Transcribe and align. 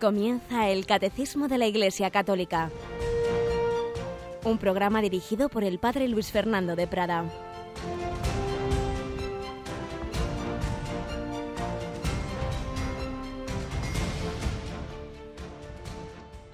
Comienza 0.00 0.70
el 0.70 0.86
Catecismo 0.86 1.46
de 1.46 1.58
la 1.58 1.66
Iglesia 1.66 2.10
Católica, 2.10 2.70
un 4.44 4.56
programa 4.56 5.02
dirigido 5.02 5.50
por 5.50 5.62
el 5.62 5.78
Padre 5.78 6.08
Luis 6.08 6.32
Fernando 6.32 6.74
de 6.74 6.86
Prada. 6.86 7.26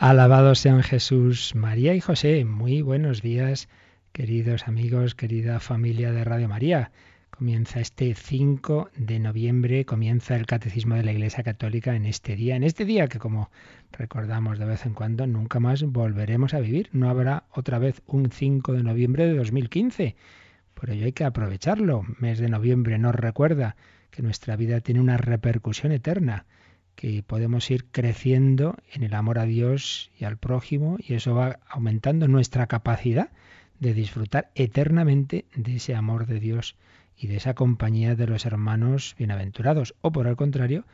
Alabados 0.00 0.58
sean 0.58 0.82
Jesús, 0.82 1.54
María 1.54 1.94
y 1.94 2.00
José. 2.00 2.44
Muy 2.44 2.82
buenos 2.82 3.22
días, 3.22 3.68
queridos 4.12 4.66
amigos, 4.66 5.14
querida 5.14 5.60
familia 5.60 6.10
de 6.10 6.24
Radio 6.24 6.48
María. 6.48 6.90
Comienza 7.38 7.80
este 7.80 8.14
5 8.14 8.88
de 8.96 9.18
noviembre, 9.18 9.84
comienza 9.84 10.36
el 10.36 10.46
Catecismo 10.46 10.94
de 10.94 11.02
la 11.02 11.12
Iglesia 11.12 11.44
Católica 11.44 11.94
en 11.94 12.06
este 12.06 12.34
día, 12.34 12.56
en 12.56 12.62
este 12.62 12.86
día 12.86 13.08
que 13.08 13.18
como 13.18 13.50
recordamos 13.92 14.58
de 14.58 14.64
vez 14.64 14.86
en 14.86 14.94
cuando 14.94 15.26
nunca 15.26 15.60
más 15.60 15.82
volveremos 15.82 16.54
a 16.54 16.60
vivir. 16.60 16.88
No 16.92 17.10
habrá 17.10 17.44
otra 17.50 17.78
vez 17.78 18.00
un 18.06 18.30
5 18.30 18.72
de 18.72 18.82
noviembre 18.82 19.26
de 19.26 19.34
2015. 19.34 20.16
Por 20.72 20.88
ello 20.88 21.04
hay 21.04 21.12
que 21.12 21.24
aprovecharlo. 21.24 22.04
Mes 22.18 22.38
de 22.38 22.48
noviembre 22.48 22.96
nos 22.96 23.14
recuerda 23.14 23.76
que 24.10 24.22
nuestra 24.22 24.56
vida 24.56 24.80
tiene 24.80 25.00
una 25.00 25.18
repercusión 25.18 25.92
eterna, 25.92 26.46
que 26.94 27.22
podemos 27.22 27.70
ir 27.70 27.84
creciendo 27.90 28.78
en 28.90 29.02
el 29.02 29.12
amor 29.12 29.38
a 29.38 29.44
Dios 29.44 30.10
y 30.18 30.24
al 30.24 30.38
prójimo 30.38 30.96
y 30.98 31.12
eso 31.12 31.34
va 31.34 31.58
aumentando 31.68 32.28
nuestra 32.28 32.66
capacidad 32.66 33.28
de 33.78 33.92
disfrutar 33.92 34.50
eternamente 34.54 35.44
de 35.54 35.76
ese 35.76 35.94
amor 35.94 36.24
de 36.26 36.40
Dios 36.40 36.76
y 37.16 37.28
de 37.28 37.36
esa 37.36 37.54
compañía 37.54 38.14
de 38.14 38.26
los 38.26 38.46
hermanos 38.46 39.14
bienaventurados. 39.18 39.94
O 40.02 40.12
por 40.12 40.26
el 40.26 40.36
contrario, 40.36 40.84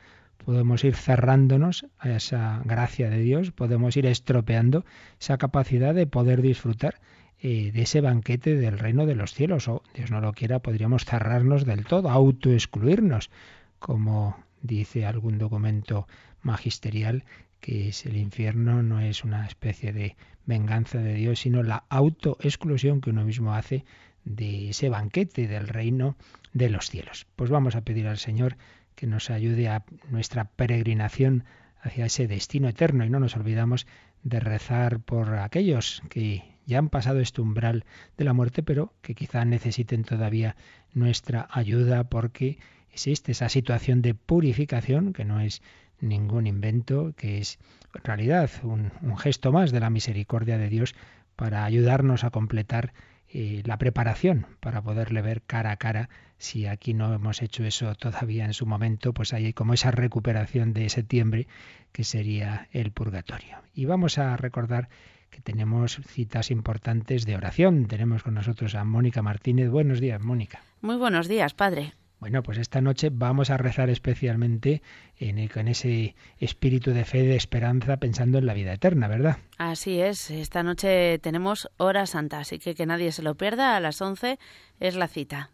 podemos 0.44 0.84
ir 0.84 0.94
cerrándonos 0.94 1.86
a 1.98 2.10
esa 2.10 2.62
gracia 2.64 3.10
de 3.10 3.18
Dios, 3.18 3.50
podemos 3.50 3.96
ir 3.96 4.06
estropeando 4.06 4.84
esa 5.20 5.38
capacidad 5.38 5.94
de 5.94 6.06
poder 6.06 6.42
disfrutar 6.42 7.00
eh, 7.40 7.72
de 7.72 7.82
ese 7.82 8.00
banquete 8.00 8.56
del 8.56 8.78
reino 8.78 9.06
de 9.06 9.16
los 9.16 9.34
cielos. 9.34 9.68
O, 9.68 9.82
Dios 9.94 10.10
no 10.10 10.20
lo 10.20 10.32
quiera, 10.32 10.60
podríamos 10.60 11.04
cerrarnos 11.04 11.64
del 11.64 11.84
todo, 11.84 12.08
autoexcluirnos, 12.08 13.30
como 13.78 14.36
dice 14.62 15.06
algún 15.06 15.38
documento 15.38 16.06
magisterial, 16.42 17.24
que 17.60 17.88
es 17.88 18.06
el 18.06 18.16
infierno 18.16 18.82
no 18.82 19.00
es 19.00 19.24
una 19.24 19.46
especie 19.46 19.92
de 19.92 20.16
venganza 20.46 20.98
de 20.98 21.14
Dios, 21.14 21.40
sino 21.40 21.62
la 21.62 21.84
autoexclusión 21.88 23.00
que 23.00 23.10
uno 23.10 23.24
mismo 23.24 23.54
hace 23.54 23.84
de 24.24 24.70
ese 24.70 24.88
banquete 24.88 25.48
del 25.48 25.68
reino 25.68 26.16
de 26.52 26.70
los 26.70 26.90
cielos. 26.90 27.26
Pues 27.36 27.50
vamos 27.50 27.74
a 27.74 27.82
pedir 27.82 28.06
al 28.06 28.18
Señor 28.18 28.56
que 28.94 29.06
nos 29.06 29.30
ayude 29.30 29.68
a 29.68 29.84
nuestra 30.10 30.44
peregrinación 30.44 31.44
hacia 31.80 32.06
ese 32.06 32.28
destino 32.28 32.68
eterno 32.68 33.04
y 33.04 33.10
no 33.10 33.20
nos 33.20 33.36
olvidamos 33.36 33.86
de 34.22 34.40
rezar 34.40 35.00
por 35.00 35.34
aquellos 35.36 36.02
que 36.08 36.44
ya 36.66 36.78
han 36.78 36.88
pasado 36.88 37.20
este 37.20 37.40
umbral 37.40 37.84
de 38.16 38.24
la 38.24 38.32
muerte, 38.32 38.62
pero 38.62 38.94
que 39.02 39.14
quizá 39.14 39.44
necesiten 39.44 40.04
todavía 40.04 40.56
nuestra 40.94 41.48
ayuda 41.50 42.04
porque 42.04 42.58
existe 42.92 43.32
esa 43.32 43.48
situación 43.48 44.02
de 44.02 44.14
purificación 44.14 45.12
que 45.12 45.24
no 45.24 45.40
es 45.40 45.62
ningún 46.00 46.46
invento, 46.46 47.14
que 47.16 47.38
es 47.38 47.58
en 47.94 48.04
realidad 48.04 48.50
un, 48.62 48.92
un 49.02 49.16
gesto 49.16 49.52
más 49.52 49.72
de 49.72 49.80
la 49.80 49.90
misericordia 49.90 50.58
de 50.58 50.68
Dios 50.68 50.94
para 51.36 51.64
ayudarnos 51.64 52.24
a 52.24 52.30
completar 52.30 52.92
eh, 53.33 53.62
la 53.64 53.78
preparación 53.78 54.47
para 54.61 54.83
poderle 54.83 55.22
ver 55.22 55.42
cara 55.42 55.70
a 55.70 55.77
cara. 55.77 56.08
Si 56.38 56.66
aquí 56.66 56.92
no 56.92 57.14
hemos 57.14 57.41
hecho 57.41 57.64
eso 57.64 57.95
todavía 57.95 58.45
en 58.45 58.52
su 58.52 58.67
momento, 58.67 59.12
pues 59.12 59.33
hay 59.33 59.52
como 59.52 59.74
esa 59.74 59.90
recuperación 59.90 60.73
de 60.73 60.89
septiembre 60.89 61.46
que 61.92 62.05
sería 62.05 62.68
el 62.73 62.90
purgatorio. 62.90 63.58
Y 63.74 63.86
vamos 63.86 64.18
a 64.18 64.36
recordar 64.36 64.89
que 65.30 65.40
tenemos 65.40 65.98
citas 66.06 66.51
importantes 66.51 67.24
de 67.24 67.36
oración. 67.36 67.86
Tenemos 67.86 68.23
con 68.23 68.34
nosotros 68.34 68.74
a 68.74 68.84
Mónica 68.84 69.23
Martínez. 69.23 69.70
Buenos 69.70 70.01
días, 70.01 70.20
Mónica. 70.20 70.61
Muy 70.83 70.96
buenos 70.96 71.27
días, 71.27 71.55
padre. 71.55 71.95
Bueno, 72.22 72.44
pues 72.44 72.58
esta 72.58 72.80
noche 72.80 73.10
vamos 73.12 73.50
a 73.50 73.56
rezar 73.56 73.90
especialmente 73.90 74.80
en, 75.18 75.40
ese 75.40 76.14
espíritu 76.38 76.92
de 76.92 77.05
fe, 77.05 77.22
de 77.22 77.34
esperanza, 77.34 77.96
pensando 77.96 78.38
en 78.38 78.46
la 78.46 78.55
vida 78.55 78.72
eterna, 78.72 79.08
¿verdad? 79.08 79.38
Así 79.58 80.00
es, 80.00 80.30
esta 80.30 80.62
noche 80.62 81.18
tenemos 81.18 81.68
hora 81.78 82.06
santa, 82.06 82.38
así 82.38 82.61
que 82.61 82.77
que 82.77 82.86
nadie 82.86 83.11
se 83.11 83.24
lo 83.24 83.34
pierda, 83.34 83.74
a 83.74 83.80
las 83.80 84.00
11 84.00 84.38
es 84.78 84.94
la 84.94 85.08
cita. 85.08 85.50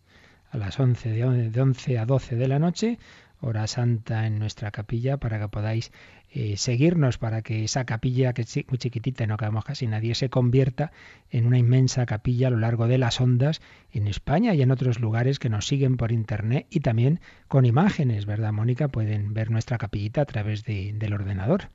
A 0.50 0.58
las 0.58 0.78
11, 0.78 1.08
de 1.08 1.62
11 1.62 1.98
a 1.98 2.04
12 2.04 2.36
de 2.36 2.48
la 2.48 2.58
noche, 2.58 2.98
hora 3.40 3.66
santa 3.66 4.26
en 4.26 4.38
nuestra 4.38 4.70
capilla, 4.70 5.16
para 5.16 5.40
que 5.40 5.48
podáis 5.48 5.90
eh, 6.30 6.58
seguirnos 6.58 7.16
para 7.16 7.40
que 7.40 7.64
esa 7.64 7.86
capilla, 7.86 8.34
que 8.34 8.42
es 8.42 8.54
muy 8.68 8.76
chiquitita 8.76 9.24
y 9.24 9.26
no 9.26 9.38
cabemos 9.38 9.64
casi 9.64 9.86
nadie, 9.86 10.14
se 10.14 10.28
convierta 10.28 10.92
en 11.30 11.46
una 11.46 11.56
inmensa 11.56 12.04
capilla 12.04 12.48
a 12.48 12.50
lo 12.50 12.58
largo 12.58 12.86
de 12.86 12.98
las 12.98 13.18
ondas 13.20 13.62
en 13.92 14.06
España 14.06 14.54
y 14.54 14.60
en 14.60 14.70
otros 14.70 15.00
lugares 15.00 15.38
que 15.38 15.48
nos 15.48 15.66
siguen 15.66 15.96
por 15.96 16.12
internet 16.12 16.66
y 16.68 16.80
también 16.80 17.20
con 17.48 17.64
imágenes, 17.64 18.26
¿verdad, 18.26 18.52
Mónica? 18.52 18.88
Pueden 18.88 19.32
ver 19.32 19.50
nuestra 19.50 19.78
capillita 19.78 20.20
a 20.20 20.26
través 20.26 20.64
de, 20.64 20.92
del 20.94 21.14
ordenador. 21.14 21.70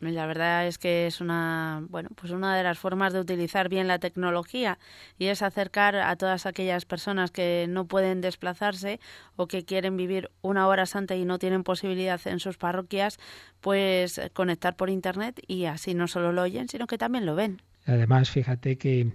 La 0.00 0.26
verdad 0.26 0.68
es 0.68 0.78
que 0.78 1.08
es 1.08 1.20
una, 1.20 1.84
bueno, 1.88 2.10
pues 2.14 2.30
una 2.30 2.56
de 2.56 2.62
las 2.62 2.78
formas 2.78 3.12
de 3.12 3.20
utilizar 3.20 3.68
bien 3.68 3.88
la 3.88 3.98
tecnología 3.98 4.78
y 5.18 5.26
es 5.26 5.42
acercar 5.42 5.96
a 5.96 6.14
todas 6.14 6.46
aquellas 6.46 6.84
personas 6.84 7.32
que 7.32 7.66
no 7.68 7.86
pueden 7.86 8.20
desplazarse 8.20 9.00
o 9.34 9.48
que 9.48 9.64
quieren 9.64 9.96
vivir 9.96 10.30
una 10.40 10.68
hora 10.68 10.86
santa 10.86 11.16
y 11.16 11.24
no 11.24 11.40
tienen 11.40 11.64
posibilidad 11.64 12.20
en 12.26 12.38
sus 12.38 12.58
parroquias, 12.58 13.18
pues 13.60 13.87
conectar 14.32 14.76
por 14.76 14.90
internet 14.90 15.40
y 15.46 15.64
así 15.64 15.94
no 15.94 16.08
solo 16.08 16.32
lo 16.32 16.42
oyen, 16.42 16.68
sino 16.68 16.86
que 16.86 16.98
también 16.98 17.26
lo 17.26 17.34
ven. 17.34 17.62
Además, 17.86 18.30
fíjate 18.30 18.76
que 18.76 19.12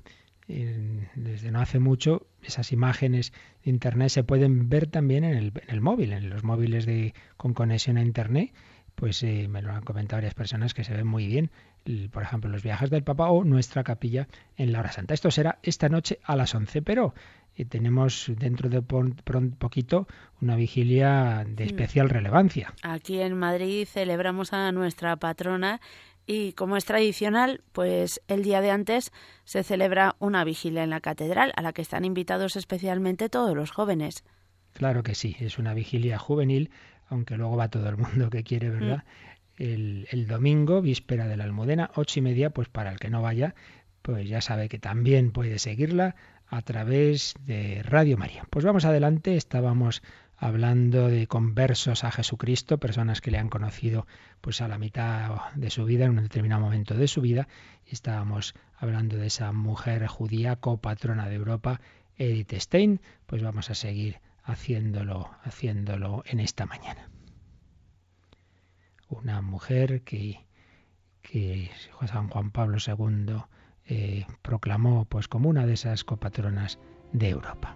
eh, 0.48 1.08
desde 1.16 1.52
no 1.52 1.62
hace 1.62 1.80
mucho 1.80 2.28
esas 2.42 2.72
imágenes 2.72 3.32
de 3.64 3.72
internet 3.72 4.10
se 4.10 4.24
pueden 4.24 4.68
ver 4.68 4.88
también 4.88 5.24
en 5.24 5.38
el, 5.38 5.54
en 5.56 5.70
el 5.70 5.82
móvil, 5.82 6.12
en 6.12 6.30
los 6.30 6.44
móviles 6.44 6.86
de, 6.86 7.14
con 7.38 7.54
conexión 7.54 7.98
a 7.98 8.02
internet. 8.02 8.54
Pues 8.96 9.24
eh, 9.24 9.48
me 9.48 9.62
lo 9.62 9.72
han 9.72 9.82
comentado 9.82 10.18
varias 10.18 10.36
personas 10.36 10.74
que 10.74 10.84
se 10.84 10.94
ven 10.94 11.08
muy 11.08 11.26
bien, 11.26 11.50
por 12.12 12.24
ejemplo, 12.24 12.50
los 12.50 12.62
viajes 12.62 12.90
del 12.90 13.04
Papa 13.04 13.30
o 13.30 13.44
nuestra 13.44 13.84
capilla 13.84 14.28
en 14.56 14.72
la 14.72 14.80
hora 14.80 14.92
santa. 14.92 15.14
Esto 15.14 15.32
será 15.32 15.60
esta 15.64 15.90
noche 15.90 16.20
a 16.24 16.36
las 16.36 16.54
11, 16.54 16.84
pero 16.84 17.14
y 17.56 17.66
tenemos 17.66 18.32
dentro 18.38 18.70
de 18.70 18.82
poquito 18.82 20.08
una 20.42 20.56
vigilia 20.56 21.46
de 21.48 21.66
especial 21.66 22.10
relevancia. 22.10 22.74
Aquí 22.82 23.20
en 23.20 23.38
Madrid 23.38 23.88
celebramos 23.88 24.54
a 24.54 24.72
nuestra 24.72 25.16
patrona 25.18 25.80
y 26.26 26.54
como 26.54 26.78
es 26.78 26.86
tradicional, 26.86 27.62
pues 27.74 28.22
el 28.28 28.44
día 28.44 28.62
de 28.62 28.72
antes 28.72 29.12
se 29.44 29.64
celebra 29.64 30.16
una 30.20 30.44
vigilia 30.44 30.84
en 30.84 30.90
la 30.90 31.02
catedral 31.02 31.52
a 31.56 31.62
la 31.62 31.74
que 31.74 31.82
están 31.82 32.06
invitados 32.06 32.56
especialmente 32.56 33.30
todos 33.30 33.56
los 33.56 33.72
jóvenes. 33.72 34.24
Claro 34.74 35.04
que 35.04 35.16
sí, 35.16 35.36
es 35.40 35.60
una 35.60 35.74
vigilia 35.74 36.18
juvenil, 36.18 36.72
aunque 37.08 37.36
luego 37.38 37.58
va 37.58 37.70
todo 37.70 37.88
el 37.90 37.98
mundo 37.98 38.30
que 38.30 38.44
quiere, 38.44 38.70
¿verdad? 38.70 39.04
Mm. 39.06 39.64
El, 39.64 40.08
el, 40.10 40.26
domingo, 40.26 40.82
víspera 40.82 41.28
de 41.28 41.38
la 41.38 41.44
Almudena, 41.44 41.92
ocho 41.94 42.20
y 42.20 42.24
media, 42.24 42.50
pues 42.50 42.70
para 42.70 42.92
el 42.92 43.00
que 43.00 43.12
no 43.12 43.22
vaya, 43.22 43.54
pues 44.02 44.28
ya 44.28 44.42
sabe 44.42 44.68
que 44.68 44.80
también 44.80 45.32
puede 45.32 45.60
seguirla 45.60 46.16
a 46.54 46.62
través 46.62 47.34
de 47.46 47.82
Radio 47.82 48.16
María. 48.16 48.46
Pues 48.52 48.64
vamos 48.64 48.86
adelante, 48.86 49.36
estábamos 49.36 50.04
hablando 50.38 51.08
de 51.08 51.26
conversos 51.26 52.04
a 52.04 52.12
Jesucristo, 52.12 52.78
personas 52.78 53.22
que 53.22 53.32
le 53.32 53.40
han 53.40 53.50
conocido 53.50 54.06
pues 54.40 54.62
a 54.62 54.68
la 54.68 54.78
mitad 54.78 55.52
de 55.56 55.72
su 55.72 55.86
vida, 55.86 56.06
en 56.06 56.12
un 56.12 56.24
determinado 56.24 56.62
momento 56.62 56.94
de 56.94 57.08
su 57.08 57.22
vida, 57.22 57.48
estábamos 57.88 58.54
hablando 58.78 59.18
de 59.18 59.28
esa 59.28 59.52
mujer 59.52 60.06
judía 60.06 60.56
copatrona 60.58 61.28
de 61.28 61.36
Europa, 61.36 61.82
Edith 62.18 62.54
Stein, 62.54 63.02
pues 63.26 63.42
vamos 63.42 63.72
a 63.72 63.76
seguir 63.76 64.20
haciéndolo, 64.44 65.32
haciéndolo 65.44 66.24
en 66.28 66.40
esta 66.40 66.68
mañana. 66.68 67.10
Una 69.10 69.42
mujer 69.42 70.04
que, 70.04 70.46
que 71.24 71.72
San 72.06 72.28
Juan 72.30 72.52
Pablo 72.52 72.78
II 72.86 73.44
eh, 73.88 74.26
proclamó 74.42 75.06
pues 75.06 75.28
como 75.28 75.50
una 75.50 75.66
de 75.66 75.74
esas 75.74 76.04
copatronas 76.04 76.80
de 77.12 77.30
Europa. 77.30 77.76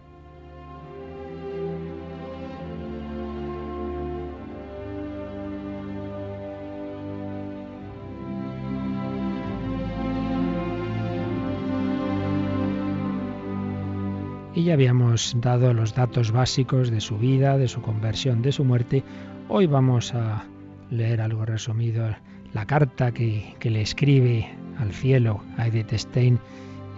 Y 14.55 14.63
ya 14.63 14.73
habíamos 14.73 15.35
dado 15.39 15.71
los 15.71 15.93
datos 15.93 16.31
básicos 16.31 16.89
de 16.89 16.99
su 16.99 17.19
vida, 17.19 17.59
de 17.59 17.67
su 17.67 17.83
conversión, 17.83 18.41
de 18.41 18.51
su 18.51 18.63
muerte. 18.63 19.03
Hoy 19.49 19.67
vamos 19.67 20.15
a 20.15 20.45
leer 20.89 21.21
algo 21.21 21.45
resumido, 21.45 22.15
la 22.53 22.65
carta 22.65 23.11
que, 23.11 23.55
que 23.59 23.69
le 23.69 23.81
escribe 23.81 24.49
al 24.79 24.93
cielo 24.93 25.43
a 25.57 25.67
Edith 25.67 25.93
Stein, 25.93 26.39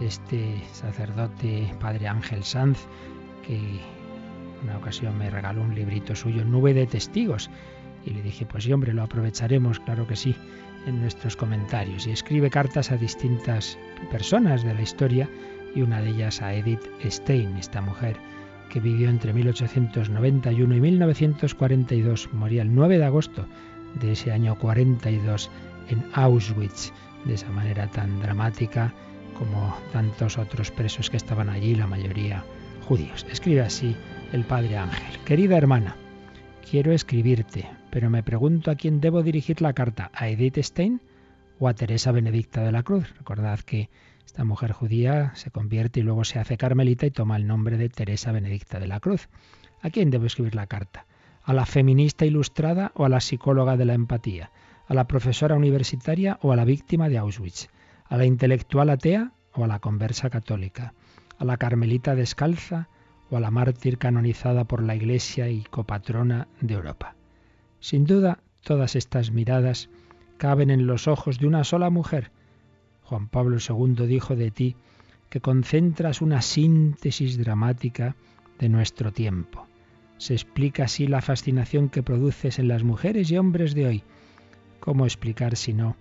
este 0.01 0.61
sacerdote 0.71 1.71
padre 1.79 2.07
Ángel 2.07 2.43
Sanz, 2.43 2.87
que 3.45 3.79
una 4.63 4.77
ocasión 4.77 5.17
me 5.17 5.29
regaló 5.29 5.61
un 5.61 5.75
librito 5.75 6.15
suyo, 6.15 6.43
Nube 6.43 6.73
de 6.73 6.87
Testigos. 6.87 7.49
Y 8.05 8.11
le 8.11 8.21
dije, 8.21 8.45
pues 8.45 8.63
sí, 8.63 8.73
hombre, 8.73 8.93
lo 8.93 9.03
aprovecharemos, 9.03 9.79
claro 9.79 10.07
que 10.07 10.15
sí. 10.15 10.35
en 10.85 11.01
nuestros 11.01 11.35
comentarios 11.35 12.07
y 12.07 12.11
escribe 12.11 12.49
cartas 12.49 12.89
a 12.91 12.97
distintas 12.97 13.77
personas 14.09 14.63
de 14.63 14.73
la 14.73 14.81
historia 14.81 15.29
y 15.75 15.81
una 15.81 16.01
de 16.01 16.11
ellas 16.11 16.41
a 16.41 16.53
Edith 16.53 16.81
Stein, 17.03 17.57
esta 17.57 17.81
mujer 17.81 18.15
que 18.69 18.79
vivió 18.79 19.09
entre 19.09 19.33
1891 19.33 20.75
y 20.75 20.81
1942. 20.81 22.29
Moría 22.33 22.61
el 22.61 22.73
9 22.73 22.97
de 22.97 23.05
agosto 23.05 23.45
de 23.99 24.13
ese 24.13 24.31
año 24.31 24.55
42 24.57 25.49
en 25.89 26.05
Auschwitz, 26.13 26.93
de 27.25 27.33
esa 27.33 27.49
manera 27.49 27.87
tan 27.87 28.19
dramática 28.21 28.93
como 29.37 29.75
tantos 29.93 30.37
otros 30.37 30.71
presos 30.71 31.09
que 31.09 31.17
estaban 31.17 31.49
allí, 31.49 31.75
la 31.75 31.87
mayoría 31.87 32.43
judíos. 32.87 33.25
Escribe 33.29 33.61
así 33.61 33.95
el 34.33 34.43
padre 34.43 34.77
Ángel. 34.77 35.19
Querida 35.25 35.57
hermana, 35.57 35.95
quiero 36.69 36.91
escribirte, 36.91 37.69
pero 37.89 38.09
me 38.09 38.23
pregunto 38.23 38.71
a 38.71 38.75
quién 38.75 38.99
debo 38.99 39.23
dirigir 39.23 39.61
la 39.61 39.73
carta, 39.73 40.11
a 40.13 40.27
Edith 40.27 40.57
Stein 40.57 41.01
o 41.59 41.67
a 41.67 41.73
Teresa 41.73 42.11
Benedicta 42.11 42.63
de 42.63 42.71
la 42.71 42.83
Cruz. 42.83 43.13
Recordad 43.17 43.59
que 43.59 43.89
esta 44.25 44.43
mujer 44.43 44.71
judía 44.71 45.31
se 45.35 45.51
convierte 45.51 45.99
y 45.99 46.03
luego 46.03 46.23
se 46.23 46.39
hace 46.39 46.57
carmelita 46.57 47.05
y 47.05 47.11
toma 47.11 47.37
el 47.37 47.47
nombre 47.47 47.77
de 47.77 47.89
Teresa 47.89 48.31
Benedicta 48.31 48.79
de 48.79 48.87
la 48.87 48.99
Cruz. 48.99 49.29
¿A 49.81 49.89
quién 49.89 50.09
debo 50.09 50.25
escribir 50.25 50.55
la 50.55 50.67
carta? 50.67 51.05
¿A 51.43 51.53
la 51.53 51.65
feminista 51.65 52.25
ilustrada 52.25 52.91
o 52.95 53.05
a 53.05 53.09
la 53.09 53.21
psicóloga 53.21 53.77
de 53.77 53.85
la 53.85 53.93
empatía? 53.93 54.51
¿A 54.89 54.95
la 54.95 55.07
profesora 55.07 55.55
universitaria 55.55 56.39
o 56.41 56.51
a 56.51 56.55
la 56.55 56.65
víctima 56.65 57.09
de 57.09 57.19
Auschwitz? 57.19 57.69
¿A 58.05 58.17
la 58.17 58.25
intelectual 58.25 58.89
atea 58.89 59.33
o 59.53 59.63
a 59.63 59.67
la 59.67 59.77
conversa 59.77 60.31
católica? 60.31 60.95
¿A 61.37 61.45
la 61.45 61.57
carmelita 61.57 62.15
descalza 62.15 62.89
o 63.29 63.37
a 63.37 63.39
la 63.39 63.51
mártir 63.51 63.99
canonizada 63.99 64.63
por 64.63 64.81
la 64.81 64.95
Iglesia 64.95 65.47
y 65.47 65.61
copatrona 65.61 66.47
de 66.59 66.73
Europa? 66.73 67.15
Sin 67.79 68.05
duda, 68.05 68.39
todas 68.63 68.95
estas 68.95 69.29
miradas 69.29 69.91
caben 70.37 70.71
en 70.71 70.87
los 70.87 71.07
ojos 71.07 71.37
de 71.37 71.45
una 71.45 71.63
sola 71.63 71.91
mujer, 71.91 72.31
Juan 73.03 73.27
Pablo 73.27 73.57
II 73.57 74.07
dijo 74.07 74.35
de 74.35 74.49
ti 74.49 74.75
que 75.29 75.39
concentras 75.39 76.19
una 76.19 76.41
síntesis 76.41 77.37
dramática 77.37 78.15
de 78.57 78.69
nuestro 78.69 79.11
tiempo. 79.11 79.67
Se 80.17 80.33
explica 80.33 80.85
así 80.85 81.05
la 81.05 81.21
fascinación 81.21 81.89
que 81.89 82.01
produces 82.01 82.57
en 82.57 82.67
las 82.67 82.83
mujeres 82.83 83.29
y 83.29 83.37
hombres 83.37 83.75
de 83.75 83.85
hoy. 83.85 84.03
¿Cómo 84.79 85.05
explicar 85.05 85.55
si 85.55 85.73
no 85.73 85.95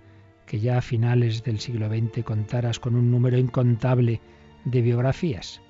que 0.46 0.60
ya 0.60 0.78
a 0.78 0.82
finales 0.82 1.42
del 1.42 1.58
siglo 1.58 1.88
XX 1.88 2.24
contaras 2.24 2.78
con 2.78 2.94
un 2.94 3.10
número 3.10 3.38
incontable 3.38 4.20
de 4.64 4.82
biografías? 4.82 5.60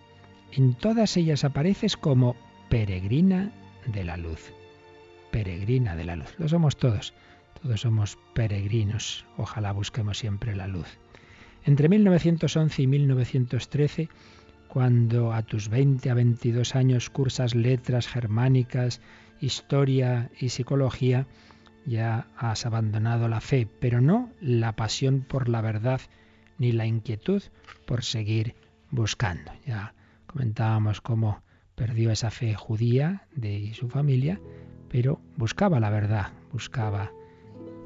En 0.52 0.74
todas 0.74 1.16
ellas 1.16 1.44
apareces 1.44 1.96
como 1.96 2.36
peregrina 2.68 3.52
de 3.86 4.04
la 4.04 4.16
luz. 4.16 4.52
Peregrina 5.30 5.96
de 5.96 6.04
la 6.04 6.16
luz. 6.16 6.34
Lo 6.38 6.48
somos 6.48 6.76
todos. 6.76 7.14
Todos 7.62 7.80
somos 7.80 8.18
peregrinos. 8.34 9.26
Ojalá 9.36 9.72
busquemos 9.72 10.18
siempre 10.18 10.54
la 10.54 10.68
luz. 10.68 10.98
Entre 11.64 11.88
1911 11.88 12.82
y 12.82 12.86
1913, 12.86 14.08
cuando 14.68 15.32
a 15.32 15.42
tus 15.42 15.68
20 15.68 16.10
a 16.10 16.14
22 16.14 16.74
años 16.76 17.10
cursas 17.10 17.54
letras 17.54 18.06
germánicas, 18.06 19.00
historia 19.40 20.30
y 20.38 20.50
psicología, 20.50 21.26
ya 21.86 22.28
has 22.36 22.66
abandonado 22.66 23.28
la 23.28 23.40
fe, 23.40 23.68
pero 23.80 24.00
no 24.00 24.30
la 24.40 24.76
pasión 24.76 25.22
por 25.22 25.48
la 25.48 25.60
verdad 25.60 26.00
ni 26.58 26.72
la 26.72 26.86
inquietud 26.86 27.42
por 27.86 28.04
seguir 28.04 28.54
buscando. 28.90 29.52
Ya 29.66 29.94
comentábamos 30.26 31.00
cómo 31.00 31.42
perdió 31.74 32.10
esa 32.10 32.30
fe 32.30 32.54
judía 32.54 33.26
de 33.34 33.72
su 33.74 33.88
familia, 33.88 34.40
pero 34.88 35.20
buscaba 35.36 35.80
la 35.80 35.90
verdad, 35.90 36.32
buscaba 36.52 37.12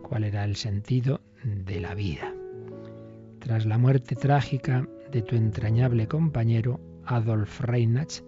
cuál 0.03 0.25
era 0.25 0.45
el 0.45 0.57
sentido 0.57 1.21
de 1.45 1.81
la 1.81 1.95
vida 1.95 2.33
tras 3.43 3.67
la 3.67 3.77
muerte 3.77 4.15
trágica 4.15 4.89
de 5.11 5.21
tu 5.21 5.35
entrañable 5.35 6.07
compañero 6.07 6.81
Adolf 7.05 7.61
Reinach, 7.61 8.21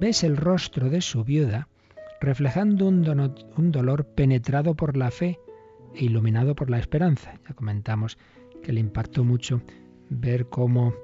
ves 0.00 0.24
el 0.24 0.38
rostro 0.38 0.88
de 0.88 1.02
su 1.02 1.22
viuda 1.22 1.68
reflejando 2.24 2.86
un, 2.86 3.02
dolor 3.72 4.06
penetrado 4.06 4.74
por 4.74 4.96
la 4.96 5.10
fe 5.10 5.38
e 5.94 6.04
iluminado 6.04 6.54
por 6.54 6.70
la 6.70 6.78
esperanza. 6.78 7.34
Ya 7.48 7.54
comentamos 7.54 8.18
que 8.62 8.72
le 8.72 8.80
impactó 8.80 9.24
mucho 9.24 9.62
ver 10.10 10.46
cómo 10.46 10.94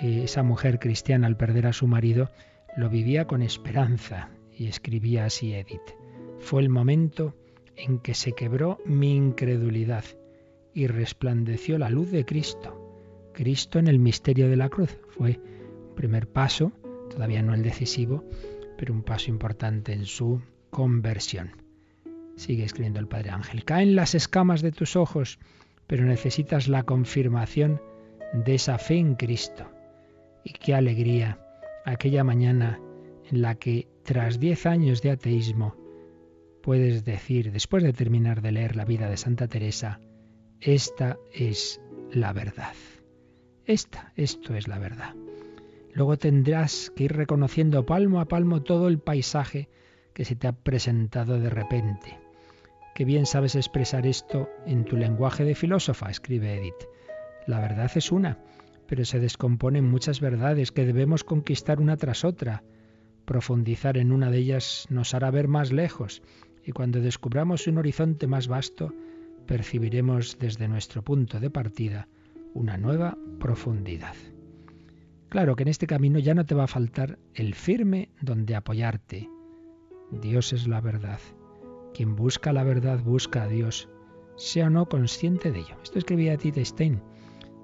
eh, 0.00 0.22
esa 0.24 0.42
mujer 0.42 0.78
cristiana 0.78 1.26
al 1.26 1.36
perder 1.36 1.66
a 1.66 1.72
su 1.72 1.86
marido 1.86 2.30
lo 2.76 2.88
vivía 2.88 3.26
con 3.26 3.42
esperanza 3.42 4.30
y 4.56 4.66
escribía 4.66 5.24
así 5.24 5.54
Edith. 5.54 5.94
Fue 6.38 6.62
el 6.62 6.68
momento 6.68 7.34
en 7.76 7.98
que 7.98 8.14
se 8.14 8.32
quebró 8.32 8.78
mi 8.84 9.14
incredulidad 9.14 10.04
y 10.74 10.86
resplandeció 10.86 11.78
la 11.78 11.90
luz 11.90 12.10
de 12.10 12.24
Cristo 12.24 12.88
Cristo 13.38 13.78
en 13.78 13.86
el 13.86 14.00
misterio 14.00 14.48
de 14.48 14.56
la 14.56 14.68
cruz. 14.68 14.98
Fue 15.10 15.38
un 15.90 15.94
primer 15.94 16.26
paso, 16.26 16.72
todavía 17.08 17.40
no 17.40 17.54
el 17.54 17.62
decisivo, 17.62 18.24
pero 18.76 18.92
un 18.92 19.04
paso 19.04 19.30
importante 19.30 19.92
en 19.92 20.06
su 20.06 20.42
conversión. 20.78 21.50
Sigue 22.36 22.62
escribiendo 22.62 23.00
el 23.00 23.08
Padre 23.08 23.30
Ángel. 23.30 23.64
Caen 23.64 23.96
las 23.96 24.14
escamas 24.14 24.62
de 24.62 24.70
tus 24.70 24.94
ojos, 24.94 25.40
pero 25.88 26.04
necesitas 26.04 26.68
la 26.68 26.84
confirmación 26.84 27.82
de 28.32 28.54
esa 28.54 28.78
fe 28.78 28.94
en 28.94 29.16
Cristo. 29.16 29.68
Y 30.44 30.52
qué 30.52 30.76
alegría 30.76 31.44
aquella 31.84 32.22
mañana 32.22 32.78
en 33.28 33.42
la 33.42 33.56
que, 33.56 33.88
tras 34.04 34.38
diez 34.38 34.66
años 34.66 35.02
de 35.02 35.10
ateísmo, 35.10 35.74
puedes 36.62 37.04
decir, 37.04 37.50
después 37.50 37.82
de 37.82 37.92
terminar 37.92 38.40
de 38.40 38.52
leer 38.52 38.76
la 38.76 38.84
vida 38.84 39.10
de 39.10 39.16
Santa 39.16 39.48
Teresa, 39.48 39.98
esta 40.60 41.18
es 41.32 41.80
la 42.12 42.32
verdad. 42.32 42.74
Esta, 43.64 44.12
esto 44.14 44.54
es 44.54 44.68
la 44.68 44.78
verdad. 44.78 45.16
Luego 45.92 46.16
tendrás 46.18 46.92
que 46.94 47.02
ir 47.02 47.16
reconociendo 47.16 47.84
palmo 47.84 48.20
a 48.20 48.28
palmo 48.28 48.62
todo 48.62 48.86
el 48.86 49.00
paisaje 49.00 49.68
que 50.18 50.24
se 50.24 50.34
te 50.34 50.48
ha 50.48 50.52
presentado 50.52 51.38
de 51.38 51.48
repente. 51.48 52.18
Qué 52.96 53.04
bien 53.04 53.24
sabes 53.24 53.54
expresar 53.54 54.04
esto 54.04 54.48
en 54.66 54.84
tu 54.84 54.96
lenguaje 54.96 55.44
de 55.44 55.54
filósofa, 55.54 56.10
escribe 56.10 56.56
Edith. 56.56 56.88
La 57.46 57.60
verdad 57.60 57.88
es 57.94 58.10
una, 58.10 58.36
pero 58.88 59.04
se 59.04 59.20
descomponen 59.20 59.88
muchas 59.88 60.20
verdades 60.20 60.72
que 60.72 60.84
debemos 60.84 61.22
conquistar 61.22 61.80
una 61.80 61.96
tras 61.96 62.24
otra. 62.24 62.64
Profundizar 63.26 63.96
en 63.96 64.10
una 64.10 64.28
de 64.28 64.38
ellas 64.38 64.86
nos 64.90 65.14
hará 65.14 65.30
ver 65.30 65.46
más 65.46 65.70
lejos, 65.70 66.20
y 66.64 66.72
cuando 66.72 67.00
descubramos 67.00 67.68
un 67.68 67.78
horizonte 67.78 68.26
más 68.26 68.48
vasto, 68.48 68.92
percibiremos 69.46 70.36
desde 70.40 70.66
nuestro 70.66 71.04
punto 71.04 71.38
de 71.38 71.50
partida 71.50 72.08
una 72.54 72.76
nueva 72.76 73.16
profundidad. 73.38 74.16
Claro 75.28 75.54
que 75.54 75.62
en 75.62 75.68
este 75.68 75.86
camino 75.86 76.18
ya 76.18 76.34
no 76.34 76.44
te 76.44 76.56
va 76.56 76.64
a 76.64 76.66
faltar 76.66 77.20
el 77.34 77.54
firme 77.54 78.08
donde 78.20 78.56
apoyarte. 78.56 79.28
Dios 80.10 80.52
es 80.52 80.66
la 80.66 80.80
verdad. 80.80 81.20
Quien 81.94 82.16
busca 82.16 82.52
la 82.52 82.64
verdad 82.64 83.00
busca 83.02 83.42
a 83.42 83.48
Dios, 83.48 83.88
sea 84.36 84.66
o 84.66 84.70
no 84.70 84.86
consciente 84.86 85.50
de 85.50 85.60
ello. 85.60 85.76
Esto 85.82 85.98
escribía 85.98 86.36
Tite 86.36 86.64
Stein. 86.64 87.02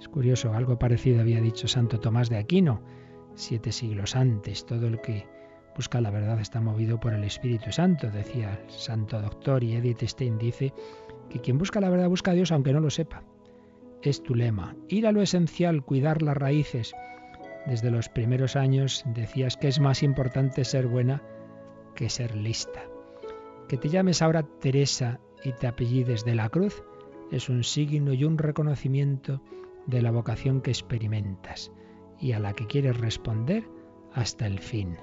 Es 0.01 0.09
curioso, 0.09 0.53
algo 0.53 0.79
parecido 0.79 1.21
había 1.21 1.41
dicho 1.41 1.69
Santo 1.69 2.01
Tomás 2.01 2.29
de 2.29 2.39
Aquino 2.39 2.83
siete 3.35 3.73
siglos 3.73 4.17
antes. 4.17 4.67
Todo 4.67 4.87
el 4.87 5.01
que 5.01 5.27
busca 5.77 6.01
la 6.01 6.11
verdad 6.11 6.41
está 6.41 6.61
movido 6.61 7.01
por 7.01 7.15
el 7.15 7.25
Espíritu 7.25 7.73
Santo, 7.73 8.11
decía 8.11 8.61
el 8.65 8.71
Santo 8.71 9.21
Doctor. 9.21 9.63
Y 9.65 9.75
Edith 9.75 10.03
Stein 10.03 10.39
dice 10.39 10.73
que 11.31 11.41
quien 11.41 11.59
busca 11.59 11.81
la 11.81 11.91
verdad 11.91 12.09
busca 12.09 12.31
a 12.31 12.35
Dios 12.35 12.53
aunque 12.53 12.73
no 12.73 12.81
lo 12.81 12.91
sepa 12.91 13.23
es 14.05 14.23
tu 14.23 14.35
lema. 14.35 14.77
Ir 14.89 15.07
a 15.07 15.13
lo 15.13 15.23
esencial, 15.23 15.83
cuidar 15.83 16.23
las 16.23 16.37
raíces. 16.37 16.95
Desde 17.67 17.91
los 17.91 18.09
primeros 18.09 18.57
años 18.57 19.03
decías 19.07 19.57
que 19.57 19.69
es 19.69 19.81
más 19.81 20.03
importante 20.03 20.65
ser 20.65 20.87
buena 20.87 21.23
que 21.95 22.11
ser 22.11 22.37
lista. 22.37 22.83
Que 23.69 23.77
te 23.77 23.89
llames 23.89 24.23
ahora 24.23 24.43
Teresa 24.43 25.21
y 25.45 25.53
te 25.53 25.67
apellides 25.67 26.25
de 26.25 26.35
la 26.35 26.49
cruz 26.49 26.83
es 27.31 27.49
un 27.49 27.65
signo 27.65 28.13
y 28.13 28.25
un 28.25 28.39
reconocimiento 28.39 29.41
de 29.87 30.03
la 30.03 30.11
vocación 30.11 30.61
que 30.61 30.71
experimentas 30.71 31.73
y 32.21 32.33
a 32.33 32.39
la 32.39 32.53
que 32.55 32.67
quieres 32.67 32.97
responder 32.97 33.65
hasta 34.13 34.47
el 34.47 34.59
fin. 34.59 34.97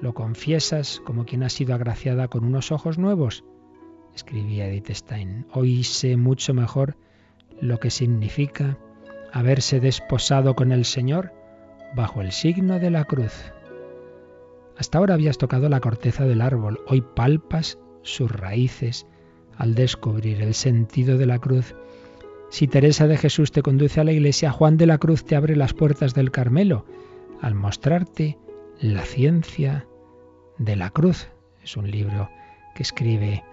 ¿Lo 0.00 0.14
confiesas 0.14 1.00
como 1.04 1.24
quien 1.24 1.42
ha 1.42 1.48
sido 1.48 1.74
agraciada 1.74 2.28
con 2.28 2.44
unos 2.44 2.72
ojos 2.72 2.98
nuevos? 2.98 3.44
Escribía 4.14 4.66
Edith 4.66 4.90
Stein. 4.90 5.46
Hoy 5.52 5.84
sé 5.84 6.16
mucho 6.16 6.54
mejor 6.54 6.96
lo 7.60 7.78
que 7.78 7.90
significa 7.90 8.78
haberse 9.32 9.80
desposado 9.80 10.54
con 10.54 10.72
el 10.72 10.84
Señor 10.84 11.32
bajo 11.94 12.20
el 12.20 12.32
signo 12.32 12.78
de 12.78 12.90
la 12.90 13.04
cruz. 13.04 13.52
Hasta 14.78 14.98
ahora 14.98 15.14
habías 15.14 15.38
tocado 15.38 15.68
la 15.68 15.80
corteza 15.80 16.24
del 16.24 16.40
árbol, 16.40 16.80
hoy 16.86 17.00
palpas 17.00 17.78
sus 18.02 18.30
raíces 18.30 19.06
al 19.56 19.74
descubrir 19.74 20.42
el 20.42 20.54
sentido 20.54 21.16
de 21.16 21.26
la 21.26 21.38
cruz. 21.38 21.74
Si 22.50 22.68
Teresa 22.68 23.06
de 23.06 23.16
Jesús 23.16 23.52
te 23.52 23.62
conduce 23.62 24.00
a 24.00 24.04
la 24.04 24.12
iglesia, 24.12 24.52
Juan 24.52 24.76
de 24.76 24.86
la 24.86 24.98
Cruz 24.98 25.24
te 25.24 25.34
abre 25.34 25.56
las 25.56 25.74
puertas 25.74 26.14
del 26.14 26.30
Carmelo 26.30 26.84
al 27.40 27.54
mostrarte 27.54 28.38
la 28.80 29.02
ciencia 29.02 29.86
de 30.58 30.76
la 30.76 30.90
cruz. 30.90 31.28
Es 31.64 31.76
un 31.76 31.90
libro 31.90 32.30
que 32.74 32.82
escribe 32.82 33.44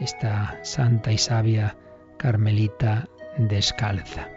esta 0.00 0.58
santa 0.64 1.12
y 1.12 1.18
sabia 1.18 1.76
carmelita 2.16 3.08
descalza. 3.38 4.28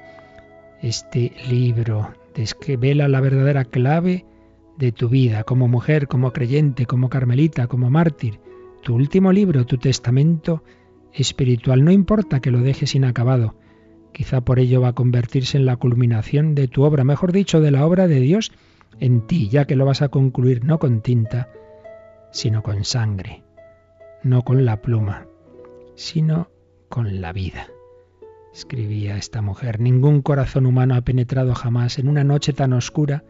Este 0.81 1.34
libro 1.50 2.13
desvela 2.36 3.07
la 3.07 3.22
verdadera 3.22 3.65
clave 3.65 4.25
de 4.77 4.91
tu 4.91 5.10
vida 5.10 5.43
como 5.43 5.67
mujer, 5.67 6.07
como 6.07 6.31
creyente, 6.31 6.86
como 6.86 7.10
carmelita, 7.10 7.67
como 7.67 7.89
mártir. 7.89 8.39
Tu 8.84 8.93
último 8.93 9.31
libro, 9.31 9.65
tu 9.65 9.77
testamento 9.77 10.63
espiritual, 11.13 11.84
no 11.84 11.91
importa 11.91 12.39
que 12.39 12.51
lo 12.51 12.62
dejes 12.62 12.96
inacabado. 12.96 13.55
Quizá 14.13 14.41
por 14.41 14.60
ello 14.60 14.81
va 14.81 14.89
a 14.89 14.93
convertirse 14.93 15.57
en 15.57 15.65
la 15.65 15.77
culminación 15.77 16.55
de 16.55 16.67
tu 16.67 16.84
obra, 16.84 17.03
mejor 17.03 17.31
dicho, 17.31 17.60
de 17.60 17.72
la 17.72 17.86
obra 17.86 18.07
de 18.07 18.19
Dios 18.19 18.51
en 19.00 19.22
ti, 19.27 19.50
ya 19.50 19.65
que 19.65 19.75
lo 19.75 19.86
vas 19.86 20.01
a 20.01 20.10
concluir 20.10 20.63
no 20.63 20.79
con 20.79 21.01
tinta, 21.01 21.50
sino 22.31 22.63
con 22.63 22.84
sangre, 22.84 23.43
no 24.24 24.43
con 24.43 24.65
la 24.65 24.81
pluma, 24.81 25.27
sino 25.96 26.50
con 26.89 27.22
la 27.22 27.34
vida. 27.34 27.67
Escribía 28.53 29.17
esta 29.17 29.41
mujer, 29.41 29.79
ningún 29.79 30.22
corazón 30.22 30.65
humano 30.65 30.96
ha 30.96 31.01
penetrado 31.01 31.53
jamás 31.53 32.00
en 32.00 32.07
una 32.07 32.24
noche 32.24 32.53
tan 32.53 32.74
oscura 32.74 33.24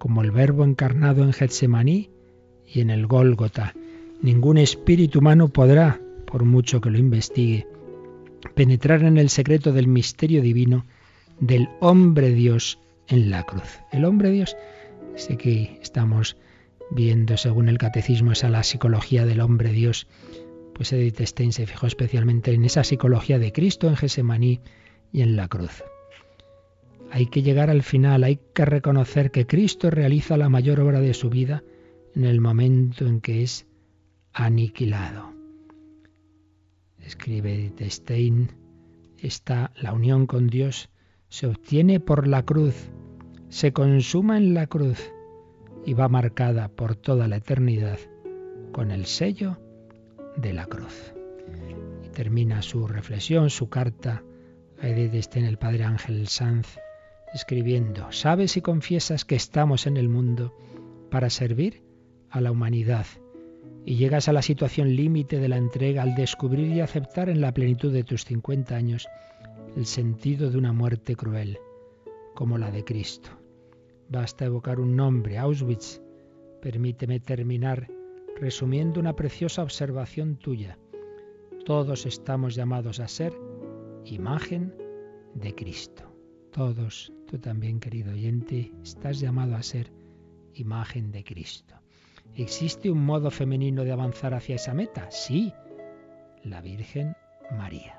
como 0.00 0.22
el 0.22 0.30
Verbo 0.30 0.64
encarnado 0.64 1.22
en 1.22 1.34
Getsemaní 1.34 2.08
y 2.66 2.80
en 2.80 2.88
el 2.88 3.06
Gólgota. 3.06 3.74
Ningún 4.22 4.56
espíritu 4.56 5.18
humano 5.18 5.48
podrá, 5.48 6.00
por 6.26 6.46
mucho 6.46 6.80
que 6.80 6.88
lo 6.88 6.96
investigue, 6.96 7.66
penetrar 8.54 9.02
en 9.02 9.18
el 9.18 9.28
secreto 9.28 9.72
del 9.74 9.88
misterio 9.88 10.40
divino 10.40 10.86
del 11.38 11.68
hombre 11.80 12.30
Dios 12.30 12.78
en 13.08 13.28
la 13.28 13.42
cruz. 13.42 13.80
El 13.92 14.06
hombre 14.06 14.30
Dios, 14.30 14.56
sé 15.16 15.36
que 15.36 15.78
estamos 15.82 16.38
viendo 16.90 17.36
según 17.36 17.68
el 17.68 17.76
catecismo 17.76 18.32
esa 18.32 18.48
la 18.48 18.62
psicología 18.62 19.26
del 19.26 19.42
hombre 19.42 19.70
Dios, 19.70 20.06
pues 20.72 20.94
Edith 20.94 21.20
Stein 21.20 21.52
se 21.52 21.66
fijó 21.66 21.86
especialmente 21.86 22.54
en 22.54 22.64
esa 22.64 22.84
psicología 22.84 23.38
de 23.38 23.52
Cristo 23.52 23.86
en 23.86 23.96
Gesemaní 23.96 24.60
y 25.12 25.20
en 25.20 25.36
la 25.36 25.46
cruz. 25.46 25.82
Hay 27.10 27.26
que 27.26 27.42
llegar 27.42 27.70
al 27.70 27.82
final, 27.82 28.24
hay 28.24 28.40
que 28.54 28.64
reconocer 28.64 29.30
que 29.30 29.46
Cristo 29.46 29.90
realiza 29.90 30.36
la 30.36 30.48
mayor 30.48 30.80
obra 30.80 31.00
de 31.00 31.14
su 31.14 31.28
vida 31.28 31.62
en 32.14 32.24
el 32.24 32.40
momento 32.40 33.06
en 33.06 33.20
que 33.20 33.42
es 33.42 33.66
aniquilado 34.32 35.40
escribe 37.10 37.72
Stein, 37.80 38.52
está 39.18 39.72
la 39.74 39.92
unión 39.92 40.26
con 40.26 40.46
Dios 40.46 40.90
se 41.28 41.46
obtiene 41.46 41.98
por 41.98 42.28
la 42.28 42.44
cruz, 42.44 42.90
se 43.48 43.72
consuma 43.72 44.36
en 44.36 44.54
la 44.54 44.68
cruz 44.68 45.12
y 45.84 45.94
va 45.94 46.08
marcada 46.08 46.68
por 46.68 46.94
toda 46.94 47.26
la 47.26 47.36
eternidad 47.36 47.98
con 48.72 48.92
el 48.92 49.06
sello 49.06 49.58
de 50.36 50.52
la 50.52 50.66
cruz. 50.66 51.12
Y 52.04 52.08
termina 52.10 52.62
su 52.62 52.86
reflexión, 52.86 53.50
su 53.50 53.68
carta 53.68 54.22
a 54.80 54.88
Edith 54.88 55.22
Stein, 55.22 55.46
el 55.46 55.58
padre 55.58 55.84
Ángel 55.84 56.28
Sanz, 56.28 56.78
escribiendo, 57.34 58.10
sabes 58.12 58.56
y 58.56 58.60
confiesas 58.60 59.24
que 59.24 59.36
estamos 59.36 59.86
en 59.86 59.96
el 59.96 60.08
mundo 60.08 60.54
para 61.10 61.30
servir 61.30 61.82
a 62.30 62.40
la 62.40 62.50
humanidad 62.50 63.06
y 63.84 63.96
llegas 63.96 64.28
a 64.28 64.32
la 64.32 64.42
situación 64.42 64.94
límite 64.94 65.38
de 65.38 65.48
la 65.48 65.56
entrega 65.56 66.02
al 66.02 66.14
descubrir 66.14 66.68
y 66.68 66.80
aceptar 66.80 67.28
en 67.28 67.40
la 67.40 67.52
plenitud 67.52 67.92
de 67.92 68.04
tus 68.04 68.24
50 68.24 68.74
años 68.74 69.08
el 69.76 69.86
sentido 69.86 70.50
de 70.50 70.58
una 70.58 70.72
muerte 70.72 71.16
cruel, 71.16 71.58
como 72.34 72.58
la 72.58 72.70
de 72.70 72.84
Cristo. 72.84 73.30
Basta 74.08 74.44
evocar 74.44 74.80
un 74.80 74.96
nombre, 74.96 75.38
Auschwitz. 75.38 76.00
Permíteme 76.60 77.20
terminar 77.20 77.88
resumiendo 78.36 79.00
una 79.00 79.14
preciosa 79.14 79.62
observación 79.62 80.36
tuya. 80.36 80.78
Todos 81.64 82.06
estamos 82.06 82.54
llamados 82.54 83.00
a 83.00 83.08
ser 83.08 83.32
imagen 84.04 84.74
de 85.34 85.54
Cristo. 85.54 86.09
Todos, 86.52 87.12
tú 87.28 87.38
también, 87.38 87.78
querido 87.78 88.12
oyente, 88.12 88.72
estás 88.82 89.20
llamado 89.20 89.54
a 89.54 89.62
ser 89.62 89.92
imagen 90.54 91.12
de 91.12 91.22
Cristo. 91.22 91.76
¿Existe 92.34 92.90
un 92.90 93.04
modo 93.04 93.30
femenino 93.30 93.84
de 93.84 93.92
avanzar 93.92 94.34
hacia 94.34 94.56
esa 94.56 94.74
meta? 94.74 95.08
Sí, 95.12 95.52
la 96.42 96.60
Virgen 96.60 97.14
María. 97.56 97.96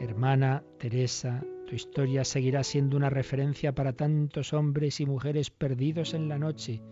Hermana 0.00 0.62
Teresa, 0.78 1.44
tu 1.66 1.74
historia 1.74 2.24
seguirá 2.24 2.62
siendo 2.62 2.96
una 2.96 3.10
referencia 3.10 3.74
para 3.74 3.94
tantos 3.94 4.52
hombres 4.52 5.00
y 5.00 5.06
mujeres 5.06 5.50
perdidos 5.50 6.14
en 6.14 6.28
la 6.28 6.38
noche. 6.38 6.82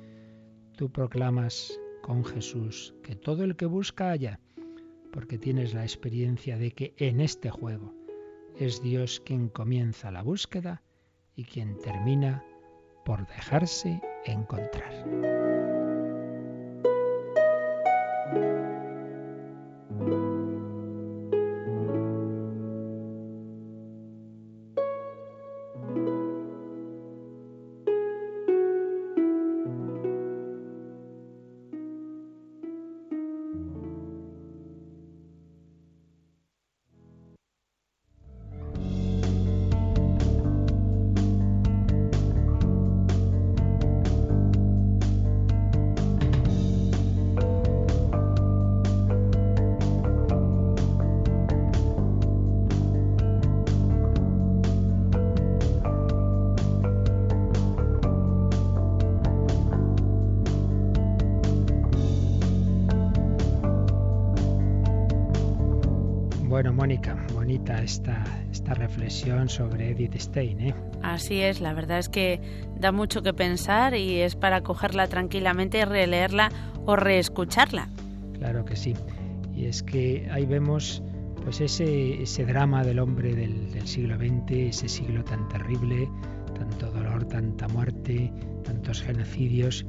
Tú 0.77 0.91
proclamas 0.91 1.79
con 2.03 2.25
Jesús 2.25 2.95
que 3.05 3.15
todo 3.15 3.45
el 3.45 3.55
que 3.55 3.67
busca 3.67 4.11
haya, 4.11 4.41
porque 5.13 5.39
tienes 5.39 5.73
la 5.73 5.83
experiencia 5.83 6.59
de 6.59 6.73
que 6.73 6.95
en 6.97 7.21
este 7.21 7.49
juego 7.51 8.02
es 8.59 8.83
Dios 8.83 9.21
quien 9.25 9.49
comienza 9.49 10.11
la 10.11 10.23
búsqueda 10.23 10.83
y 11.35 11.45
quien 11.45 11.79
termina 11.79 12.45
por 13.05 13.27
dejarse 13.27 14.01
encontrar. 14.25 14.93
Esta, 66.91 68.25
esta 68.51 68.75
reflexión 68.75 69.49
sobre 69.49 69.91
Edith 69.91 70.17
Stein. 70.17 70.61
¿eh? 70.61 70.75
Así 71.03 71.41
es, 71.41 71.61
la 71.61 71.73
verdad 71.75 71.99
es 71.99 72.09
que 72.09 72.41
da 72.77 72.93
mucho 72.93 73.23
que 73.23 73.33
pensar 73.33 73.95
y 73.95 74.21
es 74.21 74.35
para 74.35 74.63
cogerla 74.63 75.07
tranquilamente 75.07 75.79
y 75.79 75.85
releerla 75.85 76.51
o 76.85 76.97
reescucharla. 76.97 77.89
Claro 78.39 78.65
que 78.65 78.77
sí. 78.77 78.95
Y 79.55 79.67
es 79.67 79.83
que 79.83 80.29
ahí 80.33 80.47
vemos 80.47 81.03
pues 81.45 81.61
ese, 81.61 82.23
ese 82.23 82.45
drama 82.45 82.85
del 82.85 82.99
hombre 82.99 83.35
del, 83.35 83.73
del 83.73 83.87
siglo 83.87 84.17
XX, 84.17 84.51
ese 84.51 84.89
siglo 84.89 85.23
tan 85.25 85.49
terrible, 85.49 86.09
tanto 86.55 86.91
dolor, 86.91 87.25
tanta 87.27 87.69
muerte, 87.69 88.33
tantos 88.65 89.03
genocidios 89.03 89.85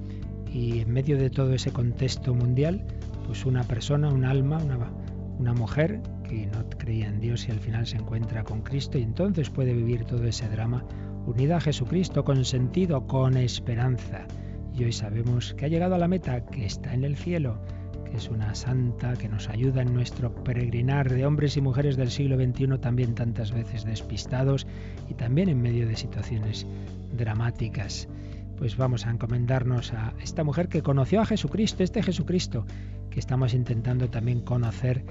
y 0.52 0.82
en 0.82 0.92
medio 0.92 1.18
de 1.18 1.30
todo 1.30 1.54
ese 1.54 1.72
contexto 1.72 2.34
mundial, 2.34 2.86
pues 3.26 3.46
una 3.46 3.64
persona, 3.64 4.10
un 4.10 4.26
alma, 4.26 4.58
una, 4.58 4.92
una 5.40 5.54
mujer 5.54 6.02
que 6.24 6.48
no 6.48 6.66
creía 6.84 7.08
en 7.08 7.22
Dios 7.22 7.48
y 7.48 7.52
al 7.52 7.62
final 7.62 7.88
se 7.88 7.96
encuentra 7.96 8.44
con 8.44 8.62
Cristo 8.62 8.98
y 8.98 9.04
entonces 9.04 9.50
puede 9.50 9.74
vivir 9.74 10.04
todo 10.04 10.26
ese 10.26 10.50
drama 10.50 10.84
unida 11.26 11.56
a 11.56 11.62
Jesucristo, 11.62 12.26
con 12.26 12.44
sentido, 12.44 13.08
con 13.08 13.38
esperanza. 13.38 14.28
Y 14.76 14.84
hoy 14.84 14.92
sabemos 14.92 15.54
que 15.54 15.64
ha 15.64 15.70
llegado 15.70 15.96
a 15.96 15.98
la 15.98 16.10
meta, 16.10 16.46
que 16.46 16.66
está 16.66 16.94
en 16.94 17.06
el 17.06 17.16
cielo, 17.16 17.62
que 18.04 18.18
es 18.18 18.28
una 18.28 18.54
santa 18.54 19.14
que 19.14 19.30
nos 19.30 19.48
ayuda 19.48 19.82
en 19.82 19.94
nuestro 19.94 20.36
peregrinar 20.44 21.10
de 21.10 21.26
hombres 21.26 21.56
y 21.56 21.62
mujeres 21.62 21.96
del 21.96 22.12
siglo 22.12 22.36
XXI, 22.36 22.78
también 22.80 23.16
tantas 23.16 23.54
veces 23.54 23.86
despistados 23.86 24.68
y 25.08 25.14
también 25.14 25.48
en 25.48 25.62
medio 25.62 25.88
de 25.88 25.96
situaciones 25.96 26.68
dramáticas. 27.16 28.10
Pues 28.58 28.76
vamos 28.76 29.06
a 29.06 29.12
encomendarnos 29.12 29.94
a 29.94 30.14
esta 30.22 30.44
mujer 30.44 30.68
que 30.68 30.82
conoció 30.82 31.22
a 31.22 31.26
Jesucristo, 31.26 31.82
este 31.82 32.04
Jesucristo 32.04 32.66
que 33.10 33.22
estamos 33.22 33.54
intentando 33.54 34.10
también 34.10 34.42
conocer 34.42 35.06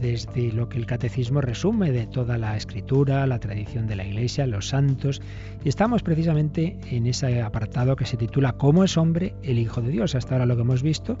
desde 0.00 0.52
lo 0.52 0.68
que 0.68 0.78
el 0.78 0.86
catecismo 0.86 1.40
resume 1.40 1.92
de 1.92 2.06
toda 2.06 2.38
la 2.38 2.56
escritura, 2.56 3.26
la 3.26 3.38
tradición 3.38 3.86
de 3.86 3.96
la 3.96 4.04
Iglesia, 4.04 4.46
los 4.46 4.68
santos, 4.68 5.22
y 5.64 5.68
estamos 5.68 6.02
precisamente 6.02 6.78
en 6.90 7.06
ese 7.06 7.40
apartado 7.42 7.96
que 7.96 8.04
se 8.04 8.16
titula 8.16 8.52
¿Cómo 8.52 8.84
es 8.84 8.96
hombre 8.96 9.34
el 9.42 9.58
Hijo 9.58 9.80
de 9.80 9.90
Dios? 9.90 10.14
Hasta 10.14 10.34
ahora 10.34 10.46
lo 10.46 10.56
que 10.56 10.62
hemos 10.62 10.82
visto, 10.82 11.16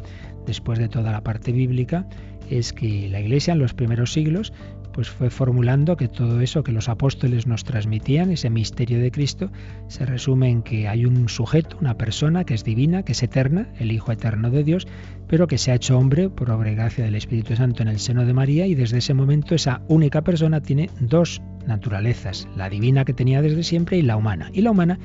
después 0.46 0.78
de 0.78 0.88
toda 0.88 1.12
la 1.12 1.22
parte 1.22 1.52
bíblica, 1.52 2.06
es 2.50 2.72
que 2.72 3.08
la 3.08 3.20
Iglesia 3.20 3.52
en 3.52 3.60
los 3.60 3.74
primeros 3.74 4.12
siglos 4.12 4.52
pues 4.96 5.10
fue 5.10 5.28
formulando 5.28 5.98
que 5.98 6.08
todo 6.08 6.40
eso 6.40 6.64
que 6.64 6.72
los 6.72 6.88
apóstoles 6.88 7.46
nos 7.46 7.64
transmitían, 7.64 8.30
ese 8.30 8.48
misterio 8.48 8.98
de 8.98 9.10
Cristo, 9.10 9.50
se 9.88 10.06
resume 10.06 10.48
en 10.48 10.62
que 10.62 10.88
hay 10.88 11.04
un 11.04 11.28
sujeto, 11.28 11.76
una 11.82 11.98
persona 11.98 12.44
que 12.44 12.54
es 12.54 12.64
divina, 12.64 13.02
que 13.02 13.12
es 13.12 13.22
eterna, 13.22 13.68
el 13.78 13.92
Hijo 13.92 14.10
eterno 14.10 14.50
de 14.50 14.64
Dios, 14.64 14.88
pero 15.28 15.48
que 15.48 15.58
se 15.58 15.70
ha 15.70 15.74
hecho 15.74 15.98
hombre 15.98 16.30
por 16.30 16.50
obra 16.50 16.72
y 16.72 16.76
gracia 16.76 17.04
del 17.04 17.14
Espíritu 17.14 17.54
Santo 17.54 17.82
en 17.82 17.88
el 17.88 17.98
seno 17.98 18.24
de 18.24 18.32
María 18.32 18.66
y 18.66 18.74
desde 18.74 18.96
ese 18.96 19.12
momento 19.12 19.54
esa 19.54 19.82
única 19.86 20.22
persona 20.22 20.62
tiene 20.62 20.88
dos 20.98 21.42
naturalezas, 21.66 22.48
la 22.56 22.70
divina 22.70 23.04
que 23.04 23.12
tenía 23.12 23.42
desde 23.42 23.64
siempre 23.64 23.98
y 23.98 24.02
la 24.02 24.16
humana. 24.16 24.50
Y 24.54 24.62
la 24.62 24.70
humana 24.70 24.98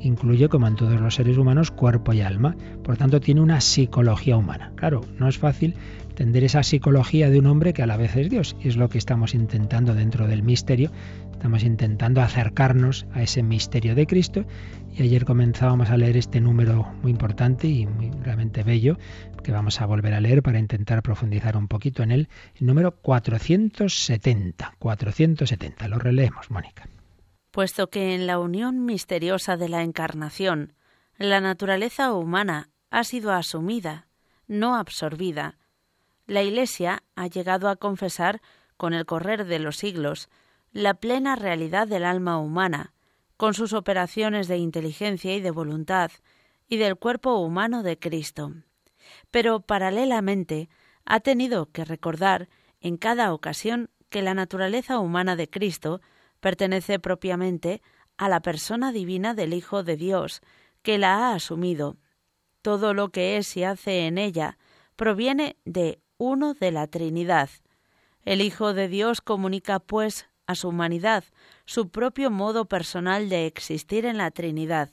incluye, 0.00 0.50
como 0.50 0.66
en 0.66 0.76
todos 0.76 1.00
los 1.00 1.14
seres 1.14 1.38
humanos, 1.38 1.70
cuerpo 1.70 2.12
y 2.12 2.20
alma. 2.20 2.56
Por 2.84 2.98
tanto, 2.98 3.20
tiene 3.20 3.40
una 3.40 3.60
psicología 3.60 4.36
humana. 4.36 4.72
Claro, 4.76 5.02
no 5.18 5.28
es 5.28 5.38
fácil 5.38 5.74
entender 6.10 6.44
esa 6.44 6.62
psicología 6.62 7.30
de 7.30 7.38
un 7.38 7.46
hombre 7.46 7.72
que 7.72 7.82
a 7.82 7.86
la 7.86 7.96
vez 7.96 8.14
es 8.16 8.28
Dios. 8.28 8.56
Y 8.60 8.68
es 8.68 8.76
lo 8.76 8.88
que 8.88 8.98
estamos 8.98 9.34
intentando 9.34 9.94
dentro 9.94 10.26
del 10.26 10.42
misterio. 10.42 10.90
Estamos 11.32 11.64
intentando 11.64 12.20
acercarnos 12.20 13.06
a 13.12 13.22
ese 13.22 13.42
misterio 13.42 13.94
de 13.94 14.06
Cristo. 14.06 14.44
Y 14.92 15.02
ayer 15.02 15.24
comenzábamos 15.24 15.90
a 15.90 15.96
leer 15.96 16.16
este 16.16 16.40
número 16.40 16.92
muy 17.02 17.10
importante 17.12 17.66
y 17.66 17.86
muy 17.86 18.10
realmente 18.22 18.62
bello, 18.62 18.98
que 19.42 19.52
vamos 19.52 19.80
a 19.80 19.86
volver 19.86 20.14
a 20.14 20.20
leer 20.20 20.42
para 20.42 20.58
intentar 20.58 21.02
profundizar 21.02 21.56
un 21.56 21.68
poquito 21.68 22.02
en 22.02 22.10
él. 22.12 22.28
El 22.56 22.66
número 22.66 22.92
470. 22.92 24.74
470. 24.78 25.88
Lo 25.88 25.98
releemos, 25.98 26.50
Mónica 26.50 26.88
puesto 27.50 27.90
que 27.90 28.14
en 28.14 28.26
la 28.26 28.38
unión 28.38 28.84
misteriosa 28.84 29.56
de 29.56 29.68
la 29.68 29.82
Encarnación, 29.82 30.74
la 31.18 31.40
naturaleza 31.40 32.12
humana 32.12 32.70
ha 32.90 33.04
sido 33.04 33.32
asumida, 33.32 34.08
no 34.46 34.76
absorbida. 34.76 35.58
La 36.30 36.44
Iglesia 36.44 37.02
ha 37.16 37.26
llegado 37.26 37.68
a 37.68 37.74
confesar, 37.74 38.40
con 38.76 38.94
el 38.94 39.04
correr 39.04 39.46
de 39.46 39.58
los 39.58 39.78
siglos, 39.78 40.28
la 40.70 40.94
plena 40.94 41.34
realidad 41.34 41.88
del 41.88 42.04
alma 42.04 42.38
humana, 42.38 42.94
con 43.36 43.52
sus 43.52 43.72
operaciones 43.72 44.46
de 44.46 44.56
inteligencia 44.56 45.34
y 45.34 45.40
de 45.40 45.50
voluntad, 45.50 46.12
y 46.68 46.76
del 46.76 46.94
cuerpo 46.94 47.34
humano 47.38 47.82
de 47.82 47.98
Cristo. 47.98 48.52
Pero 49.32 49.58
paralelamente 49.58 50.68
ha 51.04 51.18
tenido 51.18 51.66
que 51.72 51.84
recordar 51.84 52.48
en 52.80 52.96
cada 52.96 53.34
ocasión 53.34 53.90
que 54.08 54.22
la 54.22 54.34
naturaleza 54.34 55.00
humana 55.00 55.34
de 55.34 55.50
Cristo 55.50 56.00
pertenece 56.38 57.00
propiamente 57.00 57.82
a 58.18 58.28
la 58.28 58.38
persona 58.38 58.92
divina 58.92 59.34
del 59.34 59.52
Hijo 59.52 59.82
de 59.82 59.96
Dios, 59.96 60.42
que 60.82 60.96
la 60.96 61.16
ha 61.16 61.34
asumido. 61.34 61.96
Todo 62.62 62.94
lo 62.94 63.08
que 63.08 63.36
es 63.36 63.56
y 63.56 63.64
hace 63.64 64.06
en 64.06 64.16
ella 64.16 64.58
proviene 64.94 65.56
de 65.64 66.00
uno 66.20 66.52
de 66.52 66.70
la 66.70 66.86
Trinidad. 66.86 67.48
El 68.26 68.42
Hijo 68.42 68.74
de 68.74 68.88
Dios 68.88 69.22
comunica, 69.22 69.78
pues, 69.78 70.28
a 70.46 70.54
su 70.54 70.68
humanidad 70.68 71.24
su 71.64 71.88
propio 71.88 72.30
modo 72.30 72.66
personal 72.66 73.30
de 73.30 73.46
existir 73.46 74.04
en 74.04 74.18
la 74.18 74.30
Trinidad. 74.30 74.90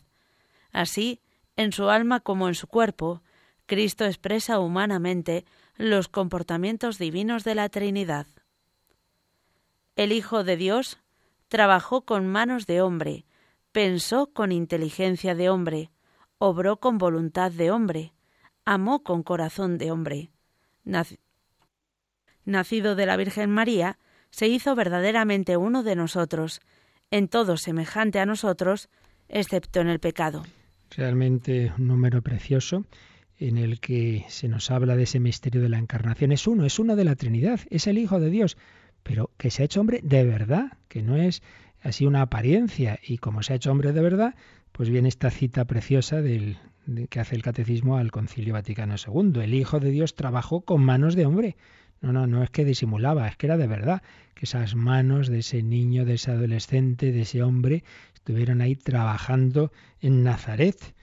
Así, 0.72 1.20
en 1.58 1.74
su 1.74 1.90
alma 1.90 2.22
como 2.22 2.48
en 2.48 2.56
su 2.56 2.68
cuerpo, 2.68 3.24
Cristo 3.66 4.06
expresa 4.06 4.60
humanamente 4.60 5.44
los 5.76 6.08
comportamientos 6.08 6.98
divinos 6.98 7.44
de 7.44 7.56
la 7.56 7.68
Trinidad. 7.68 8.28
El 9.98 10.14
Hijo 10.14 10.46
de 10.46 10.56
Dios 10.56 10.98
trabajó 11.50 12.06
con 12.06 12.26
manos 12.26 12.68
de 12.68 12.82
hombre, 12.82 13.26
pensó 13.74 14.28
con 14.28 14.54
inteligencia 14.54 15.36
de 15.36 15.50
hombre, 15.50 15.92
obró 16.38 16.78
con 16.78 16.98
voluntad 16.98 17.52
de 17.52 17.70
hombre, 17.70 18.14
amó 18.64 19.04
con 19.04 19.24
corazón 19.24 19.78
de 19.78 19.92
hombre. 19.92 20.32
Nacido 22.46 22.96
de 22.96 23.06
la 23.06 23.18
Virgen 23.18 23.52
María, 23.52 23.98
se 24.30 24.48
hizo 24.48 24.76
verdaderamente 24.76 25.58
uno 25.58 25.84
de 25.84 25.96
nosotros, 25.96 26.62
en 27.12 27.28
todo 27.28 27.58
semejante 27.58 28.20
a 28.20 28.26
nosotros, 28.26 28.90
excepto 29.30 29.80
en 29.82 29.88
el 29.90 30.00
pecado. 30.00 30.44
Realmente 30.92 31.74
un 31.78 31.88
número 31.88 32.22
precioso 32.22 32.86
en 33.38 33.58
el 33.58 33.80
que 33.80 34.26
se 34.30 34.48
nos 34.48 34.72
habla 34.72 34.96
de 34.96 35.04
ese 35.04 35.20
misterio 35.20 35.62
de 35.62 35.70
la 35.70 35.78
encarnación. 35.78 36.32
Es 36.32 36.48
uno, 36.48 36.66
es 36.66 36.80
uno 36.80 36.96
de 36.96 37.04
la 37.04 37.16
Trinidad, 37.16 37.60
es 37.70 37.88
el 37.88 37.98
Hijo 37.98 38.20
de 38.20 38.30
Dios 38.30 38.58
pero 39.08 39.32
que 39.38 39.52
se 39.52 39.62
ha 39.62 39.66
hecho 39.66 39.80
hombre 39.80 40.02
de 40.04 40.26
verdad, 40.26 40.74
que 40.90 41.02
no 41.02 41.16
es 41.16 41.42
así 41.82 42.06
una 42.06 42.22
apariencia. 42.22 43.00
Y 43.02 43.20
como 43.20 43.42
se 43.42 43.54
ha 43.54 43.56
hecho 43.56 43.72
hombre 43.72 43.94
de 43.94 44.02
verdad, 44.02 44.36
pues 44.74 44.90
viene 44.90 45.08
esta 45.08 45.32
cita 45.32 45.64
preciosa 45.64 46.22
del, 46.22 46.58
que 47.10 47.20
hace 47.20 47.36
el 47.36 47.42
catecismo 47.42 47.98
al 47.98 48.12
Concilio 48.12 48.54
Vaticano 48.54 48.96
II. 48.96 49.42
El 49.42 49.54
Hijo 49.54 49.80
de 49.80 49.92
Dios 49.92 50.16
trabajó 50.16 50.62
con 50.62 50.82
manos 50.82 51.16
de 51.16 51.26
hombre. 51.26 51.58
No, 52.02 52.12
no, 52.14 52.28
no 52.28 52.44
es 52.44 52.50
que 52.50 52.64
disimulaba, 52.64 53.28
es 53.28 53.38
que 53.38 53.48
era 53.48 53.58
de 53.58 53.68
verdad, 53.68 54.04
que 54.36 54.46
esas 54.46 54.76
manos 54.76 55.28
de 55.28 55.40
ese 55.40 55.64
niño, 55.64 56.06
de 56.06 56.14
ese 56.16 56.32
adolescente, 56.32 57.12
de 57.12 57.22
ese 57.22 57.44
hombre, 57.44 57.84
estuvieron 58.14 58.62
ahí 58.62 58.76
trabajando 58.76 59.72
en 60.00 60.24
Nazaret. 60.24 60.94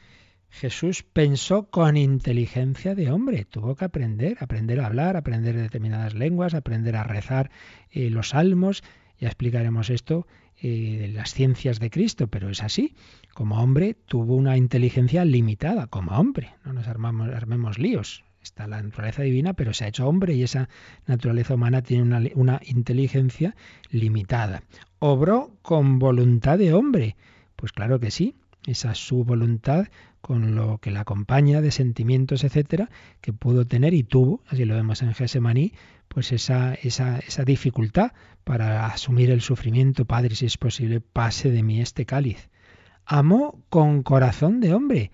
Jesús 0.50 1.02
pensó 1.02 1.68
con 1.68 1.96
inteligencia 1.96 2.94
de 2.94 3.10
hombre, 3.10 3.44
tuvo 3.44 3.74
que 3.74 3.84
aprender, 3.84 4.36
aprender 4.38 4.80
a 4.80 4.86
hablar, 4.86 5.16
aprender 5.16 5.56
determinadas 5.56 6.14
lenguas, 6.14 6.54
aprender 6.54 6.94
a 6.94 7.02
rezar 7.02 7.50
eh, 7.90 8.08
los 8.08 8.28
salmos, 8.28 8.84
ya 9.18 9.26
explicaremos 9.26 9.90
esto 9.90 10.28
eh, 10.66 11.10
las 11.12 11.34
ciencias 11.34 11.78
de 11.78 11.90
Cristo, 11.90 12.28
pero 12.28 12.48
es 12.48 12.62
así. 12.62 12.94
Como 13.34 13.60
hombre 13.62 13.92
tuvo 13.92 14.34
una 14.34 14.56
inteligencia 14.56 15.22
limitada, 15.26 15.88
como 15.88 16.12
hombre, 16.12 16.54
no 16.64 16.72
nos 16.72 16.88
armamos, 16.88 17.28
armemos 17.28 17.78
líos. 17.78 18.24
Está 18.40 18.66
la 18.66 18.82
naturaleza 18.82 19.20
divina, 19.20 19.52
pero 19.52 19.74
se 19.74 19.84
ha 19.84 19.88
hecho 19.88 20.08
hombre 20.08 20.32
y 20.32 20.42
esa 20.42 20.70
naturaleza 21.06 21.52
humana 21.52 21.82
tiene 21.82 22.04
una, 22.04 22.22
una 22.34 22.60
inteligencia 22.64 23.54
limitada. 23.90 24.62
Obró 25.00 25.54
con 25.60 25.98
voluntad 25.98 26.56
de 26.56 26.72
hombre. 26.72 27.16
Pues 27.56 27.72
claro 27.72 28.00
que 28.00 28.10
sí, 28.10 28.34
esa 28.66 28.92
es 28.92 29.06
su 29.06 29.22
voluntad 29.22 29.88
con 30.24 30.54
lo 30.54 30.78
que 30.78 30.90
la 30.90 31.00
acompaña 31.00 31.60
de 31.60 31.70
sentimientos, 31.70 32.44
etcétera, 32.44 32.88
que 33.20 33.34
pudo 33.34 33.66
tener 33.66 33.92
y 33.92 34.04
tuvo, 34.04 34.42
así 34.48 34.64
lo 34.64 34.74
vemos 34.74 35.02
en 35.02 35.12
Gesemaní, 35.12 35.74
pues 36.08 36.32
esa, 36.32 36.72
esa, 36.72 37.18
esa 37.18 37.44
dificultad 37.44 38.12
para 38.42 38.86
asumir 38.86 39.30
el 39.30 39.42
sufrimiento. 39.42 40.06
Padre, 40.06 40.34
si 40.34 40.46
es 40.46 40.56
posible, 40.56 41.02
pase 41.02 41.50
de 41.50 41.62
mí 41.62 41.78
este 41.78 42.06
cáliz. 42.06 42.48
Amó 43.04 43.62
con 43.68 44.02
corazón 44.02 44.60
de 44.60 44.72
hombre. 44.72 45.12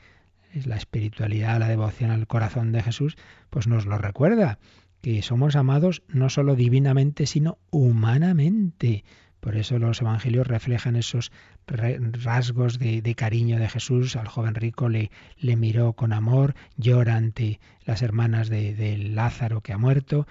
Es 0.53 0.69
la 0.69 0.77
espiritualidad, 0.77 1.59
la 1.59 1.67
devoción 1.67 2.13
al 2.13 2.29
corazón 2.29 2.71
de 2.71 2.81
Jesús, 2.81 3.17
pues 3.51 3.67
nos 3.67 3.87
lo 3.87 3.99
recuerda, 3.99 4.61
que 5.01 5.23
somos 5.23 5.57
amados 5.57 6.05
no 6.07 6.31
solo 6.31 6.55
divinamente, 6.55 7.27
sino 7.27 7.59
humanamente. 7.71 9.03
Por 9.41 9.57
eso 9.57 9.79
los 9.79 10.03
evangelios 10.03 10.47
reflejan 10.47 10.97
esos 10.97 11.33
rasgos 11.67 12.79
de, 12.79 13.15
cariño 13.17 13.59
de 13.59 13.69
Jesús. 13.69 14.17
Al 14.17 14.29
joven 14.29 14.55
rico 14.55 14.89
le, 14.89 15.11
miró 15.41 15.95
con 15.95 16.13
amor, 16.13 16.55
llora 16.77 17.17
ante 17.17 17.59
las 17.85 18.03
hermanas 18.03 18.49
de, 18.51 18.99
Lázaro 18.99 19.63
que 19.63 19.73
ha 19.73 19.79
muerto, 19.79 20.27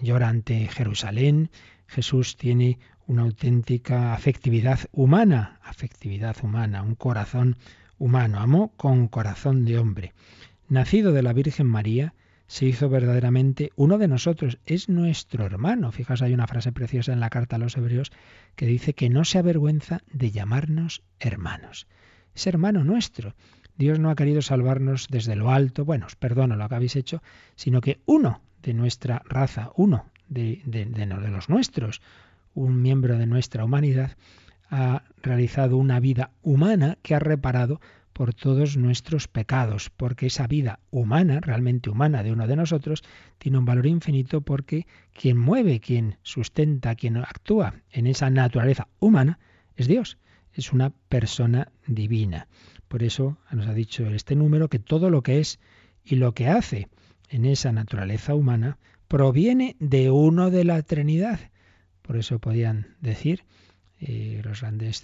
llora 0.00 0.28
ante 0.28 0.66
Jerusalén. 0.68 1.50
Jesús 1.86 2.36
tiene 2.36 2.78
una 3.06 3.22
auténtica 3.22 4.14
afectividad 4.14 4.80
humana, 4.92 5.58
afectividad 5.62 6.36
humana, 6.42 6.82
un 6.82 6.94
corazón 6.94 7.56
humano. 7.98 8.40
Amó 8.40 8.72
con 8.76 9.08
corazón 9.08 9.64
de 9.64 9.78
hombre. 9.78 10.14
Nacido 10.68 11.12
de 11.12 11.22
la 11.22 11.32
Virgen 11.32 11.66
María, 11.66 12.14
se 12.50 12.66
hizo 12.66 12.88
verdaderamente 12.88 13.70
uno 13.76 13.96
de 13.96 14.08
nosotros, 14.08 14.58
es 14.66 14.88
nuestro 14.88 15.46
hermano. 15.46 15.92
Fijaos, 15.92 16.20
hay 16.20 16.34
una 16.34 16.48
frase 16.48 16.72
preciosa 16.72 17.12
en 17.12 17.20
la 17.20 17.30
carta 17.30 17.54
a 17.54 17.58
los 17.60 17.76
hebreos 17.76 18.10
que 18.56 18.66
dice 18.66 18.92
que 18.92 19.08
no 19.08 19.24
se 19.24 19.38
avergüenza 19.38 20.00
de 20.12 20.32
llamarnos 20.32 21.04
hermanos. 21.20 21.86
Es 22.34 22.48
hermano 22.48 22.82
nuestro. 22.82 23.36
Dios 23.76 24.00
no 24.00 24.10
ha 24.10 24.16
querido 24.16 24.42
salvarnos 24.42 25.06
desde 25.08 25.36
lo 25.36 25.52
alto, 25.52 25.84
bueno, 25.84 26.06
os 26.06 26.16
perdono 26.16 26.56
lo 26.56 26.68
que 26.68 26.74
habéis 26.74 26.96
hecho, 26.96 27.22
sino 27.54 27.80
que 27.80 28.00
uno 28.04 28.42
de 28.64 28.74
nuestra 28.74 29.22
raza, 29.26 29.70
uno 29.76 30.06
de, 30.28 30.60
de, 30.64 30.86
de 30.86 31.06
los 31.06 31.48
nuestros, 31.48 32.02
un 32.54 32.82
miembro 32.82 33.16
de 33.16 33.26
nuestra 33.26 33.64
humanidad, 33.64 34.16
ha 34.70 35.04
realizado 35.22 35.76
una 35.76 36.00
vida 36.00 36.32
humana 36.42 36.98
que 37.02 37.14
ha 37.14 37.20
reparado 37.20 37.80
por 38.20 38.34
todos 38.34 38.76
nuestros 38.76 39.28
pecados, 39.28 39.88
porque 39.88 40.26
esa 40.26 40.46
vida 40.46 40.80
humana, 40.90 41.40
realmente 41.40 41.88
humana 41.88 42.22
de 42.22 42.32
uno 42.32 42.46
de 42.46 42.54
nosotros, 42.54 43.02
tiene 43.38 43.56
un 43.56 43.64
valor 43.64 43.86
infinito 43.86 44.42
porque 44.42 44.86
quien 45.14 45.38
mueve, 45.38 45.80
quien 45.80 46.18
sustenta, 46.20 46.94
quien 46.96 47.16
actúa 47.16 47.76
en 47.90 48.06
esa 48.06 48.28
naturaleza 48.28 48.88
humana 48.98 49.38
es 49.74 49.88
Dios, 49.88 50.18
es 50.52 50.70
una 50.74 50.90
persona 51.08 51.72
divina. 51.86 52.46
Por 52.88 53.02
eso 53.02 53.38
nos 53.52 53.66
ha 53.66 53.72
dicho 53.72 54.04
este 54.10 54.36
número 54.36 54.68
que 54.68 54.80
todo 54.80 55.08
lo 55.08 55.22
que 55.22 55.40
es 55.40 55.58
y 56.04 56.16
lo 56.16 56.34
que 56.34 56.48
hace 56.48 56.88
en 57.30 57.46
esa 57.46 57.72
naturaleza 57.72 58.34
humana 58.34 58.76
proviene 59.08 59.76
de 59.80 60.10
uno 60.10 60.50
de 60.50 60.64
la 60.64 60.82
Trinidad. 60.82 61.40
Por 62.02 62.18
eso 62.18 62.38
podían 62.38 62.96
decir 63.00 63.44
eh, 64.00 64.40
los 64.42 64.62
grandes 64.62 65.02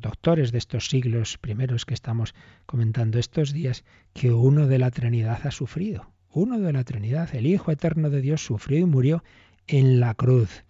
doctores 0.00 0.52
de 0.52 0.58
estos 0.58 0.88
siglos 0.88 1.38
primeros 1.38 1.86
que 1.86 1.94
estamos 1.94 2.34
comentando 2.66 3.18
estos 3.18 3.52
días, 3.52 3.84
que 4.12 4.32
uno 4.32 4.66
de 4.66 4.78
la 4.78 4.90
Trinidad 4.90 5.46
ha 5.46 5.50
sufrido. 5.50 6.10
Uno 6.30 6.58
de 6.58 6.72
la 6.72 6.84
Trinidad, 6.84 7.34
el 7.34 7.46
Hijo 7.46 7.70
Eterno 7.70 8.10
de 8.10 8.20
Dios, 8.20 8.44
sufrió 8.44 8.78
y 8.78 8.84
murió 8.84 9.24
en 9.66 9.98
la 9.98 10.14
cruz. 10.14 10.64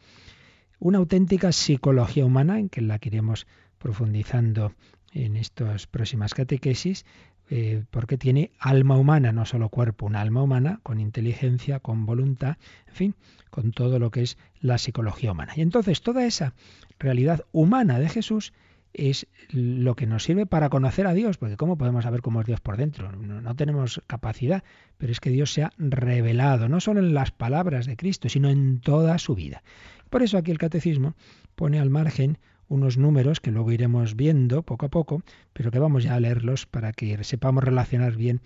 Una 0.78 0.98
auténtica 0.98 1.50
psicología 1.50 2.24
humana 2.24 2.60
en 2.60 2.68
que 2.68 2.80
la 2.80 2.98
que 2.98 3.08
iremos 3.08 3.46
profundizando 3.78 4.72
en 5.12 5.36
estas 5.36 5.86
próximas 5.86 6.34
catequesis, 6.34 7.04
eh, 7.50 7.84
porque 7.90 8.16
tiene 8.16 8.52
alma 8.58 8.96
humana, 8.96 9.32
no 9.32 9.44
solo 9.44 9.68
cuerpo, 9.68 10.06
una 10.06 10.20
alma 10.20 10.42
humana 10.42 10.80
con 10.82 10.98
inteligencia, 10.98 11.78
con 11.80 12.06
voluntad, 12.06 12.56
en 12.88 12.94
fin, 12.94 13.14
con 13.50 13.72
todo 13.72 13.98
lo 13.98 14.10
que 14.10 14.22
es 14.22 14.38
la 14.60 14.78
psicología 14.78 15.32
humana. 15.32 15.52
Y 15.56 15.60
entonces 15.60 16.00
toda 16.00 16.24
esa 16.24 16.54
realidad 16.98 17.44
humana 17.52 17.98
de 17.98 18.08
Jesús 18.08 18.52
es 18.94 19.26
lo 19.50 19.96
que 19.96 20.06
nos 20.06 20.22
sirve 20.22 20.46
para 20.46 20.70
conocer 20.70 21.06
a 21.06 21.12
Dios, 21.12 21.36
porque 21.36 21.56
¿cómo 21.56 21.76
podemos 21.76 22.04
saber 22.04 22.22
cómo 22.22 22.40
es 22.40 22.46
Dios 22.46 22.60
por 22.60 22.76
dentro? 22.76 23.12
No, 23.12 23.54
tenemos 23.56 24.00
capacidad, 24.06 24.62
pero 24.96 25.12
es 25.12 25.20
que 25.20 25.30
Dios 25.30 25.52
se 25.52 25.64
ha 25.64 25.72
revelado, 25.76 26.68
no 26.68 26.80
solo 26.80 27.00
en 27.00 27.12
las 27.12 27.32
palabras 27.32 27.86
de 27.86 27.96
Cristo, 27.96 28.28
sino 28.28 28.48
en 28.48 28.80
toda 28.80 29.18
su 29.18 29.34
vida. 29.34 29.62
Por 30.10 30.22
eso 30.22 30.38
aquí 30.38 30.52
el 30.52 30.58
catecismo 30.58 31.14
pone 31.56 31.80
al 31.80 31.90
margen 31.90 32.38
unos 32.68 32.96
números 32.96 33.40
que 33.40 33.50
luego 33.50 33.72
iremos 33.72 34.16
viendo 34.16 34.62
poco 34.62 34.86
a 34.86 34.90
poco, 34.90 35.22
pero 35.52 35.70
que 35.70 35.78
vamos 35.78 36.04
ya 36.04 36.14
a 36.14 36.20
leerlos 36.20 36.66
para 36.66 36.92
que 36.92 37.22
sepamos 37.24 37.64
relacionar 37.64 38.16
bien 38.16 38.40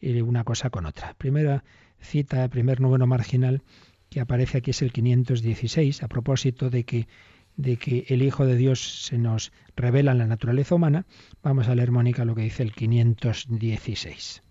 eh, 0.00 0.22
una 0.22 0.44
cosa 0.44 0.70
con 0.70 0.86
otra. 0.86 1.14
Primera 1.14 1.64
cita, 2.00 2.48
primer 2.48 2.80
número 2.80 3.06
marginal 3.06 3.62
que 4.10 4.20
aparece 4.20 4.58
aquí 4.58 4.72
es 4.72 4.82
el 4.82 4.92
516, 4.92 6.02
a 6.02 6.08
propósito 6.08 6.68
de 6.68 6.84
que 6.84 7.08
de 7.56 7.76
que 7.76 8.06
el 8.08 8.22
Hijo 8.22 8.46
de 8.46 8.56
Dios 8.56 9.04
se 9.04 9.18
nos 9.18 9.52
revela 9.76 10.12
en 10.12 10.18
la 10.18 10.26
naturaleza 10.26 10.74
humana, 10.74 11.06
vamos 11.42 11.68
a 11.68 11.74
leer, 11.74 11.90
Mónica, 11.90 12.24
lo 12.24 12.34
que 12.34 12.42
dice 12.42 12.62
el 12.62 12.72
516. 12.72 14.42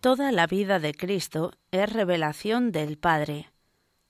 Toda 0.00 0.32
la 0.32 0.46
vida 0.46 0.78
de 0.78 0.94
Cristo 0.94 1.52
es 1.70 1.92
revelación 1.92 2.72
del 2.72 2.98
Padre. 2.98 3.50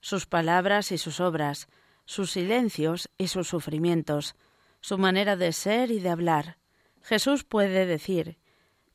Sus 0.01 0.27
palabras 0.27 0.93
y 0.93 0.99
sus 0.99 1.21
obras, 1.21 1.69
sus 2.05 2.33
silencios 2.33 3.11
y 3.19 3.29
sus 3.29 3.49
sufrimientos, 3.49 4.35
su 4.81 4.99
manera 4.99 5.37
de 5.37 5.53
ser 5.53 5.91
y 5.91 6.01
de 6.01 6.11
hablar. 6.11 6.59
Jesús 7.03 7.45
puede 7.45 7.87
decir, 7.87 8.39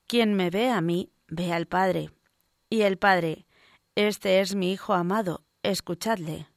Quien 0.08 0.34
me 0.34 0.50
ve 0.50 0.70
a 0.70 0.82
mí, 0.82 1.12
ve 1.28 1.54
al 1.54 1.66
Padre. 1.66 2.12
Y 2.70 2.82
el 2.82 2.98
Padre, 2.98 3.46
Este 3.96 4.40
es 4.40 4.56
mi 4.56 4.72
Hijo 4.72 4.94
amado, 4.94 5.44
escuchadle. 5.64 6.48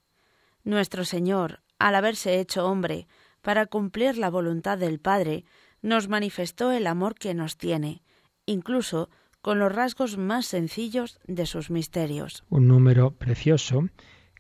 Nuestro 0.65 1.05
Señor, 1.05 1.63
al 1.79 1.95
haberse 1.95 2.39
hecho 2.41 2.67
hombre, 2.67 3.07
para 3.41 3.67
cumplir 3.67 4.17
la 4.19 4.31
voluntad 4.31 4.79
del 4.79 5.01
Padre, 5.01 5.45
nos 5.83 6.09
manifestó 6.09 6.71
el 6.71 6.87
amor 6.87 7.17
que 7.17 7.35
nos 7.35 7.57
tiene, 7.57 8.03
incluso 8.47 9.11
con 9.41 9.59
los 9.59 9.75
rasgos 9.75 10.17
más 10.17 10.47
sencillos 10.47 11.19
de 11.27 11.47
sus 11.47 11.69
misterios. 11.71 12.45
Un 12.49 12.69
número 12.69 13.11
precioso 13.11 13.89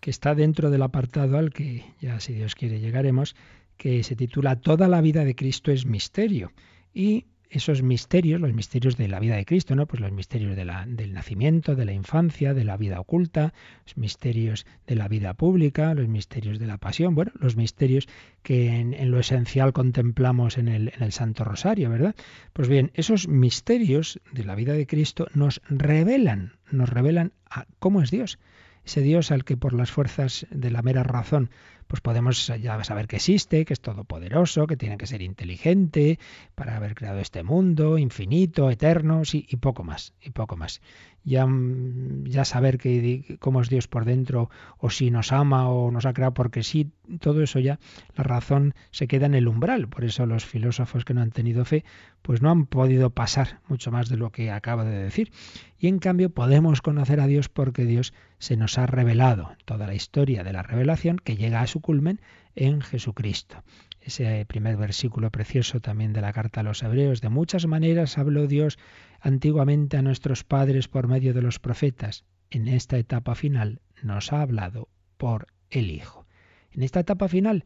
que 0.03 0.11
está 0.11 0.35
dentro 0.35 0.71
del 0.71 0.83
apartado 0.83 1.39
al 1.39 1.51
que 1.51 1.85
ya 2.01 2.19
si 2.19 2.33
Dios 2.33 2.57
quiere 2.57 2.81
llegaremos, 2.81 3.37
que 3.77 4.03
se 4.03 4.17
titula 4.17 4.57
Toda 4.57 4.89
la 4.89 5.01
vida 5.01 5.25
de 5.25 5.37
Cristo 5.37 5.71
es 5.71 5.87
misterio. 5.87 6.51
Y 6.93 7.27
esos 7.49 7.83
misterios, 7.83 8.41
los 8.41 8.53
misterios 8.53 8.97
de 8.97 9.07
la 9.07 9.21
vida 9.21 9.37
de 9.37 9.45
Cristo, 9.45 9.77
¿no? 9.77 9.87
Pues 9.87 10.01
los 10.01 10.11
misterios 10.11 10.57
del 10.57 11.13
nacimiento, 11.13 11.77
de 11.77 11.85
la 11.85 11.93
infancia, 11.93 12.53
de 12.53 12.65
la 12.65 12.77
vida 12.77 12.99
oculta, 12.99 13.55
los 13.87 13.97
misterios 13.97 14.67
de 14.89 14.97
la 14.97 15.07
vida 15.07 15.35
pública, 15.35 15.95
los 15.95 16.09
misterios 16.09 16.59
de 16.59 16.67
la 16.67 16.79
pasión, 16.79 17.15
bueno, 17.15 17.31
los 17.39 17.55
misterios 17.55 18.09
que 18.43 18.71
en, 18.81 19.09
lo 19.09 19.21
esencial 19.21 19.73
contemplamos 19.73 20.59
en 20.59 20.67
el, 20.67 20.93
en 20.97 21.03
el 21.05 21.13
Santo 21.13 21.45
Rosario, 21.45 21.91
¿verdad? 21.91 22.17
Pues 22.53 22.69
bien, 22.69 22.91
esos 22.95 23.29
misterios 23.29 24.21
de 24.33 24.43
la 24.43 24.57
vida 24.57 24.73
de 24.73 24.89
Cristo 24.89 25.29
nos 25.33 25.63
revelan, 25.69 26.55
nos 26.73 26.89
revelan 26.89 27.35
a 27.49 27.67
cómo 27.79 28.03
es 28.03 28.11
Dios 28.11 28.41
ese 28.85 29.01
Dios 29.01 29.31
al 29.31 29.45
que 29.45 29.57
por 29.57 29.73
las 29.73 29.91
fuerzas 29.91 30.47
de 30.51 30.71
la 30.71 30.83
mera 30.83 31.03
razón 31.03 31.51
pues 31.93 32.01
podemos 32.01 32.47
ya 32.47 32.83
saber 32.85 33.07
que 33.07 33.17
existe, 33.17 33.67
que 33.67 33.75
es 33.75 33.83
todopoderoso, 33.83 34.67
que 34.67 34.79
tiene 34.79 34.97
que 34.97 35.07
ser 35.07 35.21
inteligente 35.21 36.19
para 36.55 36.75
haber 36.75 36.95
creado 36.95 37.19
este 37.19 37.43
mundo, 37.43 37.99
infinito, 37.99 38.71
eterno, 38.71 39.27
sí, 39.27 39.45
y 39.47 39.57
poco 39.57 39.85
más, 39.85 40.15
y 40.23 40.31
poco 40.31 40.57
más. 40.57 40.81
Ya, 41.23 41.47
mm, 41.47 42.25
ya 42.25 42.47
saber 42.47 42.79
que, 42.79 43.37
cómo 43.41 43.61
es 43.61 43.69
Dios 43.69 43.89
por 43.89 44.07
dentro, 44.07 44.49
o 44.79 44.89
si 44.89 45.11
nos 45.11 45.33
ama 45.33 45.69
o 45.69 45.91
nos 45.91 46.07
ha 46.07 46.15
creado 46.15 46.33
porque 46.33 46.63
sí, 46.63 46.91
todo 47.21 47.43
eso 47.43 47.59
ya, 47.59 47.79
la 48.17 48.25
razón 48.25 48.75
se 48.91 49.07
queda 49.07 49.27
en 49.27 49.35
el 49.35 49.47
umbral. 49.47 49.87
Por 49.87 50.07
eso 50.07 50.25
los 50.25 50.47
filósofos 50.47 51.05
que 51.05 51.13
no 51.13 51.21
han 51.21 51.31
tenido 51.31 51.67
fe, 51.67 51.85
pues 52.23 52.41
no 52.41 52.51
han 52.51 52.65
podido 52.65 53.11
pasar 53.11 53.61
mucho 53.69 53.93
más 53.93 54.09
de 54.09 54.17
lo 54.17 54.31
que 54.31 54.51
acabo 54.51 54.83
de 54.83 54.97
decir. 54.97 55.31
Y 55.79 55.89
en 55.89 55.99
cambio 55.99 56.31
podemos 56.31 56.81
conocer 56.81 57.21
a 57.21 57.27
Dios 57.27 57.51
porque 57.51 57.85
Dios 57.85 58.15
se 58.39 58.57
nos 58.57 58.79
ha 58.79 58.87
revelado 58.87 59.57
toda 59.65 59.87
la 59.87 59.95
historia 59.95 60.43
de 60.43 60.53
la 60.53 60.63
revelación 60.63 61.19
que 61.19 61.37
llega 61.37 61.61
a 61.61 61.67
su 61.67 61.81
culmen 61.83 62.21
en 62.55 62.81
Jesucristo. 62.81 63.63
Ese 64.01 64.45
primer 64.47 64.77
versículo 64.77 65.31
precioso 65.31 65.81
también 65.81 66.13
de 66.13 66.23
la 66.23 66.33
carta 66.33 66.61
a 66.61 66.65
los 66.65 66.83
hebreos. 66.83 67.21
De 67.21 67.29
muchas 67.29 67.67
maneras 67.67 68.19
habló 68.19 68.47
Dios 68.47 68.79
antiguamente 69.21 69.97
a 69.97 70.03
nuestros 70.03 70.43
padres 70.43 70.89
por 70.89 71.07
medio 71.07 71.35
de 71.35 71.43
los 71.43 71.59
profetas. 71.59 72.25
En 72.51 72.67
esta 72.67 72.99
etapa 72.99 73.35
final 73.35 73.81
nos 74.03 74.33
ha 74.33 74.43
hablado 74.43 74.89
por 75.17 75.47
el 75.71 75.91
Hijo. 75.91 76.27
En 76.71 76.83
esta 76.83 77.01
etapa 77.01 77.29
final, 77.29 77.65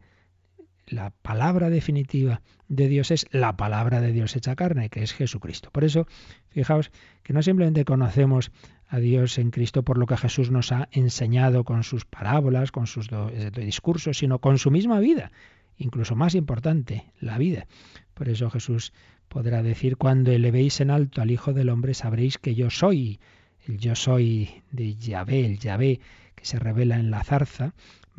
la 0.87 1.11
palabra 1.11 1.71
definitiva 1.71 2.43
de 2.69 2.89
Dios 2.89 3.11
es 3.11 3.27
la 3.31 3.57
palabra 3.57 4.01
de 4.01 4.13
Dios 4.13 4.37
hecha 4.37 4.55
carne, 4.57 4.91
que 4.91 5.03
es 5.03 5.13
Jesucristo. 5.13 5.71
Por 5.71 5.85
eso, 5.85 6.07
fijaos 6.49 6.91
que 7.23 7.33
no 7.33 7.43
simplemente 7.43 7.85
conocemos 7.85 8.53
a 8.88 8.99
Dios 8.99 9.38
en 9.38 9.51
Cristo 9.51 9.83
por 9.83 9.99
lo 9.99 10.07
que 10.07 10.16
Jesús 10.16 10.51
nos 10.51 10.72
ha 10.72 10.88
enseñado 10.92 11.64
con 11.64 11.83
sus 11.83 12.05
parábolas, 12.05 12.70
con 12.72 12.87
sus 12.87 13.09
discursos, 13.53 14.18
sino 14.18 14.38
con 14.38 14.59
su 14.59 14.70
misma 14.70 15.01
vida. 15.01 15.33
Incluso 15.77 16.16
más 16.16 16.35
importante, 16.35 17.12
la 17.20 17.38
vida. 17.38 17.66
Por 18.14 18.29
eso 18.29 18.49
Jesús 18.51 18.92
podrá 19.29 19.62
decir, 19.62 19.96
cuando 19.96 20.33
elevéis 20.33 20.81
en 20.81 20.90
alto 20.90 21.20
al 21.20 21.31
Hijo 21.31 21.53
del 21.53 21.68
Hombre, 21.68 21.94
sabréis 21.94 22.38
que 22.38 22.55
yo 22.55 22.70
soy. 22.70 23.20
El 23.66 23.79
yo 23.79 23.94
soy 23.94 24.62
de 24.70 24.94
Yahvé, 24.94 25.44
el 25.44 25.59
Yahvé 25.59 26.01
que 26.35 26.44
se 26.44 26.59
revela 26.59 26.96
en 26.96 27.11
la 27.11 27.25
zarza, 27.25 27.75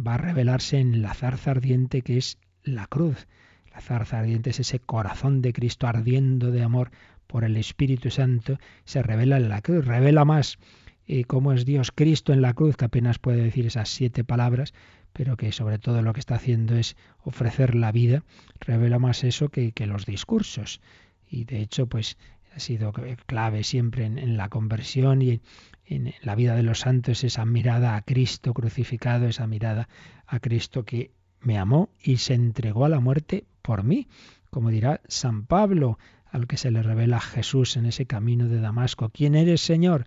va 0.06 0.16
a 0.16 0.18
revelarse 0.18 0.80
en 0.80 1.02
la 1.02 1.14
zarza 1.14 1.52
ardiente 1.52 2.02
que 2.02 2.18
es 2.18 2.38
la 2.64 2.88
cruz. 2.88 3.28
La 3.74 3.80
zarza 3.80 4.20
ardiente 4.20 4.50
es 4.50 4.60
ese 4.60 4.80
corazón 4.80 5.42
de 5.42 5.54
Cristo 5.54 5.88
ardiendo 5.88 6.52
de 6.52 6.64
amor 6.64 6.92
por 7.28 7.44
el 7.44 7.58
Espíritu 7.58 8.10
Santo, 8.10 8.58
se 8.86 9.04
revela 9.04 9.38
en 9.38 9.50
la 9.50 9.62
cruz, 9.62 9.86
revela 9.86 10.26
más 10.26 10.58
eh, 11.08 11.24
cómo 11.24 11.54
es 11.54 11.66
Dios 11.66 11.92
Cristo 11.94 12.34
en 12.34 12.42
la 12.42 12.54
cruz, 12.54 12.76
que 12.76 12.86
apenas 12.86 13.20
puede 13.20 13.44
decir 13.44 13.66
esas 13.66 13.90
siete 13.90 14.24
palabras, 14.24 14.74
pero 15.14 15.38
que 15.38 15.52
sobre 15.52 15.80
todo 15.80 16.02
lo 16.02 16.14
que 16.14 16.20
está 16.20 16.36
haciendo 16.36 16.76
es 16.76 16.96
ofrecer 17.24 17.76
la 17.76 17.92
vida, 17.92 18.24
revela 18.60 19.00
más 19.00 19.24
eso 19.24 19.50
que, 19.50 19.74
los 19.86 20.06
discursos. 20.06 20.82
Y 21.30 21.46
de 21.46 21.62
hecho, 21.62 21.88
pues 21.88 22.18
ha 22.56 22.60
sido 22.60 22.92
clave 23.26 23.64
siempre 23.64 24.06
en, 24.06 24.18
en, 24.18 24.38
la 24.38 24.50
conversión 24.50 25.22
y 25.22 25.42
en 25.86 26.14
la 26.22 26.36
vida 26.36 26.56
de 26.56 26.64
los 26.64 26.80
santos 26.80 27.24
esa 27.24 27.46
mirada 27.46 27.96
a 27.96 28.02
Cristo 28.02 28.54
crucificado, 28.54 29.28
esa 29.28 29.48
mirada 29.48 29.88
a 30.26 30.40
Cristo 30.40 30.84
que 30.84 31.12
me 31.40 31.58
amó 31.58 31.90
y 32.02 32.18
se 32.18 32.34
entregó 32.34 32.86
a 32.86 32.90
la 32.90 33.00
muerte 33.00 33.46
por 33.62 33.84
mí. 33.84 34.08
Como 34.50 34.70
dirá 34.70 35.02
San 35.08 35.46
Pablo, 35.46 35.98
al 36.32 36.48
que 36.48 36.58
se 36.58 36.72
le 36.72 36.84
revela 36.84 37.20
Jesús 37.20 37.78
en 37.78 37.86
ese 37.86 38.06
camino 38.06 38.48
de 38.48 38.60
Damasco. 38.60 39.10
¿Quién 39.10 39.36
eres, 39.36 39.62
Señor? 39.62 40.06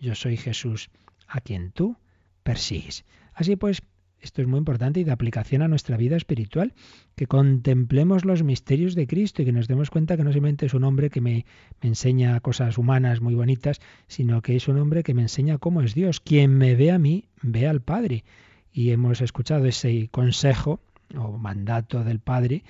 Yo 0.00 0.14
soy 0.14 0.36
Jesús, 0.36 0.90
a 1.28 1.40
quien 1.40 1.72
tú 1.72 1.96
persigues. 2.42 3.04
Así 3.34 3.56
pues, 3.56 3.82
esto 4.20 4.42
es 4.42 4.48
muy 4.48 4.58
importante 4.58 5.00
y 5.00 5.04
de 5.04 5.12
aplicación 5.12 5.62
a 5.62 5.68
nuestra 5.68 5.96
vida 5.96 6.16
espiritual, 6.16 6.74
que 7.16 7.26
contemplemos 7.26 8.24
los 8.24 8.42
misterios 8.42 8.94
de 8.94 9.06
Cristo 9.06 9.42
y 9.42 9.44
que 9.44 9.52
nos 9.52 9.68
demos 9.68 9.90
cuenta 9.90 10.16
que 10.16 10.24
no 10.24 10.32
simplemente 10.32 10.66
es 10.66 10.74
un 10.74 10.84
hombre 10.84 11.10
que 11.10 11.20
me, 11.20 11.46
me, 11.80 11.88
enseña 11.88 12.38
cosas 12.40 12.76
humanas 12.76 13.20
muy 13.20 13.34
bonitas, 13.34 13.80
sino 14.06 14.42
que 14.42 14.56
es 14.56 14.68
un 14.68 14.78
hombre 14.78 15.02
que 15.02 15.14
me 15.14 15.22
enseña 15.22 15.58
cómo 15.58 15.80
es 15.82 15.94
Dios. 15.94 16.20
Quien 16.20 16.56
me 16.56 16.74
ve 16.74 16.90
a 16.90 16.98
mí, 16.98 17.24
ve 17.42 17.66
al 17.66 17.80
Padre. 17.80 18.24
Y 18.72 18.90
hemos 18.90 19.20
escuchado 19.20 19.66
ese 19.66 20.08
consejo 20.10 20.80
o 21.16 21.38
mandato 21.38 22.04
del 22.04 22.20
Padre 22.20 22.62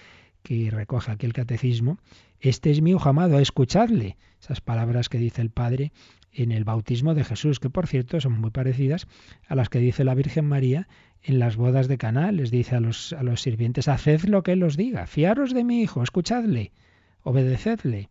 que 0.42 0.70
recoge 0.70 1.12
aquí 1.12 1.26
el 1.26 1.32
catecismo, 1.32 1.98
este 2.40 2.70
es 2.70 2.80
mi 2.80 2.90
hijo 2.90 3.08
amado, 3.08 3.38
escuchadle. 3.38 4.16
Esas 4.40 4.60
palabras 4.60 5.08
que 5.08 5.18
dice 5.18 5.42
el 5.42 5.50
Padre 5.50 5.92
en 6.32 6.52
el 6.52 6.64
bautismo 6.64 7.14
de 7.14 7.24
Jesús, 7.24 7.60
que 7.60 7.68
por 7.68 7.86
cierto 7.86 8.20
son 8.20 8.40
muy 8.40 8.50
parecidas 8.50 9.06
a 9.46 9.54
las 9.54 9.68
que 9.68 9.78
dice 9.78 10.04
la 10.04 10.14
Virgen 10.14 10.46
María 10.46 10.88
en 11.22 11.38
las 11.38 11.56
bodas 11.56 11.88
de 11.88 11.98
Caná. 11.98 12.32
Les 12.32 12.50
dice 12.50 12.76
a 12.76 12.80
los, 12.80 13.12
a 13.12 13.22
los 13.22 13.42
sirvientes, 13.42 13.88
haced 13.88 14.24
lo 14.24 14.42
que 14.42 14.52
él 14.52 14.62
os 14.62 14.76
diga, 14.76 15.06
fiaros 15.06 15.52
de 15.52 15.64
mi 15.64 15.82
hijo, 15.82 16.02
escuchadle, 16.02 16.72
obedecedle. 17.22 18.08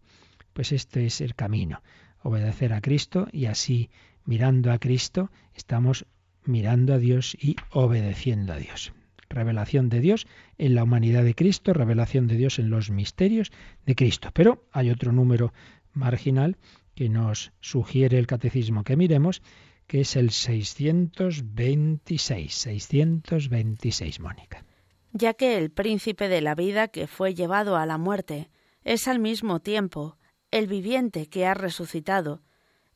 Pues 0.53 0.71
este 0.71 1.05
es 1.05 1.21
el 1.21 1.33
camino, 1.33 1.81
obedecer 2.21 2.73
a 2.73 2.81
Cristo 2.81 3.27
y 3.31 3.45
así, 3.45 3.89
mirando 4.25 4.71
a 4.71 4.77
Cristo, 4.77 5.31
estamos 5.55 6.05
mirando 6.45 6.93
a 6.93 6.97
Dios 6.99 7.35
y 7.39 7.55
obedeciendo 7.71 8.53
a 8.53 8.57
Dios 8.57 8.93
revelación 9.29 9.89
de 9.89 9.99
Dios 9.99 10.27
en 10.57 10.75
la 10.75 10.83
humanidad 10.83 11.23
de 11.23 11.35
Cristo, 11.35 11.73
revelación 11.73 12.27
de 12.27 12.35
Dios 12.35 12.59
en 12.59 12.69
los 12.69 12.89
misterios 12.89 13.51
de 13.85 13.95
Cristo. 13.95 14.29
Pero 14.33 14.65
hay 14.71 14.89
otro 14.89 15.11
número 15.11 15.53
marginal 15.93 16.57
que 16.95 17.09
nos 17.09 17.51
sugiere 17.59 18.17
el 18.17 18.27
catecismo 18.27 18.83
que 18.83 18.97
miremos, 18.97 19.41
que 19.87 20.01
es 20.01 20.15
el 20.15 20.31
626. 20.31 22.53
626, 22.53 24.19
Mónica. 24.19 24.65
Ya 25.11 25.33
que 25.33 25.57
el 25.57 25.71
príncipe 25.71 26.27
de 26.27 26.41
la 26.41 26.55
vida 26.55 26.89
que 26.89 27.07
fue 27.07 27.33
llevado 27.33 27.77
a 27.77 27.85
la 27.85 27.97
muerte 27.97 28.49
es 28.83 29.07
al 29.07 29.19
mismo 29.19 29.61
tiempo 29.61 30.17
el 30.51 30.67
viviente 30.67 31.27
que 31.27 31.45
ha 31.45 31.53
resucitado, 31.53 32.41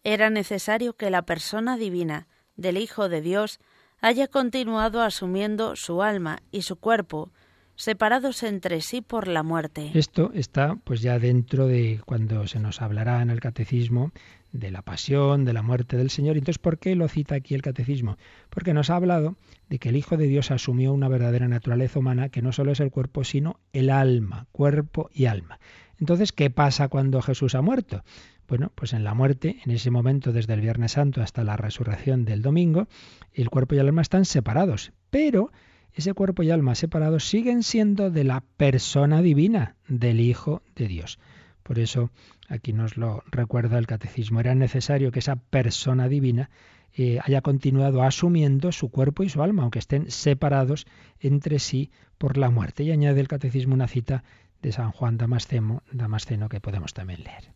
era 0.04 0.30
necesario 0.30 0.96
que 0.96 1.10
la 1.10 1.26
persona 1.26 1.78
divina 1.78 2.28
del 2.56 2.78
Hijo 2.78 3.10
de 3.10 3.22
Dios 3.22 3.60
haya 4.04 4.28
continuado 4.28 5.02
asumiendo 5.02 5.78
su 5.78 6.04
alma 6.04 6.40
y 6.52 6.64
su 6.64 6.76
cuerpo, 6.76 7.32
separados 7.76 8.44
entre 8.44 8.82
sí 8.82 9.00
por 9.00 9.30
la 9.30 9.44
muerte. 9.44 9.92
Esto 9.94 10.30
está 10.34 10.76
pues 10.84 11.02
ya 11.02 11.20
dentro 11.20 11.68
de 11.68 12.02
cuando 12.06 12.46
se 12.48 12.60
nos 12.60 12.82
hablará 12.82 13.22
en 13.22 13.30
el 13.30 13.40
catecismo 13.40 14.12
de 14.52 14.72
la 14.72 14.82
pasión, 14.82 15.46
de 15.46 15.54
la 15.54 15.62
muerte 15.62 15.96
del 15.96 16.10
Señor. 16.10 16.36
Entonces, 16.36 16.60
¿por 16.60 16.80
qué 16.80 16.96
lo 16.96 17.08
cita 17.08 17.36
aquí 17.36 17.56
el 17.56 17.62
catecismo? 17.62 18.18
Porque 18.50 18.74
nos 18.74 18.90
ha 18.90 18.98
hablado 18.98 19.38
de 19.70 19.80
que 19.80 19.88
el 19.88 19.96
Hijo 19.96 20.18
de 20.18 20.28
Dios 20.28 20.52
asumió 20.52 20.92
una 20.92 21.08
verdadera 21.08 21.48
naturaleza 21.48 22.00
humana 22.00 22.28
que 22.28 22.42
no 22.42 22.52
solo 22.52 22.74
es 22.74 22.82
el 22.82 22.92
cuerpo, 22.92 23.24
sino 23.24 23.62
el 23.72 23.90
alma, 23.90 24.48
cuerpo 24.52 25.10
y 25.14 25.28
alma. 25.28 25.60
Entonces, 25.98 26.34
¿qué 26.34 26.50
pasa 26.50 26.90
cuando 26.90 27.22
Jesús 27.22 27.56
ha 27.56 27.62
muerto? 27.62 28.04
Bueno, 28.48 28.72
pues 28.76 28.94
en 28.94 29.04
la 29.04 29.14
muerte, 29.14 29.58
en 29.66 29.72
ese 29.72 29.90
momento 29.90 30.32
desde 30.32 30.54
el 30.54 30.62
Viernes 30.62 30.94
Santo 30.94 31.22
hasta 31.22 31.44
la 31.44 31.58
resurrección 31.58 32.26
del 32.26 32.42
domingo, 32.42 32.88
el 33.34 33.50
cuerpo 33.50 33.76
y 33.76 33.80
el 33.80 33.88
alma 33.88 34.02
están 34.02 34.26
separados, 34.26 34.92
pero 35.10 35.52
ese 35.94 36.14
cuerpo 36.14 36.44
y 36.44 36.52
alma 36.52 36.76
separados 36.76 37.28
siguen 37.28 37.64
siendo 37.64 38.10
de 38.10 38.24
la 38.24 38.44
persona 38.58 39.22
divina 39.22 39.76
del 39.88 40.20
Hijo 40.20 40.64
de 40.76 40.88
Dios. 40.88 41.20
Por 41.62 41.80
eso 41.80 42.10
aquí 42.50 42.74
nos 42.74 42.98
lo 42.98 43.24
recuerda 43.32 43.78
el 43.78 43.88
catecismo. 43.88 44.40
Era 44.40 44.56
necesario 44.56 45.12
que 45.12 45.20
esa 45.20 45.36
persona 45.36 46.10
divina 46.10 46.50
eh, 46.96 47.20
haya 47.24 47.42
continuado 47.42 48.04
asumiendo 48.04 48.72
su 48.72 48.90
cuerpo 48.90 49.24
y 49.24 49.30
su 49.30 49.42
alma, 49.42 49.64
aunque 49.64 49.80
estén 49.80 50.12
separados 50.12 50.86
entre 51.20 51.60
sí 51.60 51.92
por 52.18 52.38
la 52.38 52.50
muerte. 52.50 52.84
Y 52.84 52.92
añade 52.92 53.22
el 53.22 53.28
catecismo 53.28 53.74
una 53.74 53.88
cita 53.88 54.24
de 54.62 54.72
San 54.72 54.92
Juan 54.92 55.18
Damasceno, 55.18 55.84
Damasceno 55.92 56.50
que 56.50 56.60
podemos 56.60 56.94
también 56.94 57.24
leer. 57.24 57.54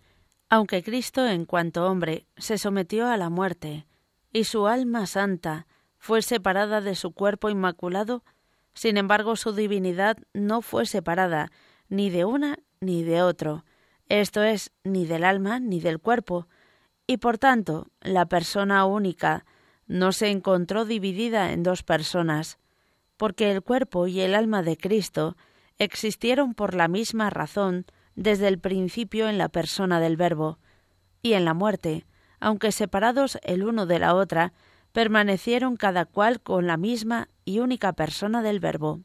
Aunque 0.50 0.82
Cristo, 0.82 1.28
en 1.28 1.46
cuanto 1.46 1.86
hombre, 1.86 2.26
se 2.38 2.58
sometió 2.58 3.08
a 3.08 3.18
la 3.18 3.30
muerte, 3.30 3.86
y 4.32 4.46
su 4.46 4.68
alma 4.68 5.06
santa 5.06 5.68
fue 5.98 6.22
separada 6.22 6.80
de 6.80 6.96
su 6.96 7.12
cuerpo 7.12 7.50
inmaculado, 7.50 8.24
sin 8.74 8.98
embargo 8.98 9.36
su 9.36 9.52
divinidad 9.54 10.18
no 10.34 10.62
fue 10.62 10.86
separada 10.86 11.52
ni 11.90 12.10
de 12.10 12.24
una 12.24 12.60
ni 12.80 13.04
de 13.04 13.22
otro, 13.22 13.66
esto 14.08 14.44
es, 14.44 14.72
ni 14.84 15.06
del 15.06 15.26
alma 15.26 15.60
ni 15.60 15.82
del 15.82 16.00
cuerpo, 16.00 16.48
y 17.08 17.18
por 17.18 17.38
tanto 17.38 17.88
la 18.00 18.26
persona 18.28 18.86
única 18.86 19.46
no 19.86 20.12
se 20.12 20.30
encontró 20.30 20.86
dividida 20.86 21.52
en 21.52 21.64
dos 21.64 21.84
personas, 21.84 22.58
porque 23.18 23.52
el 23.52 23.64
cuerpo 23.64 24.08
y 24.08 24.22
el 24.22 24.36
alma 24.36 24.62
de 24.62 24.78
Cristo 24.78 25.36
existieron 25.78 26.54
por 26.54 26.74
la 26.74 26.88
misma 26.88 27.30
razón 27.30 27.86
desde 28.18 28.50
el 28.50 28.60
principio 28.60 29.30
en 29.30 29.38
la 29.38 29.48
persona 29.48 30.02
del 30.02 30.18
Verbo, 30.18 30.58
y 31.22 31.34
en 31.34 31.46
la 31.46 31.54
muerte, 31.54 32.06
aunque 32.40 32.72
separados 32.72 33.38
el 33.44 33.64
uno 33.64 33.86
de 33.86 34.00
la 34.00 34.16
otra, 34.16 34.54
permanecieron 34.92 35.78
cada 35.78 36.06
cual 36.06 36.42
con 36.42 36.68
la 36.68 36.78
misma 36.78 37.30
y 37.46 37.60
única 37.60 37.94
persona 37.94 38.42
del 38.42 38.60
Verbo. 38.60 39.02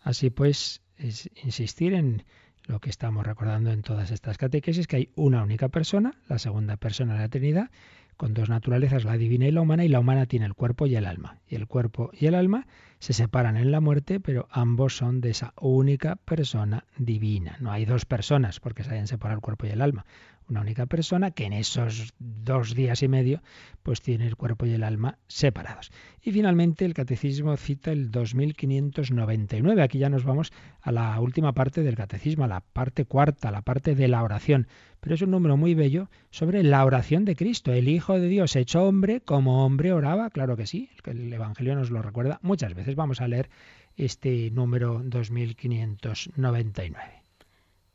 Así 0.00 0.30
pues, 0.30 0.82
es 0.96 1.28
insistir 1.42 1.94
en 1.94 2.24
lo 2.64 2.80
que 2.80 2.90
estamos 2.90 3.26
recordando 3.26 3.72
en 3.72 3.82
todas 3.82 4.10
estas 4.10 4.38
catequesis, 4.38 4.86
que 4.86 4.96
hay 4.96 5.10
una 5.16 5.42
única 5.42 5.68
persona, 5.68 6.12
la 6.28 6.38
segunda 6.38 6.76
persona 6.76 7.14
de 7.14 7.20
la 7.20 7.28
Trinidad, 7.28 7.70
con 8.18 8.34
dos 8.34 8.50
naturalezas, 8.50 9.04
la 9.04 9.16
divina 9.16 9.46
y 9.46 9.52
la 9.52 9.62
humana, 9.62 9.84
y 9.84 9.88
la 9.88 10.00
humana 10.00 10.26
tiene 10.26 10.44
el 10.44 10.54
cuerpo 10.54 10.86
y 10.86 10.96
el 10.96 11.06
alma. 11.06 11.38
Y 11.48 11.54
el 11.54 11.66
cuerpo 11.66 12.10
y 12.12 12.26
el 12.26 12.34
alma 12.34 12.66
se 12.98 13.12
separan 13.12 13.56
en 13.56 13.70
la 13.70 13.80
muerte, 13.80 14.18
pero 14.18 14.48
ambos 14.50 14.96
son 14.96 15.20
de 15.20 15.30
esa 15.30 15.54
única 15.60 16.16
persona 16.16 16.84
divina. 16.98 17.56
No 17.60 17.70
hay 17.70 17.84
dos 17.84 18.04
personas 18.04 18.58
porque 18.58 18.82
se 18.82 18.90
hayan 18.90 19.06
separado 19.06 19.38
el 19.38 19.42
cuerpo 19.42 19.66
y 19.66 19.70
el 19.70 19.80
alma 19.80 20.04
una 20.48 20.60
única 20.60 20.86
persona 20.86 21.30
que 21.30 21.44
en 21.44 21.52
esos 21.52 22.12
dos 22.18 22.74
días 22.74 23.02
y 23.02 23.08
medio 23.08 23.42
pues 23.82 24.00
tiene 24.00 24.26
el 24.26 24.36
cuerpo 24.36 24.66
y 24.66 24.72
el 24.72 24.82
alma 24.82 25.18
separados. 25.28 25.90
Y 26.22 26.32
finalmente 26.32 26.84
el 26.84 26.94
catecismo 26.94 27.56
cita 27.56 27.92
el 27.92 28.10
2599. 28.10 29.82
Aquí 29.82 29.98
ya 29.98 30.08
nos 30.08 30.24
vamos 30.24 30.52
a 30.82 30.92
la 30.92 31.18
última 31.20 31.52
parte 31.52 31.82
del 31.82 31.96
catecismo, 31.96 32.44
a 32.44 32.48
la 32.48 32.60
parte 32.60 33.04
cuarta, 33.04 33.50
la 33.50 33.62
parte 33.62 33.94
de 33.94 34.08
la 34.08 34.22
oración. 34.22 34.68
Pero 35.00 35.14
es 35.14 35.22
un 35.22 35.30
número 35.30 35.56
muy 35.56 35.74
bello 35.74 36.10
sobre 36.30 36.62
la 36.62 36.84
oración 36.84 37.24
de 37.24 37.36
Cristo. 37.36 37.72
El 37.72 37.88
Hijo 37.88 38.18
de 38.18 38.28
Dios 38.28 38.56
hecho 38.56 38.82
hombre, 38.82 39.20
como 39.20 39.64
hombre 39.64 39.92
oraba, 39.92 40.30
claro 40.30 40.56
que 40.56 40.66
sí, 40.66 40.90
el 41.04 41.32
Evangelio 41.32 41.76
nos 41.76 41.90
lo 41.90 42.02
recuerda 42.02 42.40
muchas 42.42 42.74
veces. 42.74 42.96
Vamos 42.96 43.20
a 43.20 43.28
leer 43.28 43.48
este 43.96 44.50
número 44.50 45.00
2599. 45.04 47.22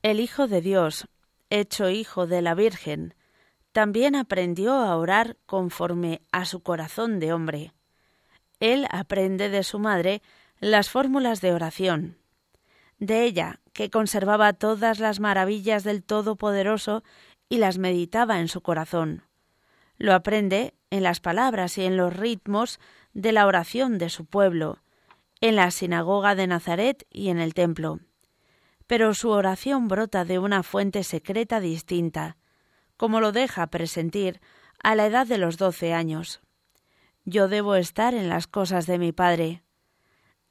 El 0.02 0.20
Hijo 0.20 0.48
de 0.48 0.62
Dios 0.62 1.08
hecho 1.60 1.90
hijo 1.90 2.26
de 2.26 2.42
la 2.42 2.56
Virgen, 2.56 3.14
también 3.72 4.16
aprendió 4.16 4.74
a 4.74 4.98
orar 4.98 5.38
conforme 5.46 6.22
a 6.32 6.46
su 6.46 6.62
corazón 6.62 7.20
de 7.20 7.32
hombre. 7.32 7.74
Él 8.60 8.88
aprende 8.90 9.50
de 9.50 9.64
su 9.64 9.78
madre 9.78 10.22
las 10.60 10.90
fórmulas 10.90 11.42
de 11.42 11.54
oración. 11.54 12.18
De 12.98 13.24
ella, 13.24 13.60
que 13.74 13.90
conservaba 13.90 14.54
todas 14.54 15.00
las 15.00 15.20
maravillas 15.20 15.84
del 15.84 16.04
Todopoderoso 16.04 17.04
y 17.50 17.58
las 17.58 17.78
meditaba 17.78 18.40
en 18.40 18.48
su 18.48 18.62
corazón. 18.62 19.24
Lo 19.98 20.14
aprende 20.14 20.74
en 20.90 21.04
las 21.04 21.20
palabras 21.20 21.78
y 21.78 21.86
en 21.86 21.98
los 21.98 22.16
ritmos 22.16 22.80
de 23.14 23.32
la 23.32 23.46
oración 23.46 24.00
de 24.00 24.10
su 24.10 24.26
pueblo, 24.26 24.80
en 25.40 25.56
la 25.56 25.70
sinagoga 25.70 26.34
de 26.36 26.48
Nazaret 26.48 27.06
y 27.12 27.30
en 27.30 27.40
el 27.40 27.54
templo 27.54 28.00
pero 28.88 29.14
su 29.14 29.30
oración 29.30 29.88
brota 29.88 30.26
de 30.26 30.40
una 30.40 30.64
fuente 30.64 31.04
secreta 31.04 31.60
distinta, 31.60 32.38
como 32.98 33.20
lo 33.20 33.32
deja 33.32 33.68
presentir 33.68 34.42
a 34.82 34.96
la 34.96 35.06
edad 35.06 35.28
de 35.28 35.38
los 35.38 35.58
doce 35.58 35.94
años. 35.94 36.42
Yo 37.26 37.48
debo 37.48 37.76
estar 37.76 38.14
en 38.14 38.30
las 38.30 38.48
cosas 38.48 38.86
de 38.86 39.00
mi 39.00 39.12
Padre. 39.12 39.64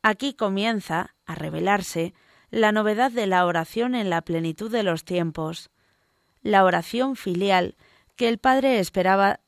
Aquí 0.03 0.35
comienza 0.35 1.15
a 1.27 1.35
revelarse 1.35 2.15
la 2.51 2.73
novedad 2.73 3.11
de 3.11 3.27
la 3.27 3.47
oración 3.47 3.95
en 3.95 4.11
la 4.11 4.23
plenitud 4.23 4.71
de 4.71 4.83
los 4.83 5.05
tiempos, 5.05 5.71
la 6.43 6.65
oración 6.65 7.17
filial 7.17 7.77
que 8.17 8.29
el 8.29 8.39
Padre 8.39 8.79
esperaba, 8.79 9.41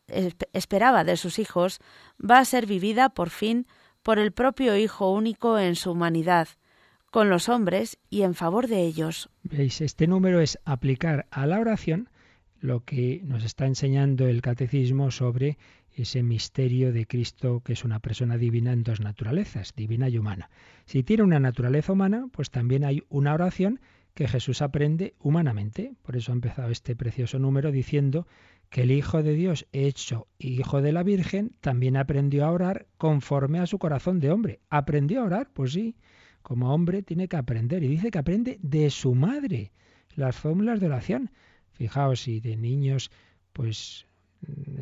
esperaba 0.52 1.04
de 1.04 1.16
sus 1.16 1.38
hijos 1.38 1.80
va 2.18 2.38
a 2.38 2.44
ser 2.44 2.66
vivida 2.66 3.10
por 3.10 3.30
fin 3.30 3.66
por 4.02 4.18
el 4.18 4.32
propio 4.32 4.76
Hijo 4.76 5.10
único 5.10 5.58
en 5.58 5.76
su 5.76 5.92
humanidad, 5.92 6.48
con 7.14 7.30
los 7.30 7.48
hombres 7.48 7.96
y 8.10 8.22
en 8.22 8.34
favor 8.34 8.66
de 8.66 8.80
ellos. 8.80 9.30
Veis, 9.44 9.80
este 9.80 10.08
número 10.08 10.40
es 10.40 10.58
aplicar 10.64 11.28
a 11.30 11.46
la 11.46 11.60
oración 11.60 12.08
lo 12.58 12.84
que 12.84 13.20
nos 13.22 13.44
está 13.44 13.66
enseñando 13.66 14.26
el 14.26 14.42
catecismo 14.42 15.12
sobre 15.12 15.56
ese 15.92 16.24
misterio 16.24 16.92
de 16.92 17.06
Cristo 17.06 17.62
que 17.64 17.74
es 17.74 17.84
una 17.84 18.00
persona 18.00 18.36
divina 18.36 18.72
en 18.72 18.82
dos 18.82 18.98
naturalezas, 18.98 19.76
divina 19.76 20.08
y 20.08 20.18
humana. 20.18 20.50
Si 20.86 21.04
tiene 21.04 21.22
una 21.22 21.38
naturaleza 21.38 21.92
humana, 21.92 22.26
pues 22.32 22.50
también 22.50 22.84
hay 22.84 23.04
una 23.10 23.32
oración 23.32 23.78
que 24.14 24.26
Jesús 24.26 24.60
aprende 24.60 25.14
humanamente. 25.20 25.92
Por 26.02 26.16
eso 26.16 26.32
ha 26.32 26.34
empezado 26.34 26.70
este 26.70 26.96
precioso 26.96 27.38
número 27.38 27.70
diciendo 27.70 28.26
que 28.70 28.82
el 28.82 28.90
Hijo 28.90 29.22
de 29.22 29.34
Dios, 29.34 29.68
hecho 29.70 30.26
Hijo 30.36 30.82
de 30.82 30.90
la 30.90 31.04
Virgen, 31.04 31.52
también 31.60 31.96
aprendió 31.96 32.44
a 32.44 32.50
orar 32.50 32.88
conforme 32.98 33.60
a 33.60 33.66
su 33.66 33.78
corazón 33.78 34.18
de 34.18 34.32
hombre. 34.32 34.58
¿Aprendió 34.68 35.20
a 35.20 35.26
orar? 35.26 35.50
Pues 35.52 35.74
sí 35.74 35.94
como 36.44 36.74
hombre 36.74 37.02
tiene 37.02 37.26
que 37.26 37.38
aprender 37.38 37.82
y 37.82 37.88
dice 37.88 38.10
que 38.10 38.18
aprende 38.18 38.58
de 38.60 38.90
su 38.90 39.14
madre 39.14 39.72
las 40.14 40.36
fórmulas 40.36 40.78
de 40.78 40.86
oración. 40.86 41.30
Fijaos, 41.72 42.20
si 42.20 42.38
de 42.40 42.56
niños 42.58 43.10
pues 43.54 44.06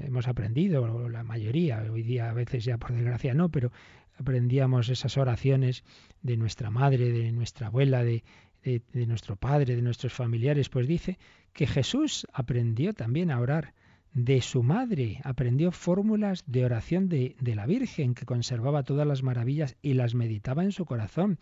hemos 0.02 0.26
aprendido, 0.26 1.08
la 1.08 1.22
mayoría, 1.22 1.86
hoy 1.88 2.02
día 2.02 2.30
a 2.30 2.34
veces 2.34 2.64
ya 2.64 2.78
por 2.78 2.92
desgracia 2.92 3.32
no, 3.32 3.48
pero 3.48 3.70
aprendíamos 4.18 4.88
esas 4.88 5.16
oraciones 5.16 5.84
de 6.20 6.36
nuestra 6.36 6.70
madre, 6.70 7.12
de 7.12 7.30
nuestra 7.30 7.68
abuela, 7.68 8.02
de, 8.02 8.24
de 8.64 9.06
nuestro 9.06 9.36
padre, 9.36 9.76
de 9.76 9.82
nuestros 9.82 10.12
familiares, 10.12 10.68
pues 10.68 10.88
dice 10.88 11.16
que 11.52 11.68
Jesús 11.68 12.26
aprendió 12.32 12.92
también 12.92 13.30
a 13.30 13.38
orar 13.38 13.72
de 14.14 14.42
su 14.42 14.62
madre, 14.62 15.20
aprendió 15.24 15.72
fórmulas 15.72 16.44
de 16.46 16.64
oración 16.64 17.08
de, 17.08 17.36
la 17.42 17.66
Virgen, 17.66 18.14
que 18.14 18.26
conservaba 18.26 18.82
todas 18.82 19.06
las 19.06 19.22
maravillas 19.22 19.76
y 19.82 19.94
las 19.94 20.14
meditaba 20.14 20.64
en 20.64 20.72
su 20.72 20.84
corazón. 20.84 21.38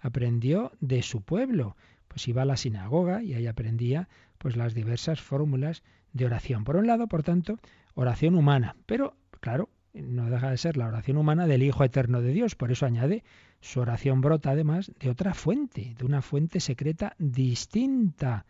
Aprendió 0.00 0.72
de 0.80 1.02
su 1.02 1.22
pueblo, 1.22 1.76
pues 2.08 2.26
iba 2.28 2.42
a 2.42 2.46
la 2.46 2.56
sinagoga 2.56 3.22
y 3.22 3.34
ahí 3.34 3.46
aprendía 3.46 4.08
pues 4.38 4.56
las 4.56 4.74
diversas 4.74 5.20
fórmulas 5.20 5.82
de 6.12 6.26
oración. 6.26 6.64
Por 6.64 6.76
un 6.76 6.86
lado, 6.86 7.08
por 7.08 7.22
tanto, 7.22 7.58
oración 7.94 8.34
humana, 8.34 8.76
pero 8.86 9.16
claro, 9.40 9.68
no 9.92 10.28
deja 10.28 10.50
de 10.50 10.58
ser 10.58 10.76
la 10.76 10.88
oración 10.88 11.18
humana 11.18 11.46
del 11.46 11.62
Hijo 11.62 11.84
Eterno 11.84 12.20
de 12.20 12.32
Dios. 12.32 12.54
Por 12.54 12.72
eso 12.72 12.86
añade, 12.86 13.22
su 13.60 13.80
oración 13.80 14.20
brota 14.20 14.50
además 14.50 14.92
de 14.98 15.10
otra 15.10 15.34
fuente, 15.34 15.94
de 15.96 16.04
una 16.04 16.22
fuente 16.22 16.60
secreta 16.60 17.14
distinta 17.18 18.44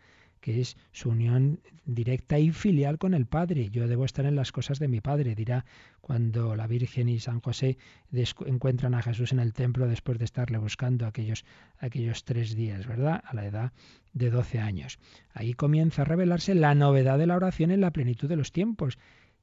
que 0.45 0.61
es 0.61 0.77
su 0.91 1.09
unión 1.09 1.59
directa 1.85 2.37
y 2.37 2.51
filial 2.51 2.99
con 2.99 3.15
el 3.15 3.25
Padre. 3.25 3.71
Yo 3.71 3.87
debo 3.87 4.05
estar 4.05 4.27
en 4.27 4.35
las 4.35 4.51
cosas 4.51 4.77
de 4.77 4.87
mi 4.87 5.01
Padre, 5.01 5.33
dirá 5.33 5.65
cuando 6.01 6.55
la 6.55 6.67
Virgen 6.67 7.09
y 7.09 7.19
San 7.19 7.41
José 7.41 7.79
encuentran 8.45 8.93
a 8.93 9.01
Jesús 9.01 9.31
en 9.31 9.39
el 9.39 9.53
templo 9.53 9.87
después 9.87 10.19
de 10.19 10.25
estarle 10.25 10.59
buscando 10.59 11.07
aquellos, 11.07 11.45
aquellos 11.79 12.25
tres 12.25 12.55
días, 12.55 12.85
¿verdad? 12.85 13.23
A 13.25 13.33
la 13.33 13.47
edad 13.47 13.73
de 14.13 14.29
12 14.29 14.59
años. 14.59 14.99
Ahí 15.33 15.55
comienza 15.55 16.03
a 16.03 16.05
revelarse 16.05 16.53
la 16.53 16.75
novedad 16.75 17.17
de 17.17 17.25
la 17.25 17.37
oración 17.37 17.71
en 17.71 17.81
la 17.81 17.89
plenitud 17.89 18.29
de 18.29 18.35
los 18.35 18.51
tiempos. 18.51 18.99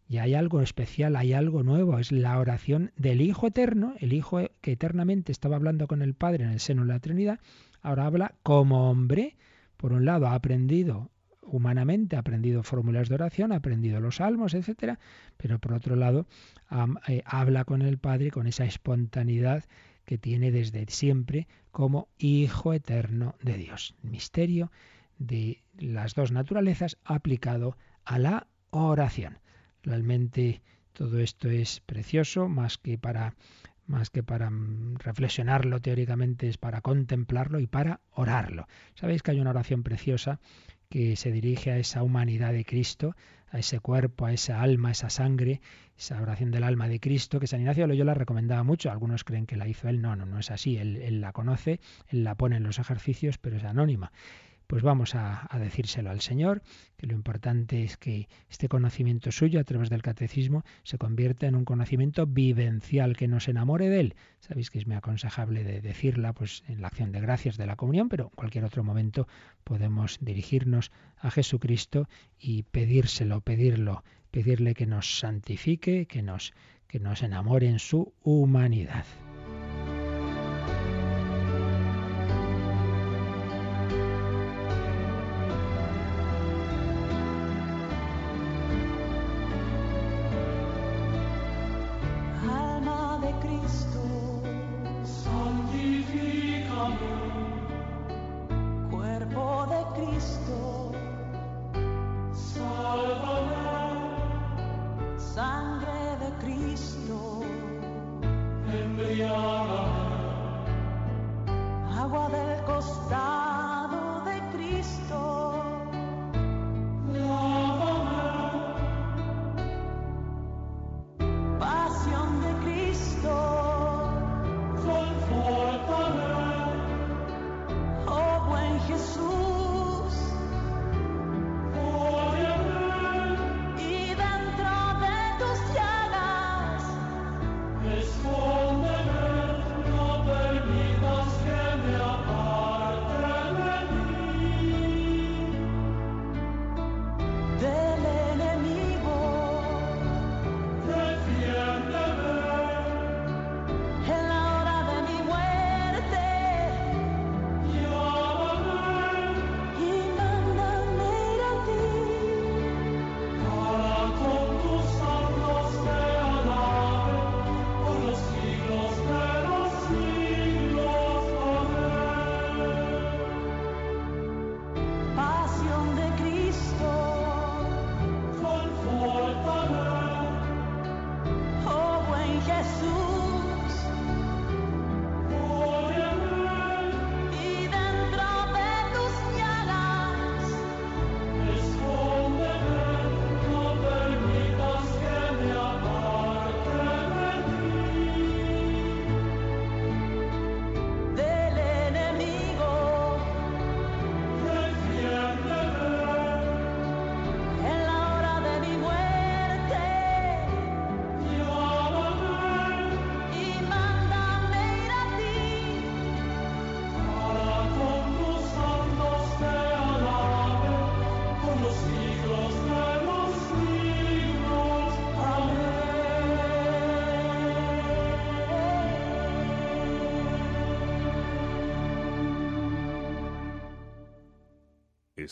Y 0.08 0.18
hay 0.18 0.34
algo 0.34 0.62
especial, 0.62 1.16
hay 1.16 1.32
algo 1.32 1.64
nuevo, 1.64 1.98
es 1.98 2.12
la 2.12 2.38
oración 2.38 2.92
del 2.96 3.22
Hijo 3.22 3.48
Eterno, 3.48 3.94
el 3.98 4.12
Hijo 4.12 4.38
que 4.60 4.70
eternamente 4.70 5.32
estaba 5.32 5.56
hablando 5.56 5.88
con 5.88 6.00
el 6.00 6.14
Padre 6.14 6.44
en 6.44 6.50
el 6.50 6.60
seno 6.60 6.82
de 6.82 6.92
la 6.92 7.00
Trinidad, 7.00 7.40
ahora 7.80 8.06
habla 8.06 8.34
como 8.44 8.88
hombre, 8.88 9.34
por 9.82 9.92
un 9.92 10.04
lado, 10.04 10.28
ha 10.28 10.34
aprendido 10.36 11.10
humanamente, 11.40 12.14
ha 12.14 12.20
aprendido 12.20 12.62
fórmulas 12.62 13.08
de 13.08 13.16
oración, 13.16 13.50
ha 13.50 13.56
aprendido 13.56 13.98
los 13.98 14.16
salmos, 14.18 14.54
etcétera, 14.54 15.00
pero 15.36 15.58
por 15.58 15.72
otro 15.72 15.96
lado, 15.96 16.28
eh, 17.08 17.20
habla 17.26 17.64
con 17.64 17.82
el 17.82 17.98
Padre 17.98 18.30
con 18.30 18.46
esa 18.46 18.64
espontaneidad 18.64 19.64
que 20.04 20.18
tiene 20.18 20.52
desde 20.52 20.86
siempre 20.88 21.48
como 21.72 22.06
Hijo 22.16 22.72
eterno 22.72 23.34
de 23.42 23.56
Dios. 23.56 23.96
Misterio 24.02 24.70
de 25.18 25.64
las 25.76 26.14
dos 26.14 26.30
naturalezas 26.30 26.96
aplicado 27.02 27.76
a 28.04 28.20
la 28.20 28.46
oración. 28.70 29.40
Realmente 29.82 30.62
todo 30.92 31.18
esto 31.18 31.50
es 31.50 31.80
precioso, 31.80 32.48
más 32.48 32.78
que 32.78 32.98
para 32.98 33.34
más 33.86 34.10
que 34.10 34.22
para 34.22 34.50
mm, 34.50 34.96
reflexionarlo 34.96 35.80
teóricamente, 35.80 36.48
es 36.48 36.58
para 36.58 36.80
contemplarlo 36.80 37.60
y 37.60 37.66
para 37.66 38.00
orarlo. 38.10 38.66
Sabéis 38.94 39.22
que 39.22 39.32
hay 39.32 39.40
una 39.40 39.50
oración 39.50 39.82
preciosa 39.82 40.40
que 40.88 41.16
se 41.16 41.32
dirige 41.32 41.70
a 41.70 41.78
esa 41.78 42.02
humanidad 42.02 42.52
de 42.52 42.64
Cristo, 42.64 43.16
a 43.50 43.58
ese 43.58 43.80
cuerpo, 43.80 44.26
a 44.26 44.32
esa 44.32 44.60
alma, 44.60 44.90
a 44.90 44.92
esa 44.92 45.10
sangre, 45.10 45.60
esa 45.96 46.20
oración 46.20 46.50
del 46.50 46.64
alma 46.64 46.88
de 46.88 47.00
Cristo, 47.00 47.40
que 47.40 47.46
San 47.46 47.60
Ignacio 47.60 47.86
de 47.86 48.04
la 48.04 48.14
recomendaba 48.14 48.62
mucho. 48.62 48.90
Algunos 48.90 49.24
creen 49.24 49.46
que 49.46 49.56
la 49.56 49.68
hizo 49.68 49.88
él. 49.88 50.02
No, 50.02 50.16
no, 50.16 50.26
no 50.26 50.38
es 50.38 50.50
así. 50.50 50.76
Él, 50.76 50.96
él 50.96 51.20
la 51.20 51.32
conoce, 51.32 51.80
él 52.08 52.24
la 52.24 52.34
pone 52.34 52.56
en 52.56 52.62
los 52.62 52.78
ejercicios, 52.78 53.38
pero 53.38 53.56
es 53.56 53.64
anónima 53.64 54.12
pues 54.66 54.82
vamos 54.82 55.14
a, 55.14 55.48
decírselo 55.58 56.10
al 56.10 56.20
Señor, 56.20 56.62
que 56.96 57.06
lo 57.06 57.14
importante 57.14 57.82
es 57.82 57.96
que 57.96 58.28
este 58.48 58.68
conocimiento 58.68 59.30
suyo 59.30 59.60
a 59.60 59.64
través 59.64 59.90
del 59.90 60.02
catecismo 60.02 60.64
se 60.82 60.98
convierta 60.98 61.46
en 61.46 61.54
un 61.54 61.64
conocimiento 61.64 62.26
vivencial, 62.26 63.16
que 63.16 63.28
nos 63.28 63.48
enamore 63.48 63.88
de 63.88 64.00
él. 64.00 64.14
Sabéis 64.40 64.70
que 64.70 64.78
es 64.78 64.86
muy 64.86 64.96
aconsejable 64.96 65.64
de 65.64 65.80
decirla 65.80 66.32
pues 66.32 66.62
en 66.68 66.80
la 66.80 66.88
acción 66.88 67.12
de 67.12 67.20
gracias 67.20 67.56
de 67.56 67.66
la 67.66 67.76
comunión, 67.76 68.08
pero 68.08 68.24
en 68.24 68.30
cualquier 68.30 68.64
otro 68.64 68.84
momento 68.84 69.26
podemos 69.64 70.18
dirigirnos 70.20 70.90
a 71.18 71.30
Jesucristo 71.30 72.08
y 72.38 72.64
pedírselo, 72.64 73.40
pedirlo, 73.40 74.04
pedirle 74.30 74.74
que 74.74 74.86
nos 74.86 75.18
santifique, 75.18 76.06
que 76.06 76.22
nos, 76.22 76.52
que 76.86 77.00
nos 77.00 77.22
enamore 77.22 77.68
en 77.68 77.78
su 77.78 78.12
humanidad. 78.22 79.04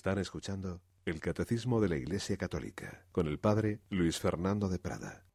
Están 0.00 0.16
escuchando 0.16 0.80
el 1.04 1.20
Catecismo 1.20 1.78
de 1.78 1.90
la 1.90 1.96
Iglesia 1.98 2.38
Católica 2.38 3.04
con 3.12 3.26
el 3.26 3.38
Padre 3.38 3.80
Luis 3.90 4.18
Fernando 4.18 4.70
de 4.70 4.78
Prada. 4.78 5.26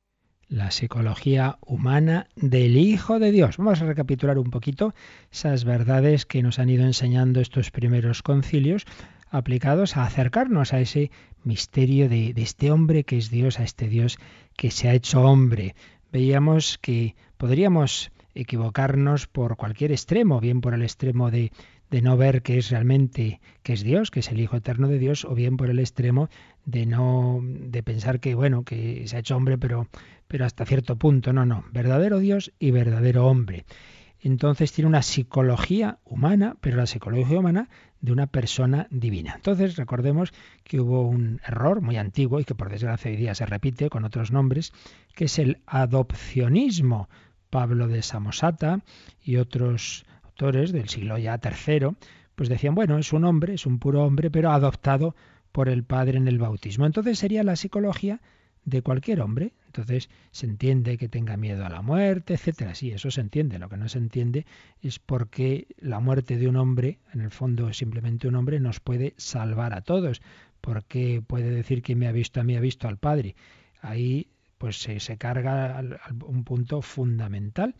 La 0.47 0.71
psicología 0.71 1.59
humana 1.61 2.29
del 2.35 2.75
Hijo 2.75 3.19
de 3.19 3.31
Dios. 3.31 3.57
Vamos 3.57 3.79
a 3.83 3.85
recapitular 3.85 4.39
un 4.39 4.49
poquito 4.49 4.95
esas 5.31 5.65
verdades 5.65 6.25
que 6.25 6.41
nos 6.41 6.57
han 6.57 6.71
ido 6.71 6.83
enseñando 6.83 7.41
estos 7.41 7.69
primeros 7.69 8.23
concilios 8.23 8.85
aplicados 9.29 9.97
a 9.97 10.03
acercarnos 10.03 10.73
a 10.73 10.79
ese 10.79 11.11
misterio 11.43 12.09
de, 12.09 12.33
de 12.33 12.41
este 12.41 12.71
hombre 12.71 13.03
que 13.03 13.19
es 13.19 13.29
Dios, 13.29 13.59
a 13.59 13.63
este 13.63 13.87
Dios 13.87 14.17
que 14.57 14.71
se 14.71 14.89
ha 14.89 14.95
hecho 14.95 15.21
hombre. 15.21 15.75
Veíamos 16.11 16.79
que 16.79 17.15
podríamos 17.37 18.11
equivocarnos 18.33 19.27
por 19.27 19.57
cualquier 19.57 19.91
extremo, 19.91 20.39
bien 20.39 20.59
por 20.59 20.73
el 20.73 20.81
extremo 20.81 21.29
de 21.29 21.51
de 21.91 22.01
no 22.01 22.17
ver 22.17 22.41
que 22.41 22.57
es 22.57 22.69
realmente 22.69 23.39
que 23.63 23.73
es 23.73 23.83
Dios, 23.83 24.11
que 24.11 24.19
es 24.19 24.29
el 24.29 24.39
Hijo 24.39 24.57
eterno 24.57 24.87
de 24.87 24.99
Dios, 24.99 25.25
o 25.25 25.35
bien 25.35 25.57
por 25.57 25.69
el 25.69 25.79
extremo 25.79 26.29
de 26.65 26.85
no 26.85 27.39
de 27.43 27.83
pensar 27.83 28.19
que 28.19 28.35
bueno, 28.35 28.63
que 28.63 29.07
se 29.07 29.15
ha 29.15 29.19
hecho 29.19 29.35
hombre, 29.35 29.57
pero 29.57 29.87
pero 30.27 30.45
hasta 30.45 30.65
cierto 30.65 30.95
punto, 30.95 31.33
no, 31.33 31.45
no, 31.45 31.65
verdadero 31.71 32.19
Dios 32.19 32.51
y 32.59 32.71
verdadero 32.71 33.27
hombre. 33.27 33.65
entonces 34.21 34.71
tiene 34.71 34.87
una 34.87 35.03
psicología 35.03 35.99
humana, 36.03 36.57
pero 36.61 36.77
la 36.77 36.87
psicología 36.87 37.39
humana 37.39 37.69
de 38.01 38.11
una 38.11 38.27
persona 38.27 38.87
divina. 38.89 39.33
Entonces 39.35 39.75
recordemos 39.75 40.33
que 40.63 40.79
hubo 40.79 41.03
un 41.07 41.41
error 41.47 41.81
muy 41.81 41.97
antiguo 41.97 42.39
y 42.39 42.45
que 42.45 42.55
por 42.55 42.69
desgracia 42.69 43.11
hoy 43.11 43.17
día 43.17 43.35
se 43.35 43.45
repite 43.45 43.89
con 43.89 44.03
otros 44.03 44.31
nombres, 44.31 44.73
que 45.15 45.25
es 45.25 45.39
el 45.39 45.59
adopcionismo. 45.67 47.07
Pablo 47.49 47.87
de 47.87 48.01
Samosata 48.01 48.81
y 49.23 49.37
otros 49.37 50.05
del 50.37 50.89
siglo 50.89 51.17
ya 51.17 51.39
III, 51.41 51.89
pues 52.35 52.49
decían, 52.49 52.75
bueno, 52.75 52.97
es 52.97 53.13
un 53.13 53.23
hombre, 53.23 53.53
es 53.53 53.65
un 53.65 53.79
puro 53.79 54.03
hombre, 54.03 54.29
pero 54.29 54.51
adoptado 54.51 55.15
por 55.51 55.69
el 55.69 55.83
Padre 55.83 56.17
en 56.17 56.27
el 56.27 56.37
bautismo. 56.37 56.85
Entonces 56.85 57.17
sería 57.17 57.43
la 57.43 57.55
psicología 57.55 58.21
de 58.65 58.81
cualquier 58.81 59.21
hombre. 59.21 59.53
Entonces 59.67 60.09
se 60.31 60.45
entiende 60.45 60.97
que 60.97 61.07
tenga 61.07 61.37
miedo 61.37 61.65
a 61.65 61.69
la 61.69 61.81
muerte, 61.81 62.33
etcétera. 62.33 62.75
Sí, 62.75 62.91
eso 62.91 63.11
se 63.11 63.21
entiende. 63.21 63.59
Lo 63.59 63.69
que 63.69 63.77
no 63.77 63.87
se 63.87 63.99
entiende 63.99 64.45
es 64.81 64.99
por 64.99 65.29
qué 65.29 65.67
la 65.77 65.99
muerte 65.99 66.37
de 66.37 66.47
un 66.47 66.57
hombre, 66.57 66.99
en 67.13 67.21
el 67.21 67.31
fondo 67.31 67.71
simplemente 67.71 68.27
un 68.27 68.35
hombre, 68.35 68.59
nos 68.59 68.79
puede 68.79 69.13
salvar 69.17 69.73
a 69.73 69.81
todos. 69.81 70.21
¿Por 70.59 70.83
qué 70.83 71.21
puede 71.25 71.51
decir 71.51 71.81
que 71.81 71.95
me 71.95 72.07
ha 72.07 72.11
visto 72.11 72.41
a 72.41 72.43
mí, 72.43 72.55
ha 72.55 72.61
visto 72.61 72.87
al 72.87 72.97
Padre? 72.97 73.35
Ahí 73.81 74.27
pues 74.57 74.81
se, 74.81 74.99
se 74.99 75.17
carga 75.17 75.81
un 76.25 76.43
punto 76.43 76.81
fundamental 76.81 77.75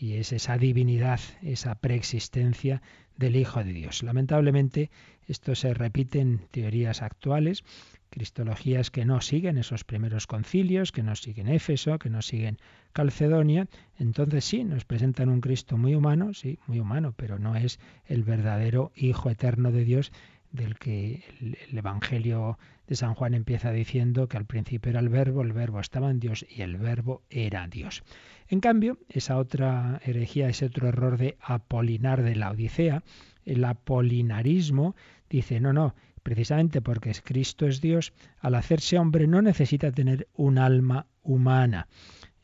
y 0.00 0.14
es 0.14 0.32
esa 0.32 0.56
divinidad, 0.56 1.20
esa 1.42 1.74
preexistencia 1.74 2.80
del 3.18 3.36
Hijo 3.36 3.62
de 3.62 3.74
Dios. 3.74 4.02
Lamentablemente 4.02 4.90
esto 5.28 5.54
se 5.54 5.74
repite 5.74 6.20
en 6.20 6.38
teorías 6.50 7.02
actuales, 7.02 7.64
cristologías 8.08 8.90
que 8.90 9.04
no 9.04 9.20
siguen 9.20 9.58
esos 9.58 9.84
primeros 9.84 10.26
concilios, 10.26 10.90
que 10.90 11.02
no 11.02 11.14
siguen 11.16 11.48
Éfeso, 11.48 11.98
que 11.98 12.08
no 12.08 12.22
siguen 12.22 12.58
Calcedonia, 12.94 13.68
entonces 13.98 14.44
sí, 14.46 14.64
nos 14.64 14.86
presentan 14.86 15.28
un 15.28 15.42
Cristo 15.42 15.76
muy 15.76 15.94
humano, 15.94 16.32
sí, 16.32 16.58
muy 16.66 16.80
humano, 16.80 17.12
pero 17.14 17.38
no 17.38 17.54
es 17.54 17.78
el 18.06 18.24
verdadero 18.24 18.92
Hijo 18.96 19.28
eterno 19.28 19.70
de 19.70 19.84
Dios 19.84 20.12
del 20.50 20.78
que 20.78 21.22
el, 21.40 21.78
Evangelio 21.78 22.58
de 22.90 22.96
San 22.96 23.14
Juan 23.14 23.34
empieza 23.34 23.70
diciendo 23.70 24.28
que 24.28 24.36
al 24.36 24.46
principio 24.46 24.90
era 24.90 24.98
el 24.98 25.08
verbo, 25.08 25.42
el 25.42 25.52
verbo 25.52 25.78
estaba 25.78 26.10
en 26.10 26.18
Dios 26.18 26.44
y 26.50 26.62
el 26.62 26.76
verbo 26.76 27.22
era 27.30 27.68
Dios. 27.68 28.02
En 28.48 28.58
cambio, 28.58 28.98
esa 29.08 29.38
otra 29.38 30.00
herejía, 30.04 30.48
ese 30.48 30.66
otro 30.66 30.88
error 30.88 31.16
de 31.16 31.38
Apolinar 31.40 32.24
de 32.24 32.34
la 32.34 32.50
Odisea, 32.50 33.04
el 33.44 33.64
apolinarismo, 33.64 34.96
dice, 35.30 35.60
no, 35.60 35.72
no, 35.72 35.94
precisamente 36.24 36.82
porque 36.82 37.14
Cristo 37.22 37.68
es 37.68 37.80
Dios, 37.80 38.12
al 38.40 38.56
hacerse 38.56 38.98
hombre 38.98 39.28
no 39.28 39.40
necesita 39.40 39.92
tener 39.92 40.26
un 40.34 40.58
alma 40.58 41.06
humana. 41.22 41.86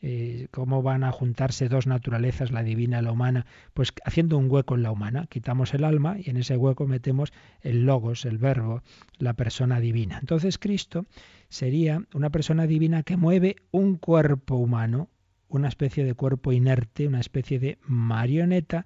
Eh, 0.01 0.47
¿Cómo 0.51 0.83
van 0.83 1.03
a 1.03 1.11
juntarse 1.11 1.69
dos 1.69 1.87
naturalezas, 1.87 2.51
la 2.51 2.63
divina 2.63 2.99
y 2.99 3.03
la 3.03 3.11
humana? 3.11 3.45
Pues 3.73 3.93
haciendo 4.05 4.37
un 4.37 4.49
hueco 4.51 4.75
en 4.75 4.83
la 4.83 4.91
humana, 4.91 5.25
quitamos 5.29 5.73
el 5.73 5.83
alma 5.83 6.17
y 6.19 6.29
en 6.29 6.37
ese 6.37 6.55
hueco 6.55 6.85
metemos 6.87 7.33
el 7.61 7.85
logos, 7.85 8.25
el 8.25 8.37
verbo, 8.37 8.83
la 9.17 9.33
persona 9.33 9.79
divina. 9.79 10.17
Entonces 10.19 10.57
Cristo 10.59 11.05
sería 11.49 12.03
una 12.13 12.29
persona 12.29 12.67
divina 12.67 13.03
que 13.03 13.17
mueve 13.17 13.55
un 13.71 13.95
cuerpo 13.95 14.55
humano, 14.55 15.09
una 15.47 15.67
especie 15.67 16.03
de 16.03 16.13
cuerpo 16.13 16.51
inerte, 16.51 17.07
una 17.07 17.19
especie 17.19 17.57
de 17.59 17.79
marioneta 17.81 18.85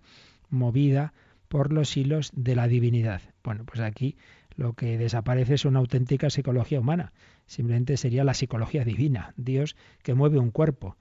movida 0.50 1.14
por 1.48 1.74
los 1.74 1.98
hilos 1.98 2.32
de 2.34 2.56
la 2.56 2.68
divinidad. 2.68 3.22
Bueno, 3.44 3.66
pues 3.66 3.82
aquí 3.82 4.16
lo 4.56 4.74
que 4.74 4.98
desaparece 4.98 5.56
es 5.56 5.66
una 5.66 5.80
auténtica 5.80 6.30
psicología 6.30 6.80
humana. 6.80 7.12
Simplemente 7.52 7.98
sería 7.98 8.24
la 8.24 8.34
psicología 8.34 8.86
divina, 8.86 9.34
Dios 9.36 9.76
que 10.04 10.14
mueve 10.14 10.40
un 10.40 10.52
cuerpo. 10.52 10.96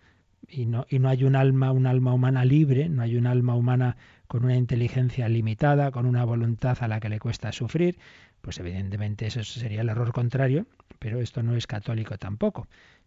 Y 0.49 0.67
no, 0.67 0.85
y 0.89 0.99
no 0.99 1.09
hay 1.09 1.23
un 1.23 1.37
alma, 1.37 1.71
un 1.71 1.87
alma 1.87 2.13
humana 2.13 2.45
libre, 2.45 2.89
no 2.89 3.03
hay 3.03 3.17
un 3.17 3.29
alma 3.29 3.55
humana 3.55 3.97
con 4.27 4.45
una 4.45 4.57
inteligencia 4.57 5.29
limitada, 5.29 5.93
con 5.93 6.07
una 6.07 6.25
voluntad 6.25 6.77
a 6.81 6.89
la 6.89 6.99
que 6.99 7.09
le 7.09 7.21
cuesta 7.21 7.53
sufrir, 7.53 8.01
pues 8.41 8.59
evidentemente 8.59 9.29
eso 9.29 9.45
sería 9.45 9.83
el 9.83 9.91
error 9.91 10.13
contrario, 10.13 10.67
pero 10.99 11.21
esto 11.21 11.45
no 11.45 11.55
es 11.55 11.69
católico 11.69 12.19
tampoco. 12.19 12.67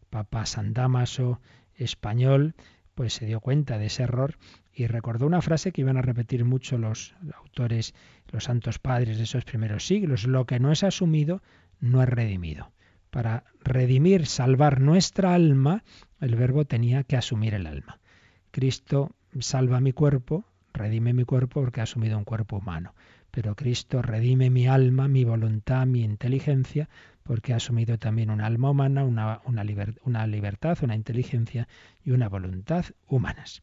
Papa 0.10 0.46
San 0.46 0.74
Damaso, 0.74 1.41
español, 1.76 2.56
pues 2.96 3.12
se 3.12 3.26
dio 3.26 3.41
cuenta 3.41 3.78
de 3.78 3.88
ese 3.88 4.04
error 4.04 4.38
y 4.74 4.88
recordó 4.88 5.28
una 5.28 5.41
frase 5.41 5.74
que 5.74 5.82
iban 5.82 5.98
a 5.98 6.02
repetir 6.02 6.46
mucho 6.46 6.78
los 6.78 7.14
autores, 7.36 7.94
los 8.32 8.46
santos 8.46 8.80
padres 8.80 9.18
de 9.18 9.24
esos 9.24 9.44
primeros 9.44 9.86
siglos, 9.86 10.28
lo 10.28 10.46
que 10.46 10.62
no 10.62 10.72
es 10.72 10.86
asumido 10.86 11.41
no 11.82 12.02
es 12.02 12.08
redimido. 12.08 12.72
Para 13.14 13.43
redimir, 13.64 14.26
salvar 14.26 14.82
nuestra 14.82 15.36
alma, 15.36 15.84
el 16.20 16.36
verbo 16.36 16.66
tenía 16.66 17.03
que 17.03 17.16
asumir 17.16 17.53
el 17.53 17.68
alma. 17.68 17.99
Cristo 18.49 19.11
salva 19.39 19.80
mi 19.80 19.93
cuerpo, 19.93 20.45
redime 20.74 21.14
mi 21.14 21.24
cuerpo 21.24 21.61
porque 21.61 21.80
ha 21.80 21.84
asumido 21.84 22.18
un 22.18 22.24
cuerpo 22.24 22.57
humano. 22.57 22.95
Pero 23.30 23.53
Cristo 23.53 24.01
redime 24.01 24.49
mi 24.49 24.66
alma, 24.66 25.07
mi 25.07 25.26
voluntad, 25.26 25.86
mi 25.86 26.01
inteligencia, 26.01 26.89
porque 27.22 27.53
ha 27.53 27.57
asumido 27.57 27.99
también 27.99 28.32
un 28.32 28.41
alma 28.41 28.72
humana, 28.72 29.03
una, 29.03 29.41
una, 29.45 29.64
libertad, 30.26 30.80
una 30.82 30.95
inteligencia 30.95 31.68
y 32.03 32.14
una 32.14 32.30
voluntad 32.30 32.86
humanas. 33.07 33.61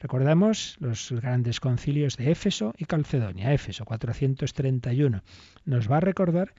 Recordamos 0.00 0.76
los 0.80 1.12
grandes 1.12 1.60
concilios 1.60 2.18
de 2.18 2.30
Éfeso 2.30 2.74
y 2.76 2.84
Calcedonia. 2.84 3.54
Éfeso 3.54 3.86
431 3.86 5.22
nos 5.64 5.90
va 5.90 5.96
a 5.96 6.00
recordar 6.00 6.52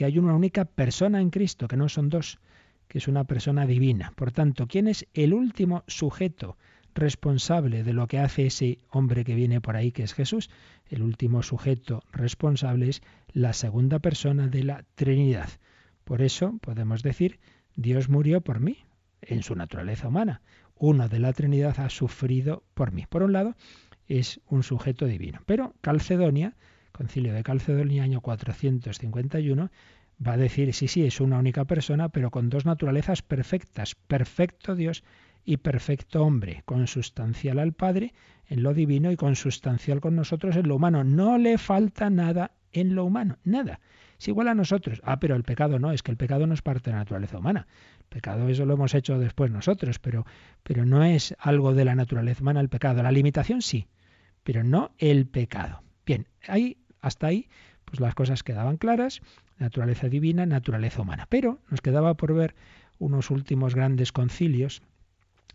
que 0.00 0.06
hay 0.06 0.18
una 0.18 0.34
única 0.34 0.64
persona 0.64 1.20
en 1.20 1.28
Cristo, 1.28 1.68
que 1.68 1.76
no 1.76 1.90
son 1.90 2.08
dos, 2.08 2.38
que 2.88 2.96
es 2.96 3.06
una 3.06 3.24
persona 3.24 3.66
divina. 3.66 4.14
Por 4.16 4.32
tanto, 4.32 4.66
¿quién 4.66 4.88
es 4.88 5.06
el 5.12 5.34
último 5.34 5.84
sujeto 5.88 6.56
responsable 6.94 7.82
de 7.82 7.92
lo 7.92 8.06
que 8.06 8.18
hace 8.18 8.46
ese 8.46 8.78
hombre 8.88 9.24
que 9.24 9.34
viene 9.34 9.60
por 9.60 9.76
ahí, 9.76 9.92
que 9.92 10.02
es 10.02 10.14
Jesús? 10.14 10.48
El 10.88 11.02
último 11.02 11.42
sujeto 11.42 12.02
responsable 12.12 12.88
es 12.88 13.02
la 13.34 13.52
segunda 13.52 13.98
persona 13.98 14.48
de 14.48 14.64
la 14.64 14.86
Trinidad. 14.94 15.50
Por 16.04 16.22
eso 16.22 16.54
podemos 16.62 17.02
decir, 17.02 17.38
Dios 17.76 18.08
murió 18.08 18.40
por 18.40 18.58
mí, 18.58 18.78
en 19.20 19.42
su 19.42 19.54
naturaleza 19.54 20.08
humana 20.08 20.40
uno 20.76 21.10
de 21.10 21.18
la 21.18 21.34
Trinidad 21.34 21.78
ha 21.78 21.90
sufrido 21.90 22.62
por 22.72 22.90
mí. 22.90 23.04
Por 23.06 23.22
un 23.22 23.34
lado, 23.34 23.54
es 24.08 24.40
un 24.48 24.62
sujeto 24.62 25.04
divino. 25.04 25.40
Pero 25.44 25.74
Calcedonia, 25.82 26.56
concilio 27.00 27.32
de 27.32 27.42
Calcedonia, 27.42 28.02
año 28.02 28.20
451, 28.20 29.70
va 30.26 30.32
a 30.34 30.36
decir, 30.36 30.74
sí, 30.74 30.86
sí, 30.86 31.06
es 31.06 31.18
una 31.22 31.38
única 31.38 31.64
persona, 31.64 32.10
pero 32.10 32.30
con 32.30 32.50
dos 32.50 32.66
naturalezas 32.66 33.22
perfectas, 33.22 33.94
perfecto 33.94 34.74
Dios 34.74 35.02
y 35.42 35.56
perfecto 35.56 36.22
hombre, 36.22 36.62
consustancial 36.66 37.58
al 37.58 37.72
Padre 37.72 38.12
en 38.48 38.62
lo 38.62 38.74
divino 38.74 39.10
y 39.10 39.16
consustancial 39.16 40.02
con 40.02 40.14
nosotros 40.14 40.56
en 40.56 40.68
lo 40.68 40.76
humano. 40.76 41.02
No 41.02 41.38
le 41.38 41.56
falta 41.56 42.10
nada 42.10 42.50
en 42.70 42.94
lo 42.94 43.06
humano, 43.06 43.38
nada. 43.44 43.80
Es 44.18 44.28
igual 44.28 44.48
a 44.48 44.54
nosotros. 44.54 45.00
Ah, 45.02 45.18
pero 45.20 45.36
el 45.36 45.42
pecado 45.42 45.78
no, 45.78 45.92
es 45.92 46.02
que 46.02 46.10
el 46.10 46.18
pecado 46.18 46.46
no 46.46 46.52
es 46.52 46.60
parte 46.60 46.90
de 46.90 46.96
la 46.96 46.98
naturaleza 46.98 47.38
humana. 47.38 47.66
El 48.00 48.06
pecado 48.10 48.46
eso 48.50 48.66
lo 48.66 48.74
hemos 48.74 48.94
hecho 48.94 49.18
después 49.18 49.50
nosotros, 49.50 49.98
pero, 49.98 50.26
pero 50.62 50.84
no 50.84 51.02
es 51.02 51.34
algo 51.38 51.72
de 51.72 51.86
la 51.86 51.94
naturaleza 51.94 52.42
humana 52.42 52.60
el 52.60 52.68
pecado. 52.68 53.02
La 53.02 53.10
limitación 53.10 53.62
sí, 53.62 53.86
pero 54.44 54.64
no 54.64 54.90
el 54.98 55.26
pecado. 55.26 55.82
Bien, 56.04 56.28
ahí, 56.46 56.76
hasta 57.00 57.26
ahí, 57.26 57.48
pues 57.84 58.00
las 58.00 58.14
cosas 58.14 58.42
quedaban 58.42 58.76
claras, 58.76 59.20
naturaleza 59.58 60.08
divina, 60.08 60.46
naturaleza 60.46 61.02
humana. 61.02 61.26
Pero 61.28 61.58
nos 61.70 61.80
quedaba 61.80 62.14
por 62.14 62.34
ver 62.34 62.54
unos 62.98 63.30
últimos 63.30 63.74
grandes 63.74 64.12
concilios, 64.12 64.82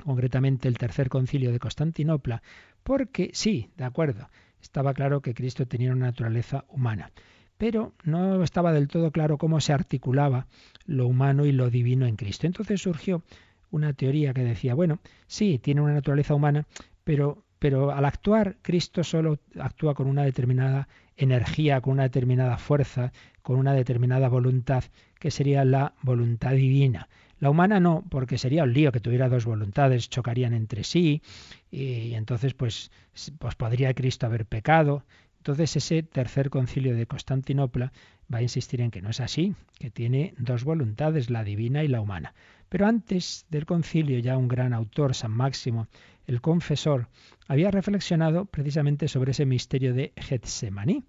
concretamente 0.03 0.67
el 0.67 0.77
tercer 0.77 1.09
concilio 1.09 1.51
de 1.51 1.59
Constantinopla, 1.59 2.41
porque 2.83 3.31
sí, 3.33 3.69
de 3.77 3.85
acuerdo, 3.85 4.29
estaba 4.61 4.93
claro 4.93 5.21
que 5.21 5.33
Cristo 5.33 5.67
tenía 5.67 5.91
una 5.91 6.07
naturaleza 6.07 6.65
humana 6.69 7.11
pero 7.57 7.93
no 8.03 8.43
estaba 8.43 8.73
del 8.73 8.87
todo 8.87 9.11
claro 9.11 9.37
cómo 9.37 9.61
se 9.61 9.73
articulaba 9.73 10.47
lo 10.85 11.07
humano 11.07 11.45
y 11.45 11.51
lo 11.51 11.69
divino 11.69 12.05
en 12.05 12.15
Cristo. 12.15 12.47
Entonces 12.47 12.81
surgió 12.81 13.23
una 13.71 13.93
teoría 13.93 14.33
que 14.33 14.43
decía, 14.43 14.73
bueno, 14.73 14.99
sí, 15.27 15.59
tiene 15.59 15.81
una 15.81 15.93
naturaleza 15.93 16.33
humana, 16.33 16.65
pero, 17.03 17.43
pero 17.59 17.91
al 17.91 18.05
actuar 18.05 18.57
Cristo 18.61 19.03
solo 19.03 19.39
actúa 19.59 19.93
con 19.93 20.07
una 20.07 20.23
determinada 20.23 20.87
energía, 21.17 21.81
con 21.81 21.93
una 21.93 22.03
determinada 22.03 22.57
fuerza, 22.57 23.11
con 23.41 23.57
una 23.57 23.73
determinada 23.73 24.27
voluntad, 24.29 24.83
que 25.19 25.31
sería 25.31 25.65
la 25.65 25.93
voluntad 26.01 26.51
divina. 26.51 27.07
La 27.39 27.49
humana 27.49 27.79
no, 27.79 28.03
porque 28.09 28.37
sería 28.37 28.63
un 28.63 28.73
lío 28.73 28.91
que 28.91 28.99
tuviera 28.99 29.29
dos 29.29 29.45
voluntades, 29.45 30.09
chocarían 30.09 30.53
entre 30.53 30.83
sí, 30.83 31.21
y 31.69 32.13
entonces 32.13 32.53
pues, 32.53 32.91
pues 33.39 33.55
podría 33.55 33.93
Cristo 33.93 34.25
haber 34.25 34.45
pecado, 34.45 35.03
entonces 35.45 35.75
ese 35.75 36.01
tercer 36.01 36.49
concilio 36.49 36.95
de 36.95 37.05
Constantinopla 37.05 37.91
va 38.33 38.39
a 38.39 38.41
insistir 38.41 38.81
en 38.81 38.89
que 38.89 39.03
no 39.03 39.09
es 39.09 39.19
así, 39.19 39.53
que 39.77 39.91
tiene 39.91 40.33
dos 40.39 40.63
voluntades, 40.63 41.29
la 41.29 41.43
divina 41.43 41.83
y 41.83 41.87
la 41.87 42.01
humana. 42.01 42.33
Pero 42.67 42.87
antes 42.87 43.45
del 43.49 43.67
concilio 43.67 44.17
ya 44.17 44.37
un 44.37 44.47
gran 44.47 44.73
autor, 44.73 45.13
San 45.13 45.29
Máximo, 45.29 45.87
el 46.27 46.41
confesor, 46.41 47.09
había 47.47 47.71
reflexionado 47.71 48.45
precisamente 48.45 49.07
sobre 49.07 49.31
ese 49.31 49.45
misterio 49.45 49.93
de 49.93 50.13
Getsemaní. 50.17 51.03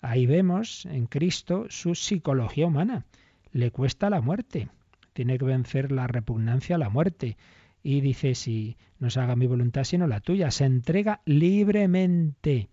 Ahí 0.00 0.26
vemos 0.26 0.86
en 0.86 1.06
Cristo 1.06 1.66
su 1.68 1.94
psicología 1.94 2.66
humana. 2.66 3.04
Le 3.52 3.70
cuesta 3.70 4.10
la 4.10 4.20
muerte, 4.20 4.68
tiene 5.12 5.38
que 5.38 5.44
vencer 5.44 5.92
la 5.92 6.06
repugnancia 6.06 6.76
a 6.76 6.78
la 6.78 6.88
muerte. 6.88 7.36
y 7.82 8.02
dice, 8.02 8.34
si 8.34 8.76
no 8.98 9.08
se 9.08 9.20
haga 9.20 9.36
mi 9.36 9.46
voluntad 9.46 9.84
sino 9.84 10.06
la 10.06 10.20
tuya, 10.20 10.50
se 10.50 10.66
entrega 10.66 11.22
libremente. 11.24 12.68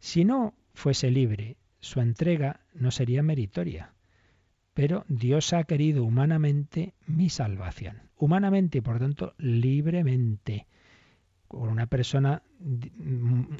Si 0.00 0.24
no 0.24 0.54
fuese 0.74 1.12
libre, 1.12 1.56
su 1.78 2.00
entrega 2.00 2.60
no 2.74 2.90
sería 2.90 3.22
meritoria. 3.22 3.94
Pero 4.74 5.04
Dios 5.08 5.52
ha 5.52 5.64
querido 5.64 6.04
humanamente 6.04 6.94
mi 7.06 7.28
salvación. 7.28 8.10
Humanamente 8.16 8.78
y 8.78 8.80
por 8.80 8.98
tanto 8.98 9.34
libremente. 9.38 10.66
Con 11.52 11.68
una 11.68 11.86
persona, 11.86 12.42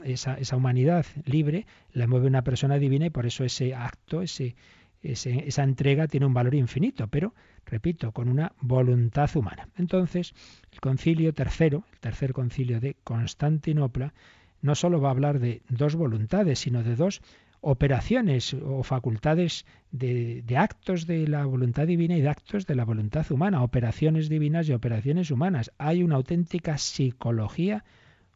esa, 0.03 0.35
esa 0.39 0.57
humanidad 0.57 1.05
libre, 1.27 1.67
la 1.93 2.07
mueve 2.07 2.27
una 2.27 2.43
persona 2.43 2.79
divina 2.79 3.05
y 3.05 3.11
por 3.11 3.27
eso 3.27 3.45
ese 3.45 3.75
acto, 3.75 4.23
ese, 4.23 4.55
esa 5.03 5.63
entrega 5.63 6.09
tiene 6.09 6.25
un 6.25 6.33
valor 6.33 6.55
infinito, 6.55 7.07
pero, 7.09 7.35
repito, 7.67 8.13
con 8.13 8.31
una 8.31 8.53
voluntad 8.63 9.29
humana. 9.37 9.69
Entonces, 9.77 10.33
el 10.73 10.81
concilio 10.81 11.35
tercero, 11.35 11.85
el 11.93 12.01
tercer 12.01 12.33
concilio 12.33 12.81
de 12.81 12.97
Constantinopla, 13.05 14.15
no 14.63 14.75
solo 14.75 15.01
va 15.01 15.09
a 15.09 15.13
hablar 15.13 15.39
de 15.39 15.61
dos 15.69 15.95
voluntades, 15.95 16.61
sino 16.61 16.83
de 16.83 16.97
dos 16.97 17.21
operaciones 17.63 18.55
o 18.55 18.83
facultades 18.83 19.65
de, 19.93 20.45
actos 20.59 21.07
de 21.07 21.29
la 21.29 21.47
voluntad 21.47 21.87
divina 21.87 22.17
y 22.17 22.21
de 22.21 22.29
actos 22.29 22.67
de 22.67 22.75
la 22.75 22.85
voluntad 22.85 23.31
humana, 23.31 23.63
operaciones 23.63 24.29
divinas 24.29 24.69
y 24.69 24.73
operaciones 24.73 25.31
humanas. 25.31 25.73
Hay 25.79 26.03
una 26.03 26.17
auténtica 26.17 26.77
psicología 26.77 27.85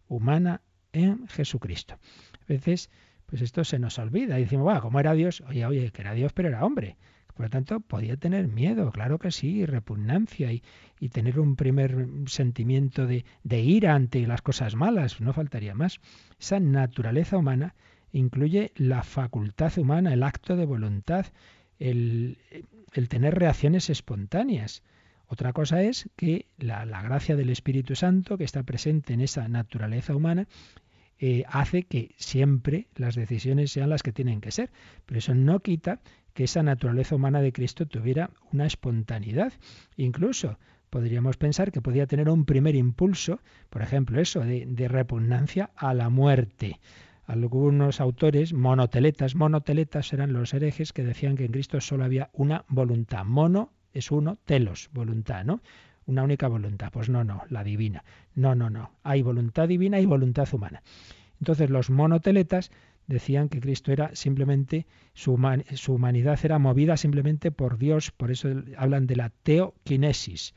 humana 0.08 0.62
en 0.92 1.26
Jesucristo. 1.26 1.94
A 1.94 2.46
veces 2.48 2.88
pues 3.26 3.42
esto 3.42 3.64
se 3.64 3.80
nos 3.80 3.98
olvida. 3.98 4.38
Y 4.38 4.44
decimos, 4.44 4.68
va, 4.68 4.80
como 4.80 5.00
era 5.00 5.12
Dios, 5.12 5.42
oye, 5.48 5.66
oye, 5.66 5.90
que 5.90 6.02
era 6.02 6.14
Dios, 6.14 6.32
pero 6.32 6.48
era 6.48 6.64
hombre. 6.64 6.96
Por 7.34 7.46
lo 7.46 7.50
tanto, 7.50 7.80
podía 7.80 8.16
tener 8.16 8.46
miedo, 8.46 8.90
claro 8.92 9.18
que 9.18 9.32
sí, 9.32 9.66
repugnancia 9.66 10.52
y, 10.52 10.62
y 11.00 11.08
tener 11.10 11.40
un 11.40 11.56
primer 11.56 12.06
sentimiento 12.26 13.06
de, 13.06 13.26
de, 13.42 13.60
ira 13.60 13.94
ante 13.94 14.24
las 14.26 14.40
cosas 14.40 14.76
malas, 14.76 15.20
no 15.20 15.32
faltaría 15.32 15.74
más. 15.74 16.00
Esa 16.38 16.60
naturaleza 16.60 17.36
humana 17.36 17.74
incluye 18.12 18.72
la 18.76 19.02
facultad 19.02 19.76
humana, 19.78 20.12
el 20.12 20.22
acto 20.22 20.56
de 20.56 20.66
voluntad, 20.66 21.26
el, 21.78 22.38
tener 23.08 23.34
reacciones 23.34 23.90
espontáneas. 23.90 24.82
Otra 25.28 25.52
cosa 25.52 25.82
es 25.82 26.08
que 26.16 26.46
la, 26.56 26.84
gracia 27.02 27.36
del 27.36 27.50
Espíritu 27.50 27.94
Santo, 27.94 28.38
que 28.38 28.44
está 28.44 28.62
presente 28.62 29.12
en 29.12 29.20
esa 29.20 29.48
naturaleza 29.48 30.14
humana, 30.14 30.46
eh, 31.18 31.44
hace 31.48 31.84
que 31.84 32.14
siempre 32.16 32.88
las 32.94 33.14
decisiones 33.14 33.72
sean 33.72 33.90
las 33.90 34.02
que 34.02 34.12
tienen 34.12 34.40
que 34.40 34.52
ser. 34.52 34.70
Pero 35.04 35.18
eso 35.18 35.34
no 35.34 35.60
quita 35.60 36.00
que 36.32 36.44
esa 36.44 36.62
naturaleza 36.62 37.16
humana 37.16 37.40
de 37.40 37.52
Cristo 37.52 37.86
tuviera 37.86 38.30
una 38.52 38.66
espontaneidad. 38.66 39.52
Incluso 39.96 40.58
podríamos 40.90 41.36
pensar 41.36 41.72
que 41.72 41.80
podía 41.80 42.06
tener 42.06 42.28
un 42.28 42.44
primer 42.44 42.76
impulso, 42.76 43.40
por 43.70 43.82
ejemplo, 43.82 44.20
eso, 44.20 44.40
de 44.40 44.88
repugnancia 44.88 45.70
a 45.74 45.92
la 45.94 46.08
muerte. 46.08 46.78
Algunos 47.26 48.00
autores, 48.00 48.52
monoteletas, 48.52 49.34
monoteletas 49.34 50.12
eran 50.12 50.32
los 50.32 50.54
herejes 50.54 50.92
que 50.92 51.04
decían 51.04 51.36
que 51.36 51.44
en 51.44 51.52
Cristo 51.52 51.80
solo 51.80 52.04
había 52.04 52.30
una 52.32 52.64
voluntad. 52.68 53.24
Mono 53.24 53.72
es 53.92 54.10
uno, 54.10 54.38
telos, 54.44 54.90
voluntad, 54.92 55.44
¿no? 55.44 55.60
una 56.06 56.22
única 56.22 56.48
voluntad. 56.48 56.90
Pues 56.92 57.08
no, 57.08 57.24
no, 57.24 57.42
la 57.50 57.64
divina. 57.64 58.04
No, 58.34 58.54
no, 58.54 58.70
no. 58.70 58.92
Hay 59.02 59.22
voluntad 59.22 59.68
divina 59.68 60.00
y 60.00 60.06
voluntad 60.06 60.48
humana. 60.52 60.82
Entonces 61.40 61.68
los 61.68 61.90
monoteletas 61.90 62.70
decían 63.06 63.48
que 63.48 63.60
Cristo 63.60 63.92
era 63.92 64.14
simplemente, 64.14 64.86
su, 65.14 65.38
su 65.74 65.94
humanidad 65.94 66.38
era 66.42 66.58
movida 66.58 66.96
simplemente 66.96 67.50
por 67.50 67.78
Dios, 67.78 68.10
por 68.10 68.30
eso 68.30 68.48
hablan 68.76 69.06
de 69.06 69.16
la 69.16 69.30
teoquinesis, 69.30 70.54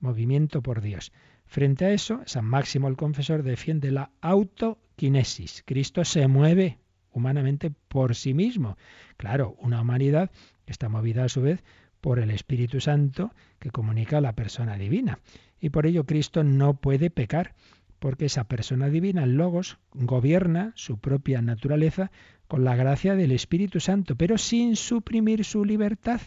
movimiento 0.00 0.62
por 0.62 0.80
Dios. 0.80 1.12
Frente 1.50 1.84
a 1.84 1.90
eso, 1.90 2.22
San 2.26 2.44
Máximo 2.44 2.86
el 2.86 2.96
Confesor 2.96 3.42
defiende 3.42 3.90
la 3.90 4.12
autoquinesis. 4.20 5.64
Cristo 5.66 6.04
se 6.04 6.28
mueve 6.28 6.78
humanamente 7.10 7.72
por 7.88 8.14
sí 8.14 8.34
mismo. 8.34 8.78
Claro, 9.16 9.56
una 9.58 9.80
humanidad 9.80 10.30
está 10.66 10.88
movida 10.88 11.24
a 11.24 11.28
su 11.28 11.42
vez 11.42 11.64
por 12.00 12.20
el 12.20 12.30
Espíritu 12.30 12.80
Santo 12.80 13.34
que 13.58 13.72
comunica 13.72 14.18
a 14.18 14.20
la 14.20 14.36
persona 14.36 14.76
divina. 14.76 15.18
Y 15.60 15.70
por 15.70 15.86
ello 15.86 16.06
Cristo 16.06 16.44
no 16.44 16.74
puede 16.74 17.10
pecar, 17.10 17.56
porque 17.98 18.26
esa 18.26 18.44
persona 18.44 18.88
divina, 18.88 19.24
el 19.24 19.34
Logos, 19.36 19.78
gobierna 19.92 20.70
su 20.76 20.98
propia 20.98 21.42
naturaleza 21.42 22.12
con 22.46 22.62
la 22.62 22.76
gracia 22.76 23.16
del 23.16 23.32
Espíritu 23.32 23.80
Santo, 23.80 24.14
pero 24.14 24.38
sin 24.38 24.76
suprimir 24.76 25.44
su 25.44 25.64
libertad. 25.64 26.20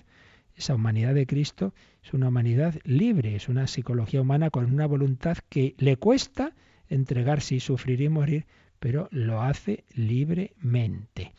Esa 0.55 0.75
humanidad 0.75 1.13
de 1.13 1.25
Cristo 1.25 1.73
es 2.03 2.13
una 2.13 2.27
humanidad 2.27 2.75
libre, 2.83 3.35
es 3.35 3.49
una 3.49 3.67
psicología 3.67 4.21
humana 4.21 4.49
con 4.49 4.71
una 4.71 4.85
voluntad 4.85 5.37
que 5.49 5.75
le 5.77 5.97
cuesta 5.97 6.53
entregarse 6.89 7.55
y 7.55 7.59
sufrir 7.59 8.01
y 8.01 8.09
morir, 8.09 8.45
pero 8.79 9.07
lo 9.11 9.41
hace 9.41 9.83
libremente. 9.93 11.33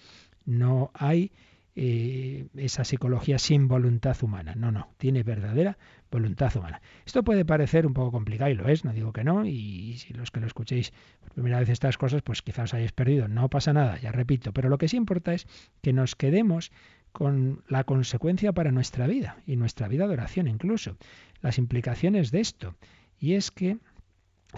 No 0.45 0.91
hay 0.95 1.33
eh, 1.77 2.47
esa 2.57 2.85
psicología 2.85 3.39
sin 3.39 3.67
voluntad 3.67 4.17
humana. 4.23 4.55
No, 4.55 4.71
no, 4.71 4.91
tiene 4.97 5.25
verdadera 5.25 5.77
voluntad 6.09 6.57
humana. 6.57 6.81
Esto 7.05 7.25
puede 7.25 7.45
parecer 7.45 7.85
un 7.87 7.95
poco 7.95 8.13
complicado 8.13 8.51
y 8.51 8.55
lo 8.55 8.69
es, 8.69 8.85
no 8.85 8.93
digo 8.93 9.13
que 9.13 9.25
no, 9.25 9.45
y 9.45 9.95
si 9.99 10.15
los 10.15 10.31
que 10.31 10.39
lo 10.39 10.47
escuchéis 10.47 10.93
por 11.21 11.33
primera 11.33 11.59
vez 11.59 11.69
estas 11.69 11.99
cosas, 11.99 12.23
pues 12.23 12.43
quizás 12.43 12.71
os 12.71 12.75
hayáis 12.75 12.93
perdido, 12.93 13.27
no 13.27 13.49
pasa 13.49 13.73
nada, 13.73 13.99
ya 13.99 14.13
repito, 14.13 14.53
pero 14.53 14.69
lo 14.69 14.79
que 14.79 14.87
sí 14.87 14.97
importa 14.97 15.35
es 15.35 15.49
que 15.83 15.93
nos 15.93 16.15
quedemos 16.15 16.71
con 17.15 17.63
la 17.69 17.85
consecuencia 17.85 18.53
para 18.53 18.73
nuestra 18.73 19.07
vida 19.07 19.37
y 19.47 19.55
nuestra 19.55 19.87
vida 19.87 20.09
de 20.09 20.15
oración 20.15 20.49
incluso, 20.49 20.97
las 21.43 21.59
implicaciones 21.59 22.33
de 22.33 22.41
esto. 22.41 22.75
Y 23.21 23.35
es 23.35 23.53
que 23.53 23.79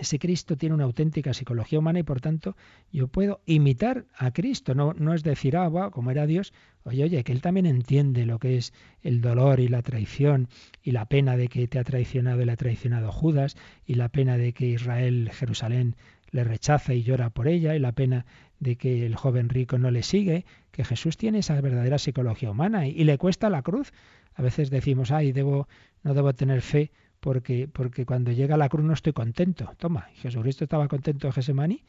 ese 0.00 0.18
Cristo 0.18 0.56
tiene 0.56 0.74
una 0.74 0.84
auténtica 0.84 1.34
psicología 1.34 1.78
humana 1.78 1.98
y 1.98 2.02
por 2.02 2.22
tanto 2.22 2.56
yo 2.90 3.08
puedo 3.08 3.42
imitar 3.44 4.06
a 4.16 4.30
Cristo. 4.30 4.74
No, 4.74 4.94
no 4.94 5.12
es 5.12 5.22
decir, 5.22 5.54
ah, 5.58 5.90
como 5.92 6.10
era 6.10 6.26
Dios, 6.26 6.54
oye, 6.84 7.04
oye, 7.04 7.24
que 7.24 7.32
Él 7.32 7.42
también 7.42 7.66
entiende 7.66 8.24
lo 8.24 8.38
que 8.38 8.56
es 8.56 8.72
el 9.02 9.20
dolor 9.20 9.60
y 9.60 9.68
la 9.68 9.82
traición 9.82 10.48
y 10.82 10.92
la 10.92 11.04
pena 11.04 11.36
de 11.36 11.48
que 11.48 11.68
te 11.68 11.78
ha 11.78 11.84
traicionado 11.84 12.40
y 12.40 12.46
le 12.46 12.52
ha 12.52 12.56
traicionado 12.56 13.12
Judas 13.12 13.54
y 13.84 13.96
la 13.96 14.08
pena 14.08 14.38
de 14.38 14.54
que 14.54 14.66
Israel, 14.66 15.30
Jerusalén, 15.30 15.94
le 16.30 16.42
rechaza 16.42 16.94
y 16.94 17.02
llora 17.02 17.28
por 17.28 17.48
ella 17.48 17.74
y 17.74 17.78
la 17.78 17.92
pena 17.92 18.24
de 18.60 18.76
que 18.76 19.06
el 19.06 19.16
joven 19.16 19.48
rico 19.48 19.78
no 19.78 19.90
le 19.90 20.02
sigue, 20.02 20.44
que 20.70 20.84
Jesús 20.84 21.16
tiene 21.16 21.40
esa 21.40 21.60
verdadera 21.60 21.98
psicología 21.98 22.50
humana 22.50 22.86
y, 22.86 23.04
le 23.04 23.18
cuesta 23.18 23.50
la 23.50 23.62
cruz. 23.62 23.92
A 24.34 24.42
veces 24.42 24.70
decimos, 24.70 25.10
ay, 25.10 25.32
debo, 25.32 25.68
no 26.02 26.14
debo 26.14 26.34
tener 26.34 26.62
fe 26.62 26.90
porque, 27.20 27.68
porque 27.68 28.04
cuando 28.06 28.32
llega 28.32 28.56
la 28.56 28.68
cruz 28.68 28.84
no 28.84 28.92
estoy 28.92 29.12
contento. 29.12 29.72
Toma, 29.78 30.08
Jesucristo 30.14 30.64
estaba 30.64 30.88
contento 30.88 31.26
en 31.26 31.32
Gesemaní. 31.32 31.82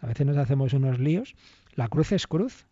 A 0.00 0.06
veces 0.06 0.26
nos 0.26 0.36
hacemos 0.36 0.72
unos 0.72 0.98
líos. 0.98 1.34
La 1.74 1.88
cruz 1.88 2.12
es 2.12 2.26
cruz, 2.26 2.66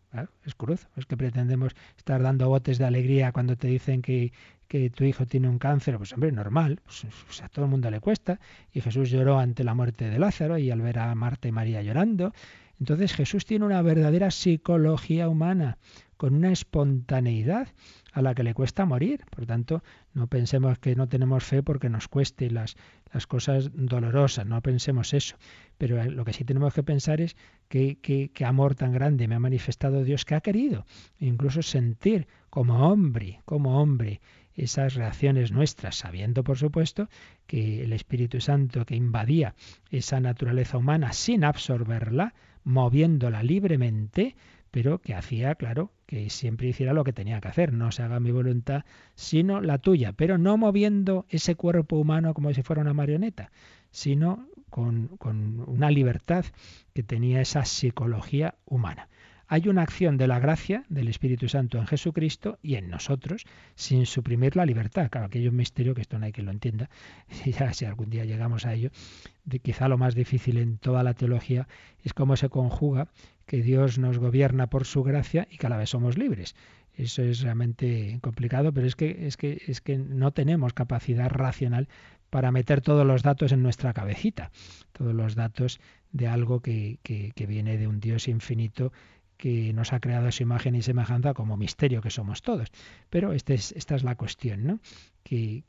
es 0.45 0.55
cruz. 0.55 0.89
Es 0.97 1.07
que 1.07 1.17
pretendemos 1.17 1.75
estar 1.97 2.23
dando 2.23 2.49
botes 2.49 2.79
de 2.79 2.87
alegría 2.87 3.33
cuando 3.33 3.57
te 3.57 3.69
dicen 3.69 4.01
que, 4.01 4.33
que 4.67 4.91
tu 4.91 5.05
hijo 5.05 5.27
tiene 5.27 5.49
un 5.49 5.59
cáncer. 5.59 5.99
Pues 5.99 6.13
hombre, 6.13 6.33
normal. 6.33 6.81
Pues, 6.85 7.43
a 7.43 7.49
todo 7.49 7.67
el 7.67 7.71
mundo 7.71 7.91
le 7.91 8.01
cuesta. 8.01 8.41
Y 8.73 8.81
Jesús 8.81 9.11
lloró 9.11 9.39
ante 9.39 9.65
la 9.65 9.75
muerte 9.75 10.09
de 10.09 10.19
Lázaro 10.19 10.59
y 10.59 10.71
al 10.71 10.81
ver 10.81 10.99
a 10.99 11.15
Marta 11.15 11.49
y 11.49 11.53
María 11.53 11.83
llorando. 11.83 12.33
Entonces 12.81 13.13
Jesús 13.13 13.45
tiene 13.45 13.65
una 13.65 13.83
verdadera 13.83 14.31
psicología 14.31 15.29
humana, 15.29 15.79
con 16.19 16.35
una 16.35 16.51
espontaneidad 16.51 17.69
a 18.13 18.23
la 18.23 18.35
que 18.35 18.43
le 18.43 18.53
cuesta 18.53 18.85
morir. 18.85 19.25
Por 19.31 19.47
tanto, 19.47 19.83
no 20.13 20.27
pensemos 20.27 20.79
que 20.79 20.97
no 20.97 21.09
tenemos 21.09 21.45
fe 21.45 21.63
porque 21.63 21.89
nos 21.89 22.09
cueste 22.09 22.51
las, 22.51 22.77
las 23.13 23.27
cosas 23.27 23.71
dolorosas, 23.73 24.45
no 24.45 24.61
pensemos 24.61 25.15
eso. 25.15 25.37
Pero 25.79 26.03
eh, 26.03 26.11
lo 26.11 26.25
que 26.25 26.33
sí 26.33 26.45
tenemos 26.45 26.75
que 26.75 26.83
pensar 26.83 27.21
es 27.21 27.37
que, 27.69 27.99
qué 28.01 28.45
amor 28.45 28.75
tan 28.75 28.93
grande 28.93 29.29
me 29.29 29.37
ha 29.37 29.41
manifestado 29.41 30.03
Dios 30.03 30.25
que 30.25 30.35
ha 30.35 30.41
querido, 30.41 30.87
incluso 31.21 31.63
sentir 31.63 32.27
como 32.51 32.89
hombre, 32.91 33.41
como 33.45 33.81
hombre, 33.81 34.21
esas 34.55 34.95
reacciones 34.95 35.53
nuestras, 35.53 35.95
sabiendo 35.95 36.43
por 36.43 36.59
supuesto 36.59 37.09
que 37.47 37.85
el 37.85 37.93
Espíritu 37.93 38.41
Santo 38.41 38.85
que 38.85 38.97
invadía 38.97 39.55
esa 39.93 40.19
naturaleza 40.19 40.79
humana 40.79 41.13
sin 41.13 41.45
absorberla, 41.45 42.35
moviéndola 42.65 43.43
libremente, 43.43 44.37
pero 44.71 45.01
que 45.01 45.15
hacía, 45.15 45.55
claro, 45.55 45.91
que 46.07 46.31
siempre 46.31 46.69
hiciera 46.69 46.93
lo 46.93 47.05
que 47.05 47.13
tenía 47.13 47.41
que 47.41 47.49
hacer, 47.49 47.73
no 47.73 47.91
se 47.93 48.03
haga 48.03 48.21
mi 48.21 48.31
voluntad, 48.31 48.85
sino 49.15 49.61
la 49.61 49.79
tuya, 49.79 50.13
pero 50.13 50.39
no 50.39 50.57
moviendo 50.57 51.27
ese 51.29 51.55
cuerpo 51.55 51.97
humano 51.97 52.35
como 52.35 52.53
si 52.53 52.63
fuera 52.63 52.83
una 52.83 52.95
marioneta, 52.95 53.51
sino 53.91 54.47
con, 54.71 55.09
con 55.19 55.65
una 55.69 55.91
libertad 55.91 56.45
que 56.95 57.03
tenía 57.03 57.41
esa 57.41 57.65
psicología 57.65 58.55
humana. 58.67 59.09
Hay 59.51 59.67
una 59.67 59.81
acción 59.81 60.19
de 60.19 60.29
la 60.29 60.39
gracia 60.39 60.85
del 60.91 61.09
Espíritu 61.09 61.49
Santo 61.49 61.79
en 61.79 61.87
Jesucristo 61.87 62.59
y 62.63 62.75
en 62.75 62.91
nosotros, 62.91 63.47
sin 63.75 64.05
suprimir 64.05 64.57
la 64.57 64.67
libertad. 64.67 65.09
Claro, 65.11 65.27
aquello 65.27 65.47
es 65.47 65.51
un 65.53 65.57
misterio 65.57 65.95
que 65.95 66.03
esto 66.03 66.19
no 66.19 66.27
hay 66.27 66.33
que 66.33 66.43
lo 66.43 66.51
entienda. 66.51 66.91
Ya 67.59 67.73
si 67.73 67.87
algún 67.87 68.11
día 68.11 68.27
llegamos 68.27 68.67
a 68.67 68.75
ello, 68.75 68.91
quizá 69.63 69.89
lo 69.89 69.97
más 69.97 70.15
difícil 70.15 70.59
en 70.59 70.77
toda 70.77 71.03
la 71.03 71.15
teología 71.15 71.67
es 72.05 72.13
cómo 72.13 72.37
se 72.37 72.51
conjuga 72.51 73.09
que 73.47 73.63
Dios 73.63 73.99
nos 73.99 74.19
gobierna 74.19 74.67
por 74.67 74.85
su 74.85 75.03
gracia 75.03 75.49
y 75.51 75.57
que 75.57 75.67
a 75.67 75.71
la 75.71 75.79
vez 75.79 75.89
somos 75.89 76.19
libres. 76.19 76.55
Eso 76.95 77.23
es 77.23 77.41
realmente 77.41 78.19
complicado, 78.21 78.73
pero 78.73 78.87
es 78.87 78.97
que, 78.97 79.27
es 79.27 79.39
que, 79.39 79.63
es 79.67 79.81
que 79.81 79.97
no 79.97 80.33
tenemos 80.33 80.75
capacidad 80.75 81.31
racional 81.31 81.89
para 82.29 82.53
meter 82.53 82.83
todos 82.83 83.07
los 83.07 83.23
datos 83.23 83.53
en 83.53 83.63
nuestra 83.63 83.95
cabecita, 83.95 84.51
todos 84.93 85.15
los 85.15 85.35
datos 85.35 85.81
de 86.13 86.27
algo 86.27 86.61
que, 86.61 86.99
que, 87.03 87.47
viene 87.47 87.77
de 87.77 87.87
un 87.87 88.01
Dios 88.01 88.29
infinito 88.29 88.93
que 89.39 89.73
nos 89.73 89.95
ha 89.95 90.01
creado 90.01 90.31
su 90.31 90.43
imagen 90.43 90.75
y 90.75 90.83
semejanza 90.83 91.33
como 91.33 91.57
misterio 91.57 92.03
que 92.03 92.11
somos 92.11 92.43
todos. 92.43 92.69
Pero 93.09 93.33
este 93.33 93.55
es, 93.55 93.73
esta 93.73 93.95
es 93.95 94.05
la 94.05 94.17
cuestión, 94.17 94.67
¿no? 94.67 94.81
Que, 95.23 95.63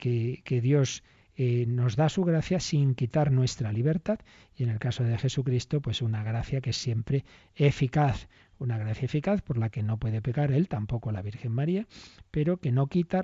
que 0.44 0.60
Dios 0.60 1.02
eh, 1.42 1.64
nos 1.66 1.96
da 1.96 2.10
su 2.10 2.22
gracia 2.24 2.60
sin 2.60 2.94
quitar 2.94 3.32
nuestra 3.32 3.72
libertad 3.72 4.18
y 4.58 4.64
en 4.64 4.68
el 4.68 4.78
caso 4.78 5.04
de 5.04 5.16
Jesucristo, 5.16 5.80
pues 5.80 6.02
una 6.02 6.22
gracia 6.22 6.60
que 6.60 6.68
es 6.68 6.76
siempre 6.76 7.24
eficaz, 7.56 8.28
una 8.58 8.76
gracia 8.76 9.06
eficaz 9.06 9.40
por 9.40 9.56
la 9.56 9.70
que 9.70 9.82
no 9.82 9.96
puede 9.96 10.20
pecar 10.20 10.52
él, 10.52 10.68
tampoco 10.68 11.12
la 11.12 11.22
Virgen 11.22 11.52
María, 11.52 11.86
pero 12.30 12.58
que 12.58 12.72
no 12.72 12.88
quita 12.88 13.22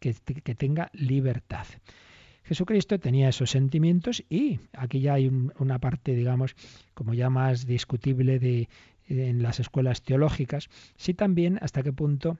que, 0.00 0.14
que 0.14 0.54
tenga 0.54 0.88
libertad. 0.94 1.66
Jesucristo 2.44 2.98
tenía 2.98 3.28
esos 3.28 3.50
sentimientos 3.50 4.24
y 4.30 4.60
aquí 4.72 5.00
ya 5.00 5.12
hay 5.12 5.28
una 5.58 5.78
parte, 5.78 6.14
digamos, 6.14 6.56
como 6.94 7.12
ya 7.12 7.28
más 7.28 7.66
discutible 7.66 8.38
de, 8.38 8.70
en 9.08 9.42
las 9.42 9.60
escuelas 9.60 10.02
teológicas, 10.02 10.68
sí 10.96 11.14
también 11.14 11.58
hasta 11.62 11.82
qué 11.82 11.92
punto 11.92 12.38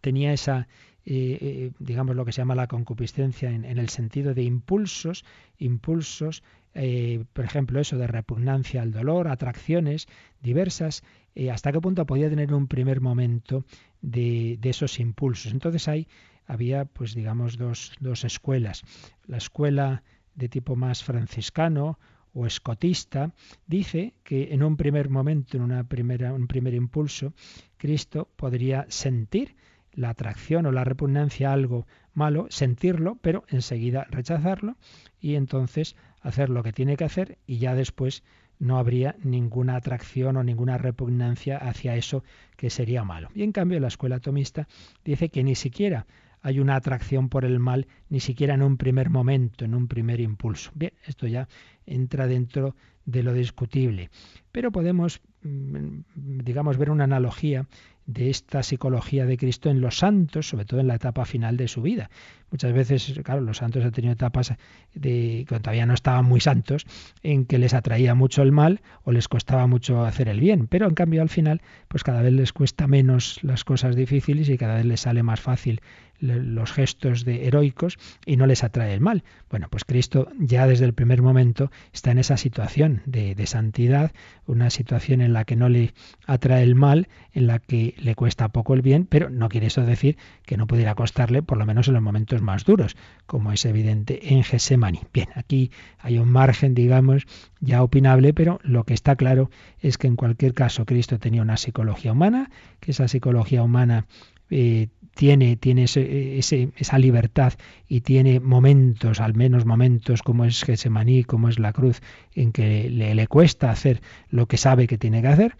tenía 0.00 0.32
esa, 0.32 0.68
eh, 1.04 1.38
eh, 1.40 1.70
digamos, 1.78 2.16
lo 2.16 2.24
que 2.24 2.32
se 2.32 2.40
llama 2.40 2.54
la 2.54 2.66
concupiscencia 2.66 3.50
en, 3.50 3.64
el 3.64 3.88
sentido 3.88 4.34
de 4.34 4.42
impulsos, 4.42 5.24
impulsos, 5.58 6.42
eh, 6.74 7.24
por 7.32 7.44
ejemplo, 7.44 7.80
eso 7.80 7.96
de 7.96 8.06
repugnancia 8.06 8.82
al 8.82 8.90
dolor, 8.90 9.28
atracciones 9.28 10.06
diversas, 10.42 11.02
hasta 11.50 11.72
qué 11.72 11.80
punto 11.80 12.06
podía 12.06 12.30
tener 12.30 12.54
un 12.54 12.68
primer 12.68 13.00
momento 13.00 13.64
de, 14.02 14.56
de, 14.60 14.70
esos 14.70 15.00
impulsos. 15.00 15.52
Entonces 15.52 15.88
ahí 15.88 16.06
había, 16.46 16.84
pues 16.84 17.14
digamos, 17.14 17.58
dos, 17.58 17.92
dos 18.00 18.24
escuelas. 18.24 18.82
La 19.26 19.38
escuela 19.38 20.04
de 20.34 20.48
tipo 20.48 20.76
más 20.76 21.02
franciscano 21.02 21.98
o 22.34 22.46
escotista, 22.46 23.32
dice 23.66 24.14
que 24.24 24.52
en 24.52 24.62
un 24.62 24.76
primer 24.76 25.08
momento, 25.08 25.56
en 25.56 25.62
un 25.62 26.46
primer 26.46 26.74
impulso, 26.74 27.32
Cristo 27.78 28.28
podría 28.36 28.86
sentir 28.88 29.56
la 29.92 30.10
atracción 30.10 30.66
o 30.66 30.72
la 30.72 30.84
repugnancia 30.84 31.50
a 31.50 31.52
algo 31.52 31.86
malo, 32.12 32.46
sentirlo, 32.50 33.16
pero 33.22 33.44
enseguida 33.48 34.06
rechazarlo 34.10 34.76
y 35.20 35.36
entonces 35.36 35.96
hacer 36.20 36.50
lo 36.50 36.62
que 36.62 36.72
tiene 36.72 36.96
que 36.96 37.04
hacer 37.04 37.38
y 37.46 37.58
ya 37.58 37.74
después 37.74 38.24
no 38.58 38.78
habría 38.78 39.16
ninguna 39.22 39.76
atracción 39.76 40.36
o 40.36 40.44
ninguna 40.44 40.78
repugnancia 40.78 41.58
hacia 41.58 41.96
eso 41.96 42.24
que 42.56 42.70
sería 42.70 43.04
malo. 43.04 43.28
Y 43.34 43.42
en 43.42 43.52
cambio 43.52 43.80
la 43.80 43.88
escuela 43.88 44.16
atomista 44.16 44.68
dice 45.04 45.28
que 45.28 45.44
ni 45.44 45.54
siquiera 45.54 46.06
hay 46.40 46.60
una 46.60 46.76
atracción 46.76 47.30
por 47.30 47.46
el 47.46 47.58
mal, 47.58 47.86
ni 48.10 48.20
siquiera 48.20 48.54
en 48.54 48.62
un 48.62 48.76
primer 48.76 49.08
momento, 49.08 49.64
en 49.64 49.74
un 49.74 49.88
primer 49.88 50.20
impulso. 50.20 50.70
Bien, 50.74 50.92
esto 51.06 51.26
ya 51.26 51.48
entra 51.86 52.26
dentro 52.26 52.74
de 53.04 53.22
lo 53.22 53.32
discutible. 53.34 54.10
Pero 54.52 54.72
podemos, 54.72 55.20
mm, 55.42 56.00
digamos, 56.42 56.78
ver 56.78 56.90
una 56.90 57.04
analogía 57.04 57.66
de 58.06 58.30
esta 58.30 58.62
psicología 58.62 59.24
de 59.26 59.36
Cristo 59.36 59.70
en 59.70 59.80
los 59.80 59.98
santos, 59.98 60.48
sobre 60.48 60.64
todo 60.64 60.80
en 60.80 60.88
la 60.88 60.96
etapa 60.96 61.24
final 61.24 61.56
de 61.56 61.68
su 61.68 61.82
vida. 61.82 62.10
Muchas 62.54 62.72
veces, 62.72 63.20
claro, 63.24 63.40
los 63.40 63.56
santos 63.56 63.84
han 63.84 63.90
tenido 63.90 64.12
etapas 64.12 64.54
de 64.94 65.44
cuando 65.48 65.64
todavía 65.64 65.86
no 65.86 65.94
estaban 65.94 66.24
muy 66.24 66.38
santos, 66.38 66.86
en 67.24 67.46
que 67.46 67.58
les 67.58 67.74
atraía 67.74 68.14
mucho 68.14 68.42
el 68.42 68.52
mal 68.52 68.80
o 69.02 69.10
les 69.10 69.26
costaba 69.26 69.66
mucho 69.66 70.04
hacer 70.04 70.28
el 70.28 70.38
bien, 70.38 70.68
pero 70.68 70.86
en 70.86 70.94
cambio 70.94 71.20
al 71.20 71.30
final, 71.30 71.62
pues 71.88 72.04
cada 72.04 72.22
vez 72.22 72.32
les 72.32 72.52
cuesta 72.52 72.86
menos 72.86 73.40
las 73.42 73.64
cosas 73.64 73.96
difíciles 73.96 74.48
y 74.48 74.56
cada 74.56 74.76
vez 74.76 74.84
les 74.84 75.00
sale 75.00 75.24
más 75.24 75.40
fácil 75.40 75.80
los 76.20 76.72
gestos 76.72 77.24
de 77.24 77.46
heroicos 77.46 77.98
y 78.24 78.36
no 78.36 78.46
les 78.46 78.64
atrae 78.64 78.94
el 78.94 79.00
mal. 79.00 79.24
Bueno, 79.50 79.68
pues 79.68 79.84
Cristo 79.84 80.28
ya 80.38 80.66
desde 80.66 80.84
el 80.84 80.94
primer 80.94 81.22
momento 81.22 81.70
está 81.92 82.12
en 82.12 82.18
esa 82.18 82.36
situación 82.36 83.02
de, 83.04 83.34
de, 83.34 83.46
santidad, 83.46 84.12
una 84.46 84.70
situación 84.70 85.20
en 85.20 85.32
la 85.32 85.44
que 85.44 85.56
no 85.56 85.68
le 85.68 85.92
atrae 86.26 86.62
el 86.62 86.74
mal, 86.74 87.08
en 87.32 87.46
la 87.46 87.58
que 87.58 87.94
le 87.98 88.14
cuesta 88.14 88.48
poco 88.48 88.74
el 88.74 88.82
bien, 88.82 89.06
pero 89.06 89.28
no 89.28 89.48
quiere 89.48 89.66
eso 89.66 89.82
decir 89.82 90.16
que 90.46 90.56
no 90.56 90.66
pudiera 90.66 90.94
costarle, 90.94 91.42
por 91.42 91.58
lo 91.58 91.66
menos 91.66 91.88
en 91.88 91.94
los 91.94 92.02
momentos 92.02 92.42
más 92.44 92.64
duros, 92.64 92.96
como 93.26 93.52
es 93.52 93.64
evidente 93.64 94.32
en 94.32 94.44
Gesemani. 94.44 95.00
Bien, 95.12 95.28
aquí 95.34 95.70
hay 95.98 96.18
un 96.18 96.28
margen, 96.30 96.74
digamos, 96.74 97.26
ya 97.60 97.82
opinable, 97.82 98.32
pero 98.32 98.60
lo 98.62 98.84
que 98.84 98.94
está 98.94 99.16
claro 99.16 99.50
es 99.80 99.98
que 99.98 100.06
en 100.06 100.16
cualquier 100.16 100.54
caso 100.54 100.84
Cristo 100.84 101.18
tenía 101.18 101.42
una 101.42 101.56
psicología 101.56 102.12
humana, 102.12 102.50
que 102.80 102.92
esa 102.92 103.08
psicología 103.08 103.62
humana 103.62 104.06
eh, 104.50 104.88
tiene, 105.14 105.56
tiene 105.56 105.84
esa 105.84 106.98
libertad 106.98 107.54
y 107.88 108.00
tiene 108.00 108.40
momentos, 108.40 109.20
al 109.20 109.34
menos 109.34 109.64
momentos 109.64 110.22
como 110.22 110.44
es 110.44 110.64
Gesemaní, 110.64 111.24
como 111.24 111.48
es 111.48 111.58
la 111.58 111.72
cruz, 111.72 112.02
en 112.34 112.52
que 112.52 112.90
le 112.90 113.26
cuesta 113.28 113.70
hacer 113.70 114.02
lo 114.28 114.46
que 114.46 114.56
sabe 114.56 114.86
que 114.86 114.98
tiene 114.98 115.22
que 115.22 115.28
hacer, 115.28 115.56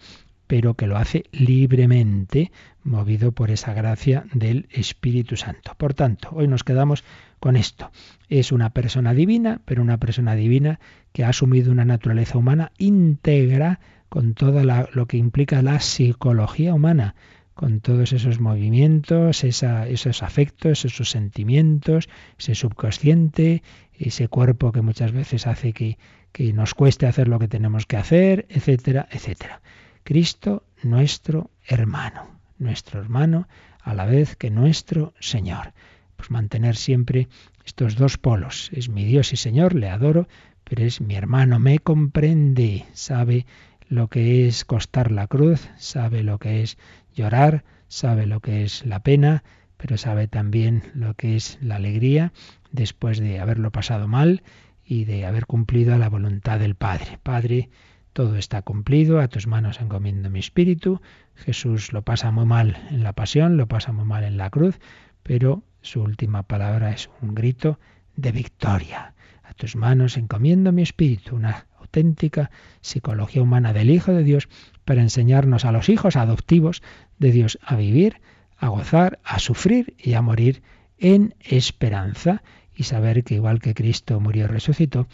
pero 0.47 0.75
que 0.75 0.87
lo 0.87 0.97
hace 0.97 1.25
libremente, 1.31 2.51
movido 2.83 3.31
por 3.31 3.51
esa 3.51 3.73
gracia 3.73 4.25
del 4.33 4.67
Espíritu 4.71 5.37
Santo. 5.37 5.73
Por 5.77 5.93
tanto, 5.93 6.29
hoy 6.31 6.47
nos 6.47 6.63
quedamos 6.63 7.03
con 7.39 7.55
esto. 7.55 7.91
Es 8.29 8.51
una 8.51 8.69
persona 8.69 9.13
divina, 9.13 9.61
pero 9.65 9.81
una 9.81 9.97
persona 9.97 10.35
divina 10.35 10.79
que 11.11 11.23
ha 11.23 11.29
asumido 11.29 11.71
una 11.71 11.85
naturaleza 11.85 12.37
humana 12.37 12.71
íntegra 12.77 13.79
con 14.09 14.33
todo 14.33 14.63
lo 14.63 15.05
que 15.07 15.17
implica 15.17 15.61
la 15.61 15.79
psicología 15.79 16.73
humana 16.73 17.15
con 17.55 17.79
todos 17.79 18.11
esos 18.11 18.41
movimientos, 18.41 19.45
esos 19.45 20.23
afectos, 20.23 20.83
esos 20.83 21.09
sentimientos, 21.09 22.09
ese 22.37 22.53
subconsciente, 22.53 23.63
ese 23.97 24.27
cuerpo 24.27 24.73
que 24.73 24.81
muchas 24.81 25.13
veces 25.13 25.47
hace 25.47 25.71
que, 25.71 25.97
que 26.33 26.51
nos 26.51 26.73
cueste 26.73 27.07
hacer 27.07 27.29
lo 27.29 27.39
que 27.39 27.47
tenemos 27.47 27.85
que 27.85 27.95
hacer, 27.95 28.45
etcétera, 28.49 29.07
etcétera. 29.09 29.61
Cristo 30.05 30.63
nuestro 30.83 31.49
hermano, 31.65 32.27
nuestro 32.59 33.01
hermano 33.01 33.47
a 33.81 33.95
la 33.95 34.05
vez 34.05 34.35
que 34.35 34.51
nuestro 34.51 35.15
Señor. 35.19 35.73
Pues 36.15 36.29
mantener 36.29 36.75
siempre 36.75 37.27
estos 37.65 37.95
dos 37.95 38.19
polos. 38.19 38.69
Es 38.71 38.87
mi 38.87 39.03
Dios 39.03 39.33
y 39.33 39.35
Señor, 39.35 39.73
le 39.73 39.89
adoro, 39.89 40.27
pero 40.63 40.83
es 40.83 41.01
mi 41.01 41.15
hermano, 41.15 41.57
me 41.57 41.79
comprende, 41.79 42.85
sabe 42.93 43.47
lo 43.89 44.07
que 44.07 44.47
es 44.47 44.63
costar 44.63 45.09
la 45.09 45.25
cruz, 45.25 45.69
sabe 45.77 46.21
lo 46.21 46.37
que 46.37 46.61
es 46.61 46.77
llorar, 47.15 47.63
sabe 47.87 48.27
lo 48.27 48.41
que 48.41 48.63
es 48.63 48.85
la 48.85 48.99
pena, 48.99 49.43
pero 49.75 49.97
sabe 49.97 50.27
también 50.27 50.83
lo 50.93 51.15
que 51.15 51.35
es 51.35 51.57
la 51.61 51.77
alegría 51.77 52.31
después 52.71 53.19
de 53.19 53.39
haberlo 53.39 53.71
pasado 53.71 54.07
mal 54.07 54.43
y 54.85 55.05
de 55.05 55.25
haber 55.25 55.47
cumplido 55.47 55.97
la 55.97 56.09
voluntad 56.09 56.59
del 56.59 56.75
Padre. 56.75 57.17
Padre, 57.23 57.69
todo 58.15 58.37
está 58.37 58.61
cumplido, 58.61 59.19
a 59.19 59.27
tus 59.27 59.45
manos 59.45 59.81
encomiendo 59.81 60.29
mi 60.29 60.39
espíritu. 60.39 61.01
Jesús 61.35 61.91
lo 61.91 62.03
pasa 62.03 62.31
muy 62.31 62.45
mal 62.45 62.77
en 62.89 63.03
la 63.03 63.11
pasión, 63.11 63.57
lo 63.57 63.67
pasa 63.67 63.91
muy 63.91 64.05
mal 64.05 64.23
en 64.23 64.37
la 64.37 64.49
cruz, 64.49 64.79
pero 65.21 65.63
su 65.81 66.01
última 66.01 66.43
palabra 66.43 66.91
es 66.91 67.09
un 67.21 67.35
grito 67.35 67.77
de 68.15 68.31
victoria. 68.31 69.15
A 69.43 69.53
tus 69.53 69.75
manos 69.75 70.15
encomiendo 70.15 70.71
mi 70.71 70.81
espíritu, 70.81 71.35
una 71.35 71.67
auténtica 71.77 72.51
psicología 72.79 73.41
humana 73.41 73.73
del 73.73 73.89
Hijo 73.89 74.13
de 74.13 74.23
Dios 74.23 74.47
para 74.85 75.01
enseñarnos 75.01 75.65
a 75.65 75.73
los 75.73 75.89
hijos 75.89 76.15
adoptivos 76.15 76.83
de 77.19 77.33
Dios 77.33 77.59
a 77.65 77.75
vivir, 77.75 78.21
a 78.55 78.69
gozar, 78.69 79.19
a 79.25 79.39
sufrir 79.39 79.93
y 79.97 80.13
a 80.13 80.21
morir 80.21 80.63
en 80.99 81.35
esperanza 81.41 82.43
y 82.73 82.83
saber 82.83 83.25
que 83.25 83.35
igual 83.35 83.59
que 83.59 83.73
Cristo 83.73 84.21
murió 84.21 84.45
y 84.45 84.47
resucitó, 84.47 85.05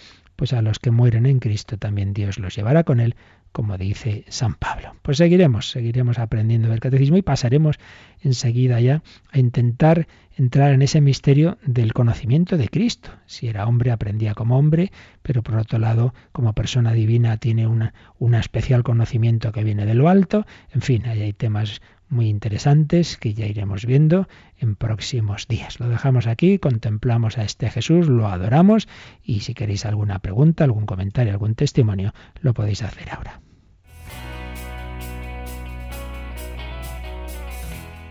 pues 0.42 0.54
a 0.54 0.64
los 0.64 0.80
que 0.80 0.90
mueren 0.90 1.28
en 1.28 1.38
Cristo 1.38 1.78
también 1.78 2.16
Dios 2.16 2.40
los 2.40 2.56
llevará 2.56 2.84
con 2.84 3.00
él, 3.00 3.16
como 3.52 3.78
dice 3.78 4.26
San 4.28 4.56
Pablo. 4.56 4.96
Pues 5.04 5.18
seguiremos, 5.18 5.70
seguiremos 5.70 6.18
aprendiendo 6.18 6.68
del 6.70 6.80
catecismo 6.80 7.16
y 7.16 7.22
pasaremos 7.22 7.78
enseguida 8.24 8.80
ya 8.80 9.04
a 9.32 9.38
intentar 9.38 10.08
entrar 10.36 10.72
en 10.72 10.82
ese 10.82 11.00
misterio 11.00 11.60
del 11.64 11.94
conocimiento 11.94 12.58
de 12.58 12.70
Cristo. 12.70 13.12
Si 13.28 13.50
era 13.50 13.68
hombre, 13.68 13.92
aprendía 13.92 14.34
como 14.34 14.58
hombre, 14.58 14.92
pero 15.22 15.44
por 15.44 15.58
otro 15.58 15.78
lado, 15.78 16.16
como 16.32 16.54
persona 16.54 16.92
divina, 16.92 17.38
tiene 17.38 17.68
una, 17.68 17.94
un 18.18 18.34
especial 18.34 18.82
conocimiento 18.82 19.52
que 19.52 19.64
viene 19.64 19.86
de 19.86 19.94
lo 19.94 20.10
alto. 20.10 20.48
En 20.74 20.82
fin, 20.82 21.06
ahí 21.06 21.22
hay 21.22 21.34
temas 21.34 21.84
muy 22.12 22.28
interesantes 22.28 23.18
que 23.18 23.34
ya 23.34 23.46
iremos 23.46 23.86
viendo 23.86 24.28
en 24.58 24.76
próximos 24.76 25.48
días. 25.48 25.80
Lo 25.80 25.90
dejamos 25.90 26.28
aquí, 26.28 26.60
contemplamos 26.60 27.38
a 27.38 27.44
este 27.44 27.70
Jesús, 27.70 28.08
lo 28.08 28.28
adoramos 28.28 28.88
y 29.24 29.40
si 29.40 29.54
queréis 29.54 29.86
alguna 29.86 30.20
pregunta, 30.20 30.64
algún 30.66 30.86
comentario, 30.86 31.32
algún 31.32 31.56
testimonio, 31.56 32.14
lo 32.42 32.54
podéis 32.54 32.84
hacer 32.84 33.10
ahora. 33.12 33.42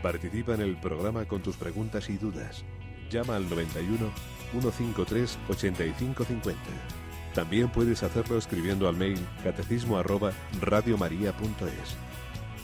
Participa 0.02 0.54
en 0.54 0.62
el 0.62 0.76
programa 0.76 1.26
con 1.26 1.42
tus 1.42 1.56
preguntas 1.56 2.08
y 2.08 2.16
dudas. 2.16 2.64
Llama 3.10 3.36
al 3.36 3.48
91 3.50 4.10
153 4.52 5.38
8550. 5.48 6.60
También 7.34 7.68
puedes 7.68 8.02
hacerlo 8.02 8.38
escribiendo 8.38 8.88
al 8.88 8.96
mail 8.96 9.18
catecismo. 9.44 10.02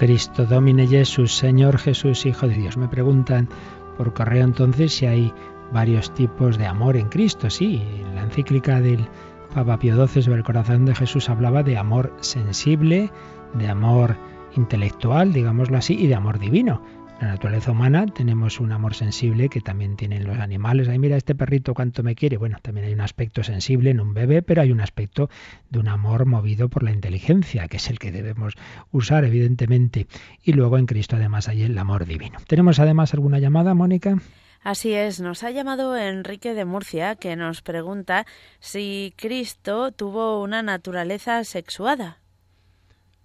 Cristo, 0.00 0.46
Domine 0.46 0.86
Jesús, 0.86 1.36
Señor 1.36 1.76
Jesús, 1.76 2.24
Hijo 2.24 2.48
de 2.48 2.54
Dios. 2.54 2.78
Me 2.78 2.88
preguntan 2.88 3.50
por 3.98 4.14
correo 4.14 4.44
entonces 4.44 4.94
si 4.94 5.04
hay 5.04 5.30
varios 5.74 6.14
tipos 6.14 6.56
de 6.56 6.64
amor 6.64 6.96
en 6.96 7.10
Cristo. 7.10 7.50
Sí, 7.50 7.82
en 7.98 8.14
la 8.14 8.22
encíclica 8.22 8.80
del 8.80 9.06
Papa 9.54 9.78
Pío 9.78 10.06
XII 10.06 10.22
sobre 10.22 10.38
el 10.38 10.44
corazón 10.44 10.86
de 10.86 10.94
Jesús 10.94 11.28
hablaba 11.28 11.62
de 11.62 11.76
amor 11.76 12.14
sensible, 12.20 13.12
de 13.52 13.68
amor 13.68 14.16
intelectual, 14.56 15.34
digámoslo 15.34 15.76
así, 15.76 15.92
y 16.02 16.06
de 16.06 16.14
amor 16.14 16.38
divino 16.38 16.80
la 17.20 17.28
naturaleza 17.28 17.72
humana 17.72 18.06
tenemos 18.06 18.60
un 18.60 18.72
amor 18.72 18.94
sensible 18.94 19.50
que 19.50 19.60
también 19.60 19.96
tienen 19.96 20.26
los 20.26 20.38
animales. 20.38 20.88
Ay, 20.88 20.98
mira 20.98 21.18
este 21.18 21.34
perrito 21.34 21.74
cuánto 21.74 22.02
me 22.02 22.14
quiere. 22.14 22.38
Bueno, 22.38 22.56
también 22.62 22.86
hay 22.86 22.94
un 22.94 23.02
aspecto 23.02 23.42
sensible 23.42 23.90
en 23.90 24.00
un 24.00 24.14
bebé, 24.14 24.40
pero 24.40 24.62
hay 24.62 24.72
un 24.72 24.80
aspecto 24.80 25.28
de 25.68 25.78
un 25.78 25.88
amor 25.88 26.24
movido 26.24 26.70
por 26.70 26.82
la 26.82 26.92
inteligencia, 26.92 27.68
que 27.68 27.76
es 27.76 27.90
el 27.90 27.98
que 27.98 28.10
debemos 28.10 28.54
usar, 28.90 29.24
evidentemente. 29.26 30.06
Y 30.42 30.54
luego 30.54 30.78
en 30.78 30.86
Cristo 30.86 31.16
además 31.16 31.48
hay 31.48 31.62
el 31.62 31.76
amor 31.76 32.06
divino. 32.06 32.38
¿Tenemos 32.46 32.78
además 32.78 33.12
alguna 33.12 33.38
llamada, 33.38 33.74
Mónica? 33.74 34.16
Así 34.62 34.94
es, 34.94 35.20
nos 35.20 35.42
ha 35.42 35.50
llamado 35.50 35.96
Enrique 35.96 36.54
de 36.54 36.64
Murcia, 36.64 37.16
que 37.16 37.36
nos 37.36 37.60
pregunta 37.60 38.26
si 38.60 39.12
Cristo 39.16 39.92
tuvo 39.92 40.42
una 40.42 40.62
naturaleza 40.62 41.44
sexuada. 41.44 42.18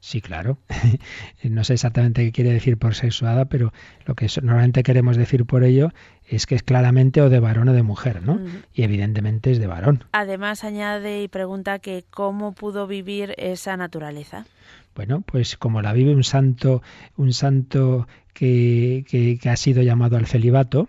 Sí, 0.06 0.22
claro. 0.22 0.60
no 1.43 1.64
sé 1.64 1.74
exactamente 1.74 2.24
qué 2.24 2.32
quiere 2.32 2.53
decir 2.53 2.78
por 2.78 2.93
sexuada, 2.93 3.45
pero 3.45 3.74
lo 4.06 4.14
que 4.14 4.28
normalmente 4.43 4.84
queremos 4.84 5.18
decir 5.18 5.45
por 5.45 5.64
ello 5.64 5.89
es 6.30 6.45
que 6.45 6.53
es 6.53 6.62
claramente 6.62 7.24
o 7.24 7.30
de 7.32 7.39
varón 7.39 7.70
o 7.70 7.74
de 7.74 7.82
mujer, 7.82 8.22
¿no? 8.22 8.39
Y 8.72 8.84
evidentemente 8.84 9.49
es 9.49 9.58
de 9.58 9.66
varón. 9.66 10.03
Además 10.12 10.64
añade 10.64 11.24
y 11.24 11.28
pregunta 11.28 11.80
que 11.80 12.06
cómo 12.12 12.51
pudo 12.51 12.86
vivir 12.86 13.34
esa 13.38 13.78
naturaleza. 13.78 14.45
Bueno, 14.93 15.22
pues 15.22 15.58
como 15.58 15.82
la 15.82 15.91
vive 15.91 16.14
un 16.14 16.24
santo, 16.24 16.84
un 17.18 17.34
santo 17.34 18.08
que, 18.32 19.06
que, 19.10 19.39
que 19.39 19.49
ha 19.49 19.56
sido 19.56 19.82
llamado 19.82 20.18
al 20.18 20.28
celibato, 20.28 20.88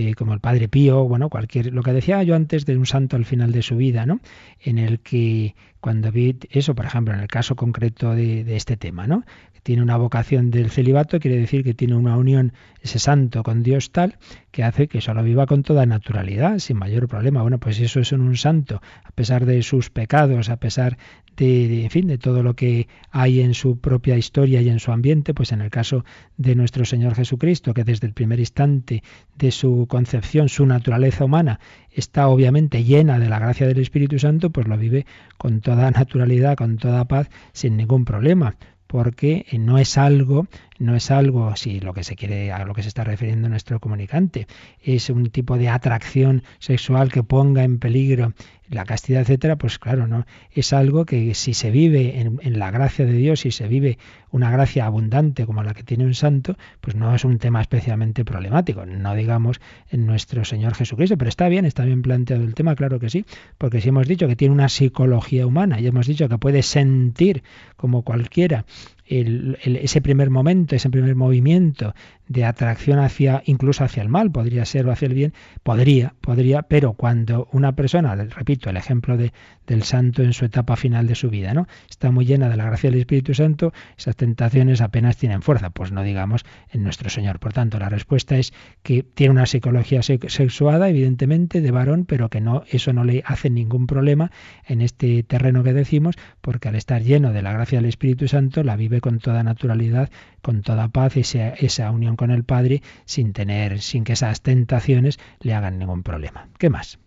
eh, 0.00 0.14
como 0.14 0.34
el 0.34 0.40
Padre 0.40 0.68
Pío, 0.68 1.04
bueno, 1.04 1.30
cualquier, 1.30 1.72
lo 1.72 1.82
que 1.82 1.92
decía 1.92 2.22
yo 2.22 2.34
antes 2.34 2.66
de 2.66 2.76
un 2.76 2.84
santo 2.84 3.16
al 3.16 3.24
final 3.24 3.50
de 3.50 3.62
su 3.62 3.76
vida, 3.76 4.04
¿no? 4.04 4.20
En 4.60 4.78
el 4.78 5.00
que 5.00 5.54
cuando 5.80 6.10
vi 6.10 6.36
eso, 6.50 6.74
por 6.74 6.86
ejemplo, 6.86 7.14
en 7.14 7.20
el 7.20 7.28
caso 7.28 7.56
concreto 7.56 8.14
de, 8.14 8.44
de 8.44 8.56
este 8.56 8.76
tema, 8.76 9.06
¿no? 9.06 9.24
tiene 9.68 9.82
una 9.82 9.98
vocación 9.98 10.50
del 10.50 10.70
celibato, 10.70 11.20
quiere 11.20 11.36
decir 11.36 11.62
que 11.62 11.74
tiene 11.74 11.94
una 11.94 12.16
unión, 12.16 12.54
ese 12.80 12.98
santo, 12.98 13.42
con 13.42 13.62
Dios 13.62 13.92
tal, 13.92 14.16
que 14.50 14.64
hace 14.64 14.88
que 14.88 15.02
solo 15.02 15.22
viva 15.22 15.44
con 15.44 15.62
toda 15.62 15.84
naturalidad, 15.84 16.58
sin 16.58 16.78
mayor 16.78 17.06
problema. 17.06 17.42
Bueno, 17.42 17.58
pues 17.58 17.78
eso 17.78 18.00
es 18.00 18.12
un 18.12 18.34
santo, 18.38 18.80
a 19.04 19.10
pesar 19.10 19.44
de 19.44 19.62
sus 19.62 19.90
pecados, 19.90 20.48
a 20.48 20.56
pesar 20.56 20.96
de, 21.36 21.84
en 21.84 21.90
fin, 21.90 22.06
de 22.06 22.18
todo 22.18 22.42
lo 22.42 22.54
que 22.54 22.88
hay 23.10 23.40
en 23.40 23.54
su 23.54 23.78
propia 23.78 24.16
historia 24.16 24.60
y 24.60 24.68
en 24.68 24.80
su 24.80 24.90
ambiente, 24.90 25.34
pues 25.34 25.52
en 25.52 25.60
el 25.60 25.70
caso 25.70 26.04
de 26.36 26.54
nuestro 26.54 26.84
Señor 26.84 27.14
Jesucristo, 27.14 27.74
que 27.74 27.84
desde 27.84 28.06
el 28.06 28.14
primer 28.14 28.40
instante 28.40 29.02
de 29.36 29.50
su 29.50 29.86
concepción, 29.88 30.48
su 30.48 30.66
naturaleza 30.66 31.24
humana, 31.24 31.60
está 31.92 32.28
obviamente 32.28 32.84
llena 32.84 33.18
de 33.18 33.28
la 33.28 33.38
gracia 33.38 33.66
del 33.66 33.78
Espíritu 33.78 34.18
Santo, 34.18 34.50
pues 34.50 34.66
lo 34.66 34.76
vive 34.76 35.06
con 35.36 35.60
toda 35.68 35.90
naturalidad, 35.90 36.56
con 36.56 36.78
toda 36.78 37.04
paz, 37.04 37.28
sin 37.52 37.76
ningún 37.76 38.06
problema 38.06 38.56
porque 38.86 39.44
no 39.52 39.76
es 39.76 39.98
algo, 39.98 40.46
no 40.78 40.96
es 40.96 41.10
algo, 41.10 41.54
si 41.56 41.78
lo 41.78 41.92
que 41.92 42.04
se 42.04 42.16
quiere, 42.16 42.50
a 42.52 42.64
lo 42.64 42.72
que 42.72 42.82
se 42.82 42.88
está 42.88 43.04
refiriendo 43.04 43.50
nuestro 43.50 43.80
comunicante, 43.80 44.46
es 44.82 45.10
un 45.10 45.28
tipo 45.28 45.58
de 45.58 45.68
atracción 45.68 46.42
sexual 46.58 47.12
que 47.12 47.22
ponga 47.22 47.64
en 47.64 47.78
peligro 47.78 48.32
la 48.70 48.86
castidad, 48.86 49.20
etcétera, 49.20 49.56
pues 49.56 49.78
claro, 49.78 50.06
no 50.06 50.24
es 50.52 50.72
algo 50.72 51.04
que 51.04 51.34
si 51.34 51.52
se 51.52 51.70
vive 51.70 52.18
en, 52.18 52.40
en, 52.42 52.58
la 52.58 52.70
gracia 52.70 53.04
de 53.04 53.12
Dios, 53.12 53.40
si 53.40 53.50
se 53.50 53.68
vive 53.68 53.98
una 54.30 54.50
gracia 54.50 54.86
abundante 54.86 55.46
como 55.46 55.62
la 55.62 55.74
que 55.74 55.82
tiene 55.82 56.04
un 56.04 56.14
santo, 56.14 56.56
pues 56.80 56.96
no 56.96 57.14
es 57.14 57.24
un 57.24 57.38
tema 57.38 57.60
especialmente 57.60 58.24
problemático, 58.24 58.86
no 58.86 59.14
digamos 59.14 59.60
en 59.90 60.06
nuestro 60.06 60.44
Señor 60.44 60.74
Jesucristo, 60.74 61.16
pero 61.16 61.28
está 61.28 61.48
bien, 61.48 61.64
está 61.64 61.84
bien 61.84 62.02
planteado 62.02 62.44
el 62.44 62.54
tema, 62.54 62.74
claro 62.74 62.98
que 63.00 63.10
sí, 63.10 63.24
porque 63.56 63.80
si 63.80 63.88
hemos 63.88 64.06
dicho 64.06 64.28
que 64.28 64.36
tiene 64.36 64.54
una 64.54 64.68
psicología 64.68 65.46
humana 65.46 65.80
y 65.80 65.86
hemos 65.86 66.06
dicho 66.06 66.28
que 66.28 66.38
puede 66.38 66.62
sentir 66.62 67.42
como 67.76 68.02
cualquiera 68.02 68.64
ese 69.08 70.02
primer 70.02 70.28
momento, 70.28 70.76
ese 70.76 70.90
primer 70.90 71.14
movimiento 71.14 71.94
de 72.26 72.44
atracción 72.44 72.98
hacia, 72.98 73.42
incluso 73.46 73.82
hacia 73.82 74.02
el 74.02 74.10
mal, 74.10 74.30
podría 74.30 74.66
ser 74.66 74.86
o 74.86 74.92
hacia 74.92 75.06
el 75.06 75.14
bien, 75.14 75.32
podría, 75.62 76.14
podría, 76.20 76.62
pero 76.62 76.92
cuando 76.92 77.48
una 77.52 77.72
persona, 77.74 78.14
repito, 78.14 78.68
el 78.68 78.76
ejemplo 78.76 79.16
de, 79.16 79.32
del 79.66 79.82
santo 79.82 80.22
en 80.22 80.34
su 80.34 80.44
etapa 80.44 80.76
final 80.76 81.06
de 81.06 81.14
su 81.14 81.30
vida, 81.30 81.54
¿no? 81.54 81.66
Está 81.88 82.10
muy 82.10 82.26
llena 82.26 82.50
de 82.50 82.56
la 82.56 82.66
gracia 82.66 82.90
del 82.90 83.00
Espíritu 83.00 83.32
Santo, 83.32 83.72
esas 83.96 84.14
tentaciones 84.18 84.82
apenas 84.82 85.16
tienen 85.16 85.40
fuerza, 85.40 85.70
pues 85.70 85.92
no 85.92 86.02
digamos 86.02 86.44
en 86.70 86.82
nuestro 86.82 87.08
Señor. 87.08 87.38
Por 87.38 87.54
tanto, 87.54 87.78
la 87.78 87.88
respuesta 87.88 88.36
es 88.36 88.52
que 88.82 89.02
tiene 89.02 89.30
una 89.30 89.46
psicología 89.46 90.02
sexuada, 90.02 90.90
evidentemente, 90.90 91.62
de 91.62 91.70
varón, 91.70 92.04
pero 92.04 92.28
que 92.28 92.42
no, 92.42 92.64
eso 92.68 92.92
no 92.92 93.04
le 93.04 93.22
hace 93.24 93.48
ningún 93.48 93.86
problema 93.86 94.30
en 94.66 94.82
este 94.82 95.22
terreno 95.22 95.62
que 95.62 95.72
decimos, 95.72 96.16
porque 96.42 96.68
al 96.68 96.74
estar 96.74 97.02
lleno 97.02 97.32
de 97.32 97.40
la 97.40 97.52
gracia 97.52 97.78
del 97.78 97.88
Espíritu 97.88 98.28
Santo, 98.28 98.62
la 98.62 98.76
vive 98.76 99.00
con 99.00 99.18
toda 99.20 99.42
naturalidad, 99.42 100.10
con 100.42 100.60
toda 100.60 100.88
paz, 100.88 101.16
esa, 101.16 101.48
esa 101.50 101.90
unión 101.90 102.16
con 102.16 102.30
el 102.30 102.44
Padre 102.44 102.82
sin 103.06 103.32
tener, 103.32 103.80
sin 103.80 104.04
que 104.04 104.12
esas 104.12 104.42
tentaciones 104.42 105.18
le 105.40 105.54
hagan 105.54 105.78
ningún 105.78 106.02
problema. 106.02 106.48
¿Qué 106.58 106.68
más? 106.68 106.98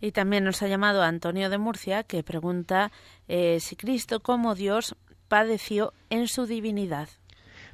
Y 0.00 0.12
también 0.12 0.44
nos 0.44 0.62
ha 0.62 0.68
llamado 0.68 1.02
Antonio 1.02 1.50
de 1.50 1.58
Murcia, 1.58 2.04
que 2.04 2.22
pregunta 2.22 2.92
eh, 3.26 3.58
si 3.60 3.74
Cristo 3.74 4.20
como 4.20 4.54
Dios 4.54 4.96
padeció 5.28 5.92
en 6.10 6.28
su 6.28 6.46
divinidad. 6.46 7.08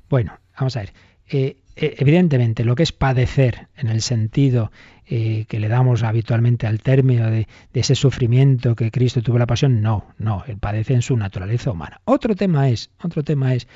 Bueno, 0.09 0.39
vamos 0.59 0.77
a 0.77 0.81
ver. 0.81 0.93
Eh, 1.29 1.57
eh, 1.77 1.95
evidentemente, 1.99 2.65
lo 2.65 2.75
que 2.75 2.83
es 2.83 2.93
padecer 2.93 3.69
en 3.77 3.89
el 3.89 4.03
sentido 4.03 4.71
que 5.07 5.61
le 5.61 5.69
damos 5.69 6.03
habitualmente 6.03 6.67
al 6.67 6.81
término 6.81 7.31
de, 7.31 7.47
ese 7.73 7.95
sufrimiento 7.95 8.75
que 8.75 8.91
Cristo 8.91 9.23
tuvo 9.23 9.39
la 9.39 9.47
pasión, 9.47 9.83
no, 9.83 10.07
no, 10.19 10.45
él 10.47 10.59
padece 10.59 10.95
en 10.95 11.03
su 11.03 11.17
naturaleza 11.17 11.71
humana. 11.71 12.01
Otro 12.05 12.35
tema 12.35 12.69
es, 12.69 12.91
otro 13.03 13.23
tema 13.23 13.55
es 13.55 13.67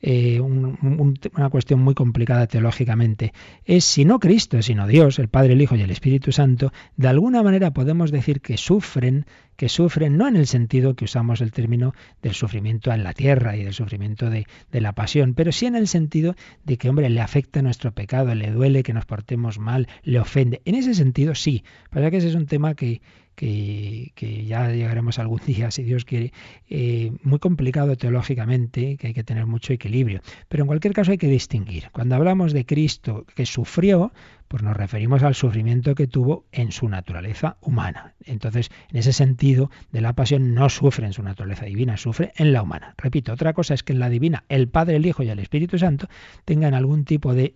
eh, 0.00 0.40
una 0.40 1.50
cuestión 1.50 1.80
muy 1.80 1.94
complicada 1.94 2.46
teológicamente, 2.46 3.32
es 3.64 3.84
si 3.84 4.04
no 4.04 4.20
Cristo, 4.20 4.62
sino 4.62 4.86
Dios, 4.86 5.18
el 5.18 5.28
Padre, 5.28 5.54
el 5.54 5.62
Hijo 5.62 5.74
y 5.74 5.82
el 5.82 5.90
Espíritu 5.90 6.30
Santo, 6.30 6.72
de 6.96 7.08
alguna 7.08 7.42
manera 7.42 7.72
podemos 7.72 8.12
decir 8.12 8.40
que 8.40 8.56
sufren, 8.56 9.26
que 9.56 9.68
sufren 9.68 10.16
no 10.16 10.28
en 10.28 10.36
el 10.36 10.46
sentido 10.46 10.94
que 10.94 11.04
usamos 11.04 11.40
el 11.40 11.50
término 11.50 11.94
del 12.22 12.34
sufrimiento 12.34 12.92
en 12.92 13.02
la 13.02 13.12
tierra 13.12 13.56
y 13.56 13.64
del 13.64 13.74
sufrimiento 13.74 14.30
de, 14.30 14.46
la 14.70 14.92
pasión, 14.92 15.34
pero 15.34 15.50
sí 15.50 15.66
en 15.66 15.74
el 15.74 15.88
sentido 15.88 16.36
de 16.64 16.76
que, 16.76 16.88
hombre, 16.88 17.10
le 17.10 17.20
afecta 17.20 17.60
nuestro 17.60 17.90
pecado, 17.90 18.32
le 18.36 18.52
duele 18.52 18.84
que 18.84 18.92
nos 18.92 19.04
portemos 19.04 19.58
mal, 19.58 19.88
le 20.04 20.20
ofende. 20.20 20.62
En 20.64 20.76
ese 20.78 20.94
sentido, 20.94 21.34
sí. 21.34 21.64
Para 21.90 22.10
que 22.10 22.18
ese 22.18 22.28
es 22.28 22.34
un 22.34 22.46
tema 22.46 22.74
que, 22.74 23.00
que, 23.38 24.44
ya 24.46 24.70
llegaremos 24.70 25.18
algún 25.18 25.40
día, 25.46 25.70
si 25.70 25.82
Dios 25.82 26.04
quiere, 26.04 26.32
eh, 26.68 27.12
muy 27.22 27.38
complicado 27.38 27.96
teológicamente, 27.96 28.96
que 28.96 29.08
hay 29.08 29.14
que 29.14 29.24
tener 29.24 29.46
mucho 29.46 29.72
equilibrio. 29.72 30.20
Pero 30.48 30.64
en 30.64 30.66
cualquier 30.66 30.92
caso 30.92 31.12
hay 31.12 31.18
que 31.18 31.28
distinguir. 31.28 31.88
Cuando 31.92 32.16
hablamos 32.16 32.52
de 32.52 32.66
Cristo 32.66 33.24
que 33.34 33.46
sufrió, 33.46 34.12
pues 34.48 34.62
nos 34.62 34.76
referimos 34.76 35.22
al 35.22 35.34
sufrimiento 35.34 35.94
que 35.94 36.06
tuvo 36.06 36.46
en 36.52 36.72
su 36.72 36.88
naturaleza 36.88 37.58
humana. 37.60 38.14
Entonces, 38.24 38.70
en 38.90 38.98
ese 38.98 39.12
sentido 39.12 39.70
de 39.92 40.00
la 40.00 40.14
pasión 40.14 40.54
no 40.54 40.68
sufre 40.68 41.06
en 41.06 41.12
su 41.12 41.22
naturaleza 41.22 41.66
divina, 41.66 41.96
sufre 41.96 42.32
en 42.36 42.52
la 42.52 42.62
humana. 42.62 42.94
Repito, 42.96 43.32
otra 43.32 43.52
cosa 43.52 43.74
es 43.74 43.82
que 43.82 43.92
en 43.92 44.00
la 44.00 44.08
divina 44.08 44.44
el 44.48 44.68
Padre, 44.68 44.96
el 44.96 45.06
Hijo 45.06 45.22
y 45.22 45.28
el 45.28 45.38
Espíritu 45.38 45.78
Santo 45.78 46.08
tengan 46.44 46.74
algún 46.74 47.04
tipo 47.04 47.34
de 47.34 47.54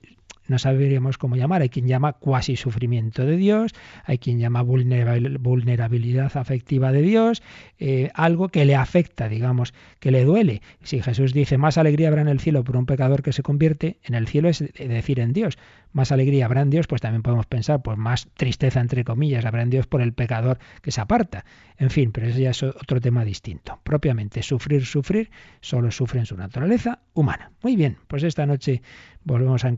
no 0.49 0.59
sabríamos 0.59 1.19
cómo 1.19 1.37
llamar. 1.37 1.63
Hay 1.63 1.69
quien 1.69 1.87
llama 1.87 2.15
cuasi 2.15 2.57
sufrimiento 2.57 3.25
de 3.25 3.37
Dios, 3.37 3.73
hay 4.05 4.19
quien 4.19 4.39
llama 4.39 4.63
vulnerabilidad 4.63 6.37
afectiva 6.37 6.93
de 6.93 7.03
Dios, 7.03 7.43
eh, 7.79 8.11
algo 8.15 8.49
que 8.49 8.65
le 8.65 8.75
afecta, 8.75 9.29
digamos, 9.29 9.73
que 10.01 10.11
le 10.11 10.25
duele. 10.25 10.63
Si 10.83 11.01
Jesús 11.01 11.33
dice 11.33 11.59
más 11.59 11.79
alegría 11.79 12.09
habrá 12.09 12.23
en 12.23 12.29
el 12.29 12.41
cielo 12.41 12.65
por 12.65 12.77
un 12.77 12.87
pecador 12.87 13.23
que 13.23 13.33
se 13.33 13.43
convierte, 13.43 13.99
en 14.03 14.15
el 14.15 14.27
cielo 14.27 14.49
es 14.49 14.65
decir 14.75 15.21
en 15.21 15.33
Dios 15.33 15.59
más 15.93 16.13
alegría 16.13 16.47
habrá 16.47 16.63
en 16.63 16.71
Dios, 16.71 16.87
pues 16.87 17.01
también 17.01 17.23
podemos 17.23 17.47
pensar, 17.47 17.83
pues 17.83 17.99
más 17.99 18.29
tristeza, 18.35 18.81
entre 18.81 19.05
comillas, 19.05 19.45
habrá 19.45 19.63
en 19.63 19.71
Dios 19.71 19.87
por 19.87 20.01
el 20.01 20.13
pecador 20.13 20.59
que 20.81 20.91
se 20.91 21.01
aparta. 21.01 21.45
En 21.79 21.91
fin, 21.91 22.13
pero 22.13 22.27
eso 22.27 22.39
ya 22.39 22.51
es 22.51 22.63
otro 22.63 23.01
tema 23.01 23.25
distinto. 23.25 23.79
Propiamente, 23.83 24.43
sufrir, 24.43 24.87
sufrir, 24.87 25.31
solo 25.61 25.91
sufre 25.91 26.21
en 26.21 26.27
su 26.27 26.37
naturaleza 26.37 27.01
humana. 27.15 27.51
Muy 27.63 27.77
bien, 27.77 27.99
pues 28.09 28.23
esta 28.23 28.47
noche 28.47 28.83
volvemos 29.25 29.65
a 29.65 29.69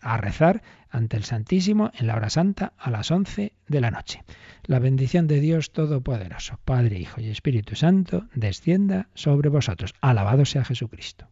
a 0.00 0.16
rezar 0.18 0.62
ante 0.90 1.16
el 1.16 1.24
Santísimo 1.24 1.90
en 1.98 2.06
la 2.06 2.16
hora 2.16 2.30
santa 2.30 2.74
a 2.78 2.90
las 2.90 3.10
11 3.10 3.52
de 3.66 3.80
la 3.80 3.90
noche. 3.90 4.22
La 4.64 4.78
bendición 4.78 5.26
de 5.26 5.40
Dios 5.40 5.72
Todopoderoso, 5.72 6.58
Padre, 6.64 6.98
Hijo 6.98 7.20
y 7.20 7.28
Espíritu 7.28 7.74
Santo, 7.74 8.28
descienda 8.34 9.08
sobre 9.14 9.48
vosotros. 9.48 9.94
Alabado 10.00 10.44
sea 10.44 10.64
Jesucristo. 10.64 11.31